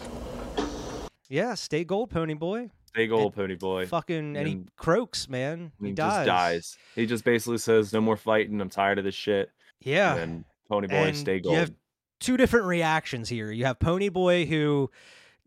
[1.29, 2.71] Yeah, stay gold, pony boy.
[2.93, 3.85] Big old pony boy.
[3.87, 5.71] Fucking and he croaks, man.
[5.79, 6.13] He, he dies.
[6.13, 6.77] just dies.
[6.95, 8.59] He just basically says, "No more fighting.
[8.61, 9.49] I'm tired of this shit."
[9.81, 10.15] Yeah.
[10.15, 11.53] And Pony Boy And stay gold.
[11.53, 11.71] you have
[12.19, 13.51] two different reactions here.
[13.51, 14.89] You have Pony Boy who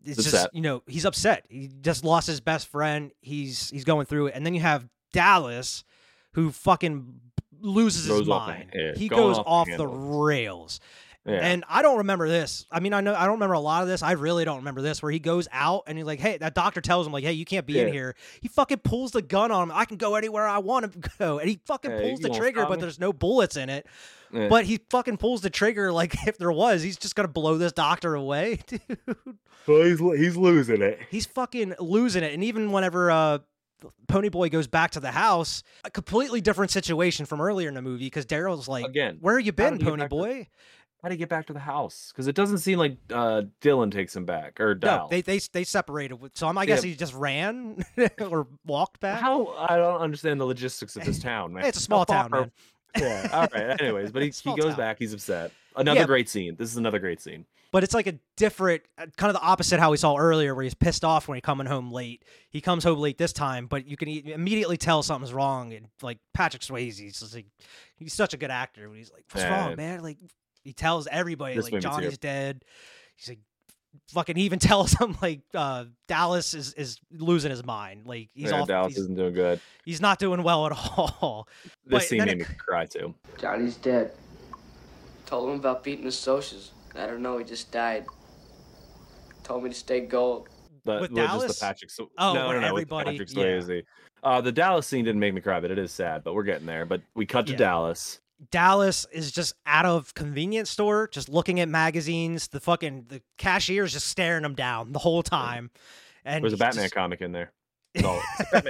[0.05, 0.51] is just Upset.
[0.55, 1.45] you know he's upset.
[1.49, 3.13] He just lost his best friend.
[3.21, 5.85] He's he's going through it, and then you have Dallas
[6.33, 7.21] who fucking
[7.61, 8.71] loses his Goes the- mind.
[8.75, 10.81] yeah, he goes off the off the rails.
[11.25, 11.35] Yeah.
[11.35, 12.67] And I don't remember this.
[12.71, 14.03] I mean, I know I don't remember a lot of this.
[14.03, 15.03] I really don't remember this.
[15.03, 17.45] Where he goes out and he's like, "Hey," that doctor tells him like, "Hey, you
[17.45, 19.73] can't be in here." He fucking pulls the gun on him.
[19.73, 22.35] I can go anywhere I want to go, and he fucking Hey, pulls you the
[22.35, 23.87] trigger, but there's no bullets in it.
[24.33, 24.49] Yeah.
[24.49, 27.73] But he fucking pulls the trigger like if there was, he's just gonna blow this
[27.73, 28.81] doctor away, dude.
[29.69, 30.99] Well, he's he's losing it.
[31.11, 32.33] He's fucking losing it.
[32.35, 33.39] And even whenever uh
[34.09, 37.83] Pony Boy goes back to the house, a completely different situation from earlier in the
[37.83, 39.87] movie because Daryl's like, Again, "Where you how been, did
[41.03, 42.11] he get Pony back to- Boy?" How do you get back to the house?
[42.13, 45.65] Because it doesn't seem like uh, Dylan takes him back or No, they they they
[45.65, 46.15] separated.
[46.15, 46.91] with- So I'm, I guess Yeah.
[46.91, 47.85] he just ran
[48.21, 49.21] or walked back.
[49.21, 51.65] How I don't understand the logistics of this town, man.
[51.65, 52.53] It's a small town, man.
[52.97, 53.29] Yeah.
[53.33, 53.81] All right.
[53.81, 54.77] Anyways, but he, he goes town.
[54.77, 54.99] back.
[54.99, 55.51] He's upset.
[55.75, 56.07] Another Yeah.
[56.07, 56.55] great scene.
[56.57, 57.47] This is another great scene.
[57.73, 60.63] But it's like a different, uh, kind of the opposite how we saw earlier, where
[60.63, 62.23] he's pissed off when he's coming home late.
[62.51, 65.73] He comes home late this time, but you can immediately tell something's wrong.
[65.73, 67.47] And like Patrick Swayze, he's like,
[67.97, 68.91] he's such a good actor.
[68.91, 69.69] When he's like, "What's Yeah.
[69.69, 70.19] wrong, man?" Like
[70.63, 71.83] he tells everybody, This like.
[71.83, 72.65] Johnny's dead.
[73.17, 73.39] He's like,
[74.13, 74.37] fucking.
[74.37, 78.07] He even tells him like uh, Dallas is is losing his mind.
[78.07, 78.69] Like he's yeah, off.
[78.69, 79.61] Dallas He's, isn't doing good.
[79.85, 81.49] he's not doing well at all.
[81.65, 83.15] This But scene then made it- me cry too.
[83.41, 84.13] Johnny's dead.
[85.27, 86.73] Told him about beating the socials.
[86.95, 88.05] I don't know, he just died.
[89.45, 90.49] Told me to stay gold.
[90.85, 91.47] The, With well, Dallas?
[91.49, 91.91] Just the Patrick.
[91.91, 93.45] Sw- Oh, no, where no, no, with everybody- Patrick yeah.
[93.45, 93.83] Swayze.
[94.23, 96.23] Uh, the Dallas scene didn't make me cry, but it is sad.
[96.23, 96.85] But we're getting there.
[96.87, 97.59] But we cut to Yeah.
[97.59, 98.21] Dallas.
[98.51, 102.49] Dallas is just out of convenience store, just looking at magazines.
[102.49, 105.71] The fucking the cashier's just staring him down the whole time.
[106.25, 107.53] And There's a Batman just- comic in there.
[108.01, 108.19] No,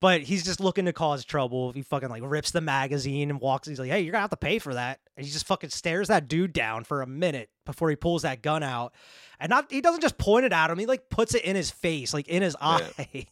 [0.00, 1.72] but he's just looking to cause trouble.
[1.72, 3.68] He fucking like rips the magazine and walks.
[3.68, 6.08] He's like, "Hey, you're gonna have to pay for that." And he just fucking stares
[6.08, 8.94] that dude down for a minute before he pulls that gun out.
[9.38, 10.78] And not he doesn't just point it at him.
[10.78, 13.28] He like puts it in his face, like in his eye, like,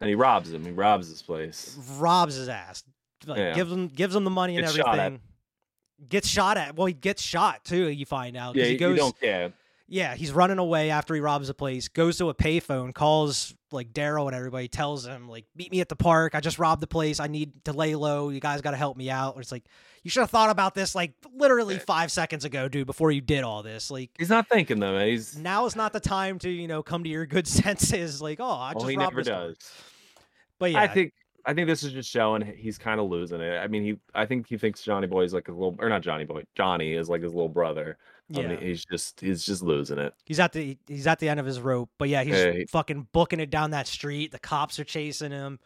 [0.00, 0.64] and he robs him.
[0.64, 1.76] He robs his place.
[1.98, 2.84] robs his ass.
[3.26, 3.54] Like Yeah.
[3.54, 5.20] gives him gives him the money and Gets shot everything.
[6.08, 6.76] Gets shot at.
[6.76, 7.88] Well, he gets shot too.
[7.88, 8.90] You find out Yeah, he goes.
[8.92, 9.52] you don't care.
[9.90, 13.94] Yeah, he's running away after he robs a place, goes to a payphone, calls like
[13.94, 16.34] Daryl and everybody, tells him like, "Meet me at the park.
[16.34, 17.20] I just robbed the place.
[17.20, 18.28] I need to lay low.
[18.28, 19.64] You guys got to help me out." Or it's like,
[20.02, 23.44] you should have thought about this like literally five seconds ago, dude, before you did
[23.44, 23.90] all this.
[23.90, 25.08] Like, He's not thinking though, man.
[25.08, 28.20] He's now is not the time to you know come to your good senses.
[28.20, 29.72] Like, oh, I well, just he robbed never this store." does.
[30.58, 31.14] But yeah, I think
[31.48, 33.56] I think this is just showing he's kind of losing it.
[33.56, 36.02] I mean, he I think he thinks Johnny Boy is like a little or not
[36.02, 36.44] Johnny Boy.
[36.54, 37.96] Johnny is like his little brother.
[38.36, 40.12] I yeah, mean, he's just he's just losing it.
[40.26, 41.88] he's at the he's at the end of his rope.
[41.98, 44.30] But yeah, he's Yeah, he- fucking booking it down that street.
[44.30, 45.58] The cops are chasing him,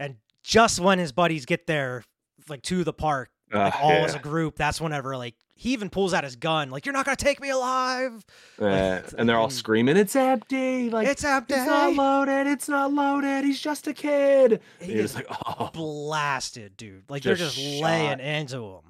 [0.00, 2.02] and just when his buddies get there,
[2.48, 5.90] like to the park, like Ah, all as a group, that's whenever like he even
[5.90, 8.24] pulls out his gun, like you're not gonna take me alive.
[8.60, 10.90] Uh, and they're all screaming, "It's empty!
[10.90, 11.54] Like it's empty.
[11.54, 12.46] it's not loaded!
[12.46, 13.44] It's not loaded!
[13.44, 17.04] He's just a kid!" And He is like, "Oh, blasted, dude.
[17.08, 18.80] Like they're Just just laying into him.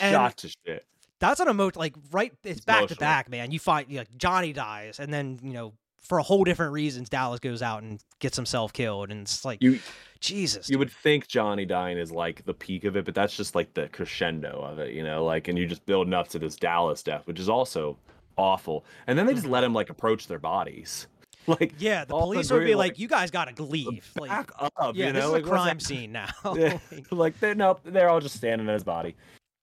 [0.00, 0.86] and- shot to shit."
[1.18, 2.32] That's an emote like right.
[2.42, 3.52] It's, It's back to back, man.
[3.52, 5.72] You find like Johnny dies, and then you know
[6.02, 9.62] for a whole different reasons, Dallas goes out and gets himself killed, and it's like
[9.62, 9.78] You
[10.20, 10.68] Jesus.
[10.68, 13.72] you would think Johnny dying is like the peak of it, but that's just like
[13.74, 15.24] the crescendo of it, you know.
[15.24, 17.96] Like, and you just building up to this Dallas death, which is also
[18.36, 18.84] awful.
[19.06, 21.06] And then they just let him like approach their bodies,
[21.46, 24.50] like yeah, the police would be agree, like, "You guys got to leave." Like, back
[24.58, 26.28] up, yeah, you this know, is like, a crime scene now.
[26.56, 26.78] Yeah.
[26.92, 29.16] Like, like they're no, they're all just standing in his body,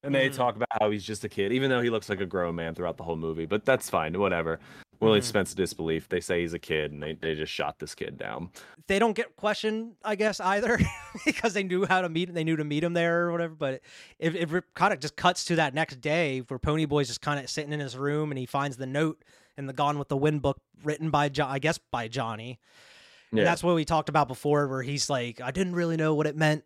[0.04, 0.36] and they Mhm.
[0.36, 2.76] talk about how he's just a kid, even though he looks like a grown man
[2.76, 3.46] throughout the whole movie.
[3.46, 4.60] But that's fine, whatever.
[5.00, 5.24] Willie Mhm.
[5.24, 6.10] suspense disbelief.
[6.10, 8.50] They say he's a kid, and they, they just shot this kid down.
[8.88, 10.80] they don't get questioned, I guess, either,
[11.26, 12.34] because they knew how to meet.
[12.34, 13.54] They knew to meet him there or whatever.
[13.56, 13.82] But
[14.18, 17.50] it, it kind of just cuts to that next day where Ponyboy's just kind of
[17.50, 19.24] sitting in his room and he finds the note
[19.58, 22.60] in the Gone with the Wind book written by, jo- I guess, by Johnny.
[23.32, 26.16] And Yeah, that's what we talked about before, where he's like, I didn't really know
[26.16, 26.64] what it meant,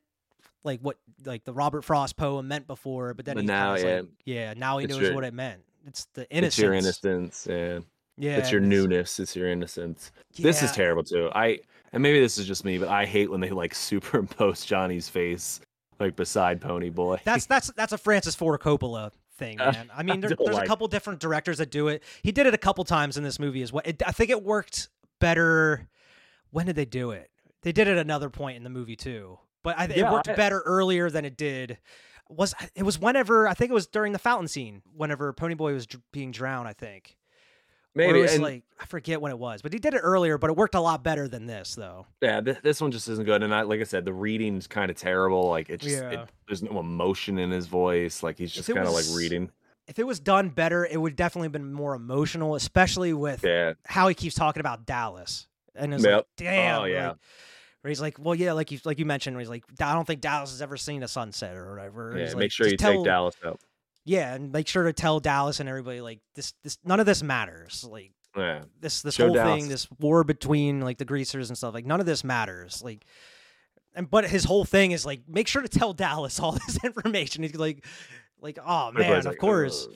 [0.64, 3.96] like what like the Robert Frost poem meant before, but then But he's now, yeah.
[4.02, 5.62] like, yeah, now he It's knows your- what it meant.
[5.86, 6.54] It's the innocence.
[6.54, 7.48] it's your innocence.
[7.50, 7.80] Yeah.
[8.18, 11.60] Yeah, it's your newness it's your innocence this is terrible too i
[11.92, 15.60] and maybe this is just me but i hate when they like superimpose johnny's face
[16.00, 19.90] like beside pony boy That's that's that's a Francis Ford Coppola thing, man.
[19.96, 22.04] I mean, there, don't there's like a couple different directors that do it.
[22.24, 23.84] He did it a couple times in this movie as well.
[23.86, 25.88] It, I think it worked better.
[26.52, 27.30] When did they do it?
[27.62, 30.36] They did it another point in the movie too, but I, Yeah, it worked I-
[30.36, 31.78] better earlier than it did.
[32.30, 35.86] Was it was whenever I think it was during the fountain scene, whenever Ponyboy was
[35.86, 36.68] dr- being drowned.
[36.68, 37.16] I think.
[37.96, 40.00] Or maybe it was and like I forget when it was, but he did it
[40.00, 40.38] earlier.
[40.38, 42.08] But it worked a lot better than this, though.
[42.22, 44.90] yeah th- this one just isn't good and I, like i said the reading's kind
[44.90, 48.68] of terrible like it just it, there's no emotion in his voice like he's just
[48.68, 49.52] kind of like reading
[49.88, 54.08] If it was done better, it would definitely been more emotional, especially with yeah how
[54.08, 57.08] he keeps talking about Dallas, and it's like, damn, Oh, yeah.
[57.10, 57.18] like-
[57.82, 60.08] where he's like, well, yeah, like you like you mentioned, where he's like, I don't
[60.08, 62.14] think Dallas has ever seen a sunset or whatever.
[62.18, 63.60] yeah He's make like, sure you tell, take dallas out
[64.06, 66.54] Yeah, and make sure to tell Dallas and everybody like this.
[66.64, 67.86] This none of this matters.
[67.90, 69.62] Like yeah this this Show whole Dallas.
[69.62, 71.74] thing, this war between like the greasers and stuff.
[71.74, 72.82] Like none of this matters.
[72.84, 73.06] Like.
[73.96, 77.44] And but his whole thing is like make sure to tell Dallas all this information.
[77.44, 77.86] He's like,
[78.42, 79.88] like oh man, of like, course.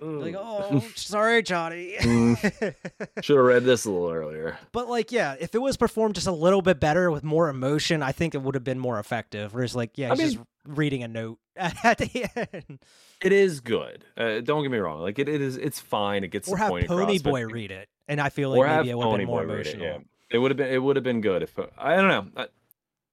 [0.00, 0.22] "Ugh, mm.
[0.22, 1.94] Like oh sorry Johnny.
[1.98, 2.74] Mm.
[3.22, 6.26] should have read this a little earlier But like, yeah, if it was performed just
[6.26, 9.52] a little bit better with more emotion, I think it would have been more effective.
[9.52, 12.78] Whereas, like, yeah, I he's just reading a note at the end,
[13.20, 16.28] it is good uh, don't get me wrong like it, it is it's fine it
[16.28, 18.58] gets or the have point Pony across, but Boy read it, and I feel like
[18.58, 19.86] or maybe it would have been more Boy read it, emotional.
[19.86, 19.98] yeah.
[20.30, 22.46] It would have been it would have been good if I don't know.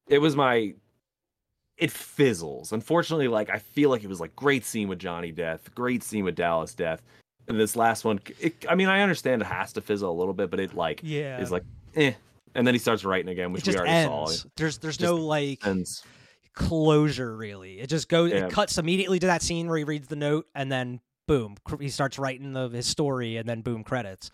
[0.08, 0.74] It was my
[1.78, 2.72] it fizzles.
[2.72, 6.24] Unfortunately, like I feel like it was like great scene with Johnny Death, great scene
[6.24, 7.02] with Dallas Death.
[7.48, 10.34] And this last one, it, I mean, I understand it has to fizzle a little
[10.34, 11.64] bit, but it like Yeah, is like
[11.96, 12.14] eh.
[12.56, 14.46] And then he starts writing again, which we already ends.
[14.56, 15.66] There's there's Just no like.
[15.66, 16.04] Ends.
[16.60, 17.80] Closure really.
[17.80, 18.32] It just goes.
[18.32, 18.46] Yeah.
[18.46, 21.90] It cuts immediately to that scene where he reads the note, and then boom, he
[21.90, 24.30] starts writing the his story, and then boom, credits.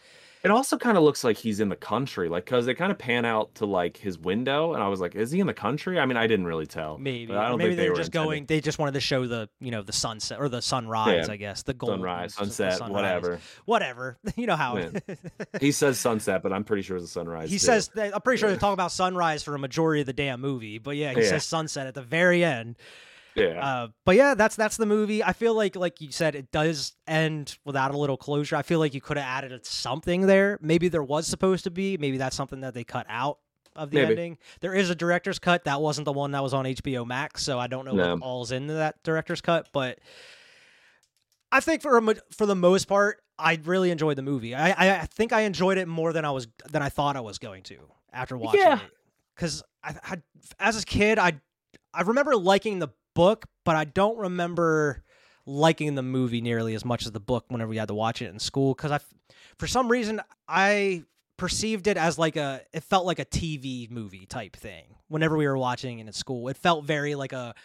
[0.46, 2.98] It also kind of looks like he's in the country, like because they kind of
[3.00, 6.00] pan out to like his window, and I was like, is he in the country?
[6.00, 6.98] I mean, I didn't really tell.
[7.00, 8.46] Maybe, but I don't maybe think they they were just intending- going.
[8.46, 11.34] They just wanted to show the you know the sunset or the sunrise, Yeah.
[11.34, 12.94] I guess the golden sunrise, sunset, sunrise.
[12.94, 13.40] whatever.
[13.66, 14.18] whatever.
[14.38, 14.78] You know how.
[14.78, 14.92] Yeah.
[15.60, 17.50] He says sunset, but I'm pretty sure it's a sunrise.
[17.50, 17.66] he too.
[17.66, 17.90] says.
[17.96, 20.78] That, I'm pretty sure they talk about sunrise for a majority of the damn movie,
[20.78, 21.30] but yeah, he Yeah.
[21.30, 22.76] says sunset at the very end.
[23.36, 23.66] Yeah.
[23.66, 25.24] Uh, but yeah, that's that's the movie.
[25.24, 28.56] I feel like, like you said, it does end without a little closure.
[28.56, 30.58] I feel like you could have added something there.
[30.62, 31.98] Maybe there was supposed to be.
[31.98, 33.40] Maybe that's something that they cut out
[33.76, 34.12] of the Maybe.
[34.12, 34.38] ending.
[34.62, 35.66] There is a director's cut.
[35.66, 38.14] That wasn't the one that was on HBO Max, so I don't know No.
[38.16, 39.68] what all's into that director's cut.
[39.74, 40.00] But
[41.52, 44.56] I think for a, for the most part, I really enjoyed the movie.
[44.56, 47.22] I, I I think I enjoyed it more than I was than I thought I
[47.22, 47.78] was going to
[48.14, 48.76] after watching Yeah.
[48.76, 48.92] it.
[49.36, 50.18] Because I, I
[50.60, 51.42] as a kid, I
[51.94, 55.04] I remember liking the book, but I don't remember
[55.48, 58.28] liking the movie nearly as much as the book whenever we had to watch it
[58.30, 59.00] in school because I,
[59.58, 61.04] for some reason, I
[61.38, 65.48] perceived it as like a it felt like a TV movie type thing whenever we
[65.48, 66.48] were watching it in school.
[66.48, 67.56] It felt very like a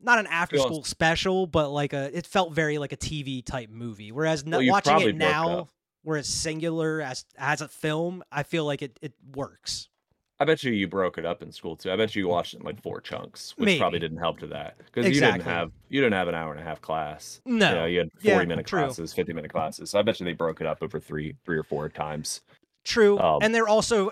[0.00, 3.70] not an after school special, but like a it felt very like a TV type
[3.70, 4.12] movie.
[4.12, 5.68] Whereas Well, n- watching it now,
[6.02, 9.88] where it's singular as as a film, I feel like it it works.
[10.38, 11.90] I bet you you broke it up in school too.
[11.90, 14.76] I bet you watched it in like four chunks, which probably didn't help to that
[14.78, 17.40] because you didn't have you didn't have an hour and a half class.
[17.46, 17.68] No.
[17.70, 18.80] you, know, you had Yeah, forty minute true.
[18.80, 19.90] classes, fifty minute classes.
[19.90, 22.42] So I bet you they broke it up over three three or four times.
[22.84, 24.10] True, Um, and they're also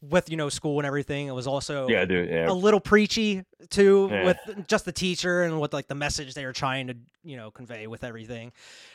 [0.00, 1.26] with you know school and everything.
[1.26, 2.28] It was also Yeah, dude.
[2.28, 4.24] Yeah, a little preachy too Yeah.
[4.24, 4.38] with
[4.68, 7.86] just the teacher and what like the message they were trying to you know convey
[7.86, 8.52] with everything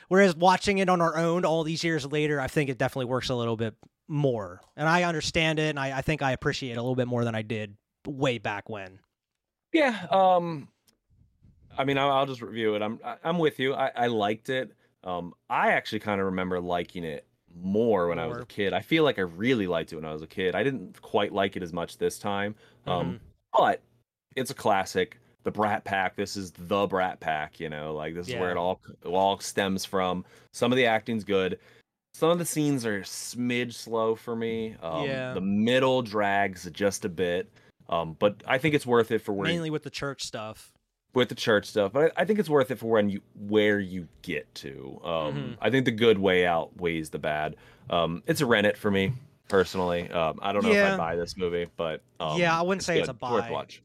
[0.08, 3.30] whereas watching it on our own all these years later i think it definitely works
[3.30, 3.76] a little bit
[4.08, 7.08] more and i understand it and i, I think i appreciate it a little bit
[7.08, 7.78] more than i did
[8.08, 9.00] way back when
[9.72, 10.08] Yeah.
[10.10, 10.68] Um,
[11.78, 12.82] I mean, I'll, I'll just review it.
[12.82, 13.74] I'm I'm with you.
[13.76, 14.72] I, I liked it.
[15.04, 17.28] Um, I actually kind of remember liking it
[17.62, 18.74] more when I was a kid.
[18.74, 20.56] I feel like I really liked it when I was a kid.
[20.56, 22.56] I didn't quite like it as much this time.
[22.86, 23.20] Um,
[23.58, 23.82] but
[24.36, 25.20] it's a classic.
[25.44, 26.16] The Brat Pack.
[26.16, 27.60] This is the Brat Pack.
[27.60, 30.26] You know, like this is where it all it all stems from.
[30.54, 31.60] Some of the acting's good.
[32.14, 34.76] Some of the scenes are smidge slow for me.
[34.82, 35.34] Um, Yeah.
[35.34, 37.52] The middle drags just a bit.
[37.90, 40.72] Um, but I think it's worth it for where mainly with the church stuff
[41.16, 43.80] with the church stuff, but I I think it's worth it for when you where
[43.80, 45.00] you get to.
[45.04, 45.58] Um, Mhm.
[45.62, 47.56] I think the good way outweighs the bad.
[47.90, 49.14] Um, it's a rent it for me
[49.48, 50.10] personally.
[50.10, 53.00] Um, I don't know if I'd buy this movie, but um, Yeah, I wouldn't say
[53.00, 53.18] it's good.
[53.22, 53.52] a worth buy.
[53.52, 53.82] watch.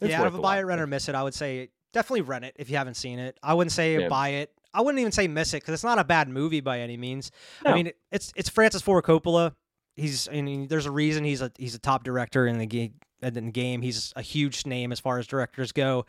[0.00, 1.68] It's yeah, out of a a buy it, rent or miss it, I would say
[1.92, 3.38] definitely rent it if you haven't seen it.
[3.42, 4.08] I wouldn't say Yeah.
[4.08, 4.50] buy it.
[4.72, 7.30] I wouldn't even say miss it because it's not a bad movie by any means.
[7.64, 9.54] I mean, it's it's Francis Ford Coppola.
[9.96, 12.94] He's I mean, there's a reason he's a he's a top director in the game.
[13.22, 16.04] In the game, he's a huge name as far as directors go.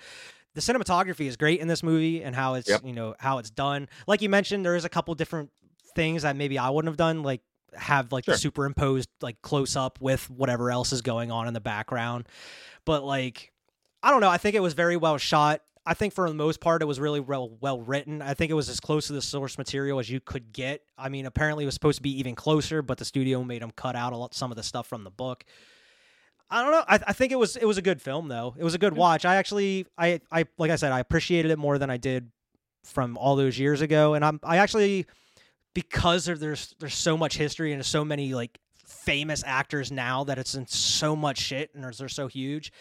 [0.55, 2.81] The cinematography is great in this movie and how it's Yep.
[2.85, 3.87] you know how it's done.
[4.07, 5.51] Like you mentioned, there is a couple different
[5.95, 7.41] things that maybe I wouldn't have done, like
[7.77, 8.37] have like the Sure.
[8.39, 12.27] superimposed like close up with whatever else is going on in the background.
[12.85, 13.51] But like
[14.01, 14.29] I don't know.
[14.29, 15.61] I think it was very well shot.
[15.87, 18.21] I think for the most part, it was really well well written.
[18.21, 20.81] I think it was as close to the source material as you could get.
[20.97, 23.71] I mean, apparently it was supposed to be even closer, but the studio made them
[23.71, 25.43] cut out a lot some of the stuff from the book.
[26.49, 26.83] I don't know.
[26.87, 28.55] I, I think it was it was a good film though.
[28.57, 29.25] It was a good watch.
[29.25, 32.29] I actually I I like I said I appreciated it more than I did
[32.83, 35.05] from all those years ago, and I'm I actually
[35.73, 40.23] because there, there's there's so much history and there's so many like famous actors now
[40.25, 42.71] that it's in so much shit and they're, they're so huge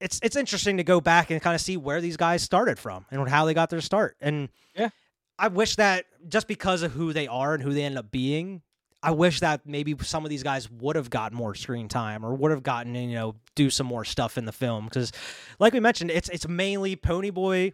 [0.00, 3.06] it's it's interesting to go back and kind of see where these guys started from
[3.10, 4.16] and how they got their start.
[4.20, 4.90] And Yeah.
[5.38, 8.62] I wish that just because of who they are and who they end up being,
[9.06, 12.34] I wish that maybe some of these guys would have gotten more screen time or
[12.34, 15.12] would have gotten you know do some more stuff in the film because,
[15.58, 17.72] like we mentioned, it's it's mainly Ponyboy,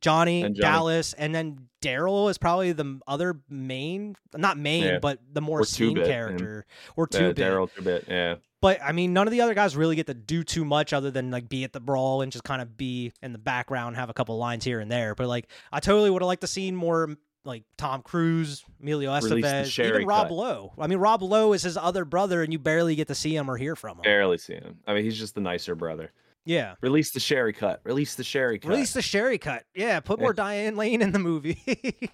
[0.00, 0.62] Johnny, And Johnny.
[0.72, 4.98] Dallas, and then Daryl is probably the other main, not main, Yeah.
[5.00, 6.64] but the more Or seen and- character
[6.96, 7.36] or two bit.
[7.36, 8.04] Daryl two bit.
[8.08, 8.36] Yeah.
[8.60, 11.10] But I mean, none of the other guys really get to do too much other
[11.10, 14.08] than like be at the brawl and just kind of be in the background, have
[14.08, 15.16] a couple lines here and there.
[15.16, 19.78] But like, I totally would have liked to seen more like Tom Cruise, Emilio Estevez,
[19.84, 20.34] even Rob cut.
[20.34, 20.72] Lowe.
[20.78, 23.50] I mean, Rob Lowe is his other brother, and you barely get to see him
[23.50, 24.02] or hear from him.
[24.02, 24.78] Barely see him.
[24.86, 26.12] I mean, he's just the nicer brother.
[26.44, 26.74] Yeah.
[26.80, 27.80] Release the Cherry cut.
[27.84, 28.70] Release the Cherry cut.
[28.70, 29.62] Release the Cherry cut.
[29.76, 31.60] Yeah, put more Diane Lane in the movie.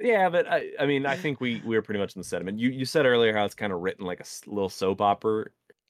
[0.00, 2.58] Yeah, but I, I mean, I think we we were pretty much in the sentiment.
[2.58, 5.46] You you said earlier how it's kind of written like a little soap opera,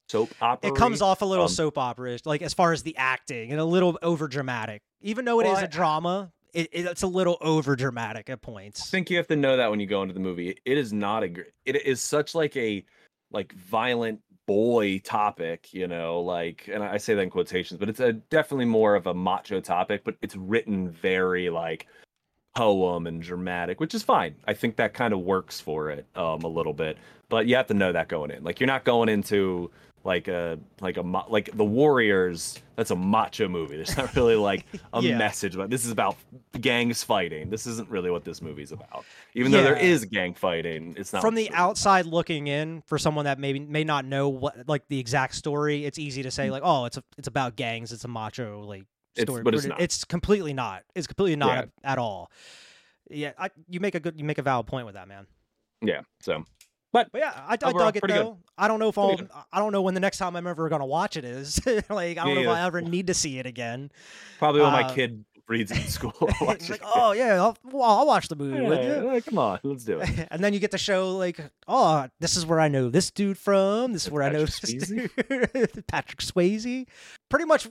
[0.08, 0.70] soap opera.
[0.70, 3.58] it comes off a little Um, soap opera like as far as the acting and
[3.60, 4.82] a little over dramatic.
[5.00, 8.30] Even though it is Well, a I- drama, it, it, it's a little over dramatic
[8.30, 8.82] at points.
[8.82, 10.56] I think you have to know that when you go into the movie.
[10.64, 11.32] It is not a.
[11.64, 12.84] It is such like a
[13.30, 18.00] like violent boy topic, you know, like, and I say that in quotations, but it's
[18.00, 20.02] a definitely more of a macho topic.
[20.04, 21.86] But it's written very like
[22.54, 24.34] poem and dramatic, which is fine.
[24.46, 26.98] I think that kind of works for it um, a little bit.
[27.28, 28.44] But you have to know that going in.
[28.44, 29.70] Like, you're not going into
[30.04, 32.60] like a like a like the Warriors.
[32.76, 33.76] That's a macho movie.
[33.76, 35.16] There's not really like a Yeah.
[35.16, 36.16] message about this is about
[36.60, 37.48] gangs fighting.
[37.50, 39.04] This isn't really what this movie's about.
[39.34, 41.68] Even though there is gang fighting, it's not from the movie's about.
[41.70, 45.84] outside looking in for someone that maybe may not know what like the exact story
[45.86, 48.82] it's easy to say like oh it's a, it's about gangs it's a macho like
[49.16, 49.22] Mm.
[49.22, 49.80] It's- story but it's not.
[49.80, 51.58] it's completely not it's completely not Yeah.
[51.60, 52.32] at, at all
[53.08, 55.26] yeah I, you make a good you make a valid point with that man
[55.80, 56.00] Yeah.
[56.20, 56.44] So
[56.94, 58.24] but yeah i, I dug it pretty good.
[58.24, 59.18] though i don't know if i'll
[59.52, 61.60] i don't know when the next time i'm ever gonna watch it is
[61.90, 63.90] like i don't Me know if i ever need to see it again
[64.38, 66.14] probably when Uh, my kid reads in school.
[66.40, 69.20] I'll watch it's like oh yeah I'll, well, I'll watch the movie with you yeah,
[69.20, 70.08] come on, let's do it.
[70.30, 71.38] and then you get to show like,
[71.68, 73.92] oh, this is where I know this dude from.
[73.92, 74.46] This is where I know.
[75.86, 76.86] Patrick Swayze.
[77.28, 77.68] Pretty much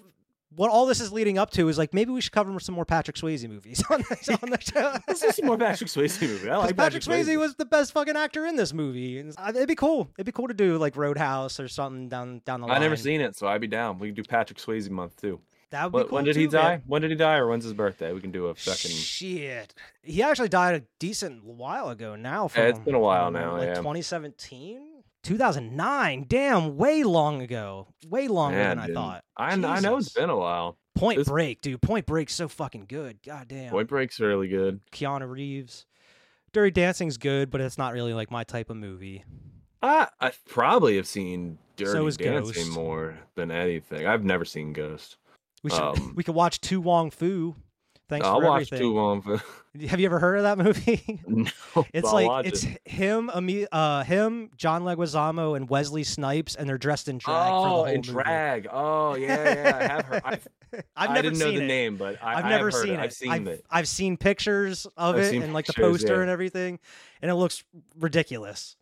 [0.56, 2.86] what all this is leading up to is like maybe we should cover some more
[2.86, 4.96] Patrick Swayze movies on the, on the show.
[5.08, 6.50] Let's do some more Patrick Swayze movie.
[6.50, 9.20] I like Patrick Swayze Swayze was the best fucking actor in this movie.
[9.38, 10.10] Uh, it'd be cool.
[10.18, 12.78] It'd be cool to do like Roadhouse or something down down the line.
[12.78, 14.00] I never seen it, so I'd be down.
[14.00, 15.40] We can do Patrick Swayze month too.
[15.72, 16.64] That would be When, cool when did he too, man.
[16.64, 16.82] die?
[16.86, 18.14] When did he die, or when's his birthday?
[18.14, 18.92] We can do a fucking.
[18.92, 19.74] Shit.
[20.04, 22.48] He actually died a decent while ago now.
[22.56, 23.74] Yeah, it's from- been a while from, now, Like yeah.
[23.76, 24.82] 2017?
[25.24, 26.26] 2009.
[26.28, 27.88] Damn, way long ago.
[28.08, 29.24] Way longer than I thought.
[29.38, 30.78] I, I know it's been a while.
[30.96, 31.82] Point This- Break, dude.
[31.82, 33.20] Point Break's so fucking good.
[33.26, 33.72] God damn.
[33.72, 34.80] Point Break's really good.
[34.92, 35.86] Keanu Reeves.
[36.52, 39.24] Dirty Dancing's good, but it's not really like my type of movie.
[39.82, 42.72] I I probably have seen Dirty So Dancing Ghost.
[42.72, 44.06] more than anything.
[44.06, 45.18] I've never seen Ghost.
[45.64, 47.56] We should Um, we could watch To Wong Foo.
[48.10, 48.80] Thanks I'll for watch everything.
[48.80, 49.22] too long.
[49.22, 49.42] For...
[49.88, 51.22] Have you ever heard of that movie?
[51.28, 52.82] no, It's like it's it.
[52.86, 53.32] him,
[53.72, 57.86] uh, him, John Leguizamo, and Wesley Snipes, and they're dressed in drag for the oh,
[57.86, 58.12] in movie.
[58.12, 58.68] drag.
[58.72, 59.78] Oh yeah, yeah.
[59.78, 60.22] I have heard.
[60.26, 61.68] I've, I've I never didn't seen know the it.
[61.68, 62.98] name, but I, I've I never have heard seen it.
[62.98, 63.00] it.
[63.00, 63.66] I've seen I've, it.
[63.72, 66.22] I've seen pictures of I've it and like the poster yeah.
[66.22, 66.80] and everything,
[67.22, 67.64] and it looks
[68.00, 68.76] ridiculous.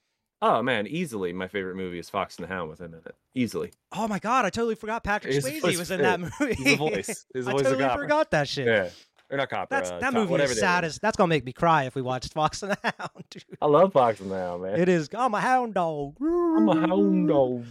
[0.43, 3.15] Oh man, easily my favorite movie is Fox and the Hound with him in it.
[3.35, 3.71] Easily.
[3.91, 6.55] Oh my god, I totally forgot Patrick His Swayze was in that movie.
[6.55, 7.25] He's a voice.
[7.33, 8.65] He's the I totally forgot that shit.
[8.65, 8.89] Yeah.
[9.31, 9.67] Or not Copper.
[9.69, 11.95] That's uh, that Top- movie is it sad as that's gonna make me cry if
[11.95, 13.23] we watch Fox and the Hound.
[13.29, 13.45] Dude.
[13.61, 14.79] I love Fox and the Hound, man.
[14.79, 15.09] It is.
[15.13, 16.15] I'm a hound dog.
[16.21, 17.65] I'm a hound dog.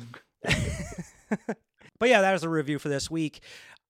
[2.01, 3.41] But yeah, that is a review for this week.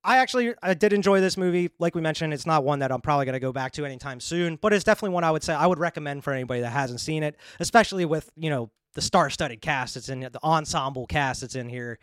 [0.02, 1.70] I actually I did enjoy this movie.
[1.78, 4.18] Like we mentioned, it's not one that I'm probably going to go back to anytime
[4.18, 7.01] soon, but it's definitely one I would say I would recommend for anybody that hasn't
[7.01, 11.55] seen it, especially with, you know, the star-studded cast that's in the ensemble cast that's
[11.55, 12.01] in here.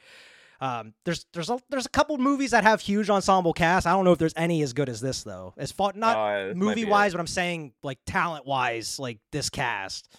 [0.60, 3.86] Um, there's there's a, there's a couple movies that have huge ensemble casts.
[3.86, 5.54] I don't know if there's any as good as this though.
[5.58, 7.16] As far not Uh, this might be movie wise, it.
[7.18, 10.10] but I'm saying like talent wise, like this cast.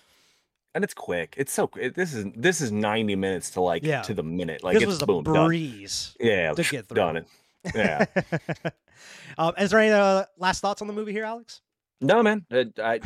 [0.75, 1.35] and it's quick.
[1.37, 1.95] It's so quick.
[1.95, 4.03] This is this is 90 minutes to like Yeah.
[4.03, 4.63] to the minute.
[4.63, 5.47] Like this it's was a boom done.
[5.47, 6.15] breeze.
[6.21, 6.95] Yeah, to get through.
[6.95, 7.27] done it.
[7.75, 8.05] Yeah.
[9.39, 11.61] um, is there any uh, last thoughts on the movie here, Alex?
[12.01, 12.47] no, man.
[12.51, 13.01] It, I,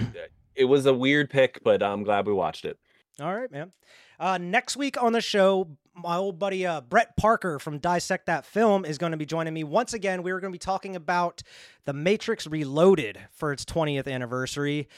[0.55, 2.79] it was a weird pick, but I'm glad we watched it.
[3.21, 3.73] All right, man.
[4.21, 8.47] Uh, next week on the show, my old buddy uh, Brett Parker from Dissect That
[8.47, 10.23] Film is going to be joining me once again.
[10.23, 11.43] We are going to be talking about
[11.85, 14.89] The Matrix Reloaded for its 20th anniversary.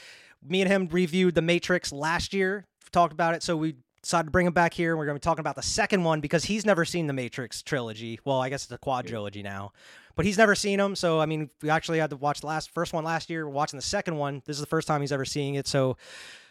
[0.47, 4.31] Me and him reviewed The Matrix last year, talked about it, so we decided to
[4.31, 4.91] bring him back here.
[4.91, 7.13] and We're going to be talking about the second one because he's never seen the
[7.13, 8.19] Matrix trilogy.
[8.23, 9.73] Well, I guess it's a quadrilogy now,
[10.15, 10.95] but he's never seen them.
[10.95, 13.45] So, I mean, we actually had to watch the last first one last year.
[13.45, 14.43] We're watching the second one.
[14.45, 15.67] This is the first time he's ever seeing it.
[15.67, 15.97] So,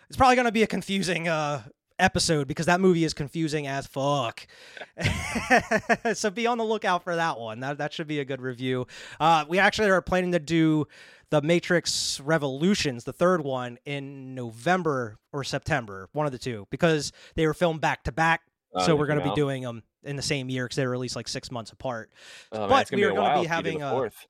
[0.08, 1.62] it's probably going to be a confusing uh,
[1.98, 4.46] episode because that movie is confusing as fuck.
[6.14, 7.60] so be on the lookout for that one.
[7.60, 8.86] That that should be a good review.
[9.20, 10.86] Uh, we actually are planning to do
[11.30, 17.12] the Matrix Revolutions, the third one, in November or September, one of the two, because
[17.34, 18.42] they were filmed back to back.
[18.74, 20.90] Oh, So we're going to be doing them in the same year because they were
[20.92, 22.10] released like six months apart.
[22.52, 24.26] Oh, man, But we are be till you do having a- fourth.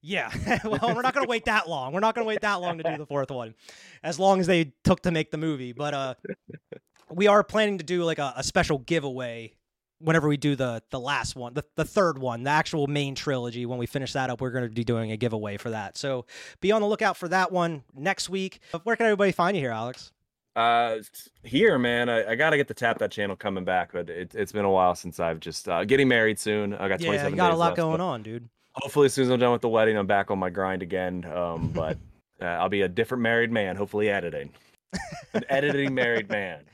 [0.00, 0.30] Yeah.
[0.64, 1.92] well, we're not going to wait that long.
[1.92, 3.54] We're not going to wait that long to do the fourth one,
[4.02, 5.72] as long as they took to make the movie.
[5.72, 6.14] But uh,
[7.10, 9.54] we are planning to do like a, a special giveaway
[10.00, 13.66] whenever we do the the last one, the, the third one, the actual main trilogy.
[13.66, 15.96] When we finish that up, we're going to be doing a giveaway for that.
[15.96, 16.26] So
[16.60, 18.60] be on the lookout for that one next week.
[18.84, 20.12] Where can everybody find you here, Alex?
[20.56, 20.98] Uh,
[21.44, 24.34] here, man, I, I got to get the tap that channel coming back, but it,
[24.34, 26.74] it's been a while since I've just uh, getting married soon.
[26.74, 28.48] I got 27 Yeah, you got a lot left, going but on, dude.
[28.82, 31.24] Hopefully, as soon as I'm done with the wedding, I'm back on my grind again.
[31.24, 31.98] Um, but
[32.40, 34.50] uh, I'll be a different married man, hopefully editing,
[35.34, 36.64] an editing married man.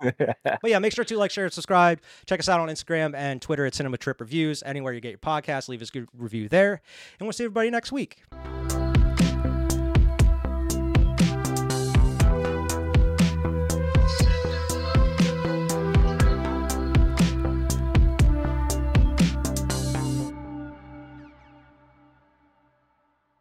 [0.00, 2.00] But yeah, make sure to like, share, and subscribe.
[2.26, 4.62] Check us out on Instagram and Twitter at Cinema Trip Reviews.
[4.64, 6.80] Anywhere you get your podcast, leave us a good review there.
[7.20, 8.22] And we'll see everybody next week.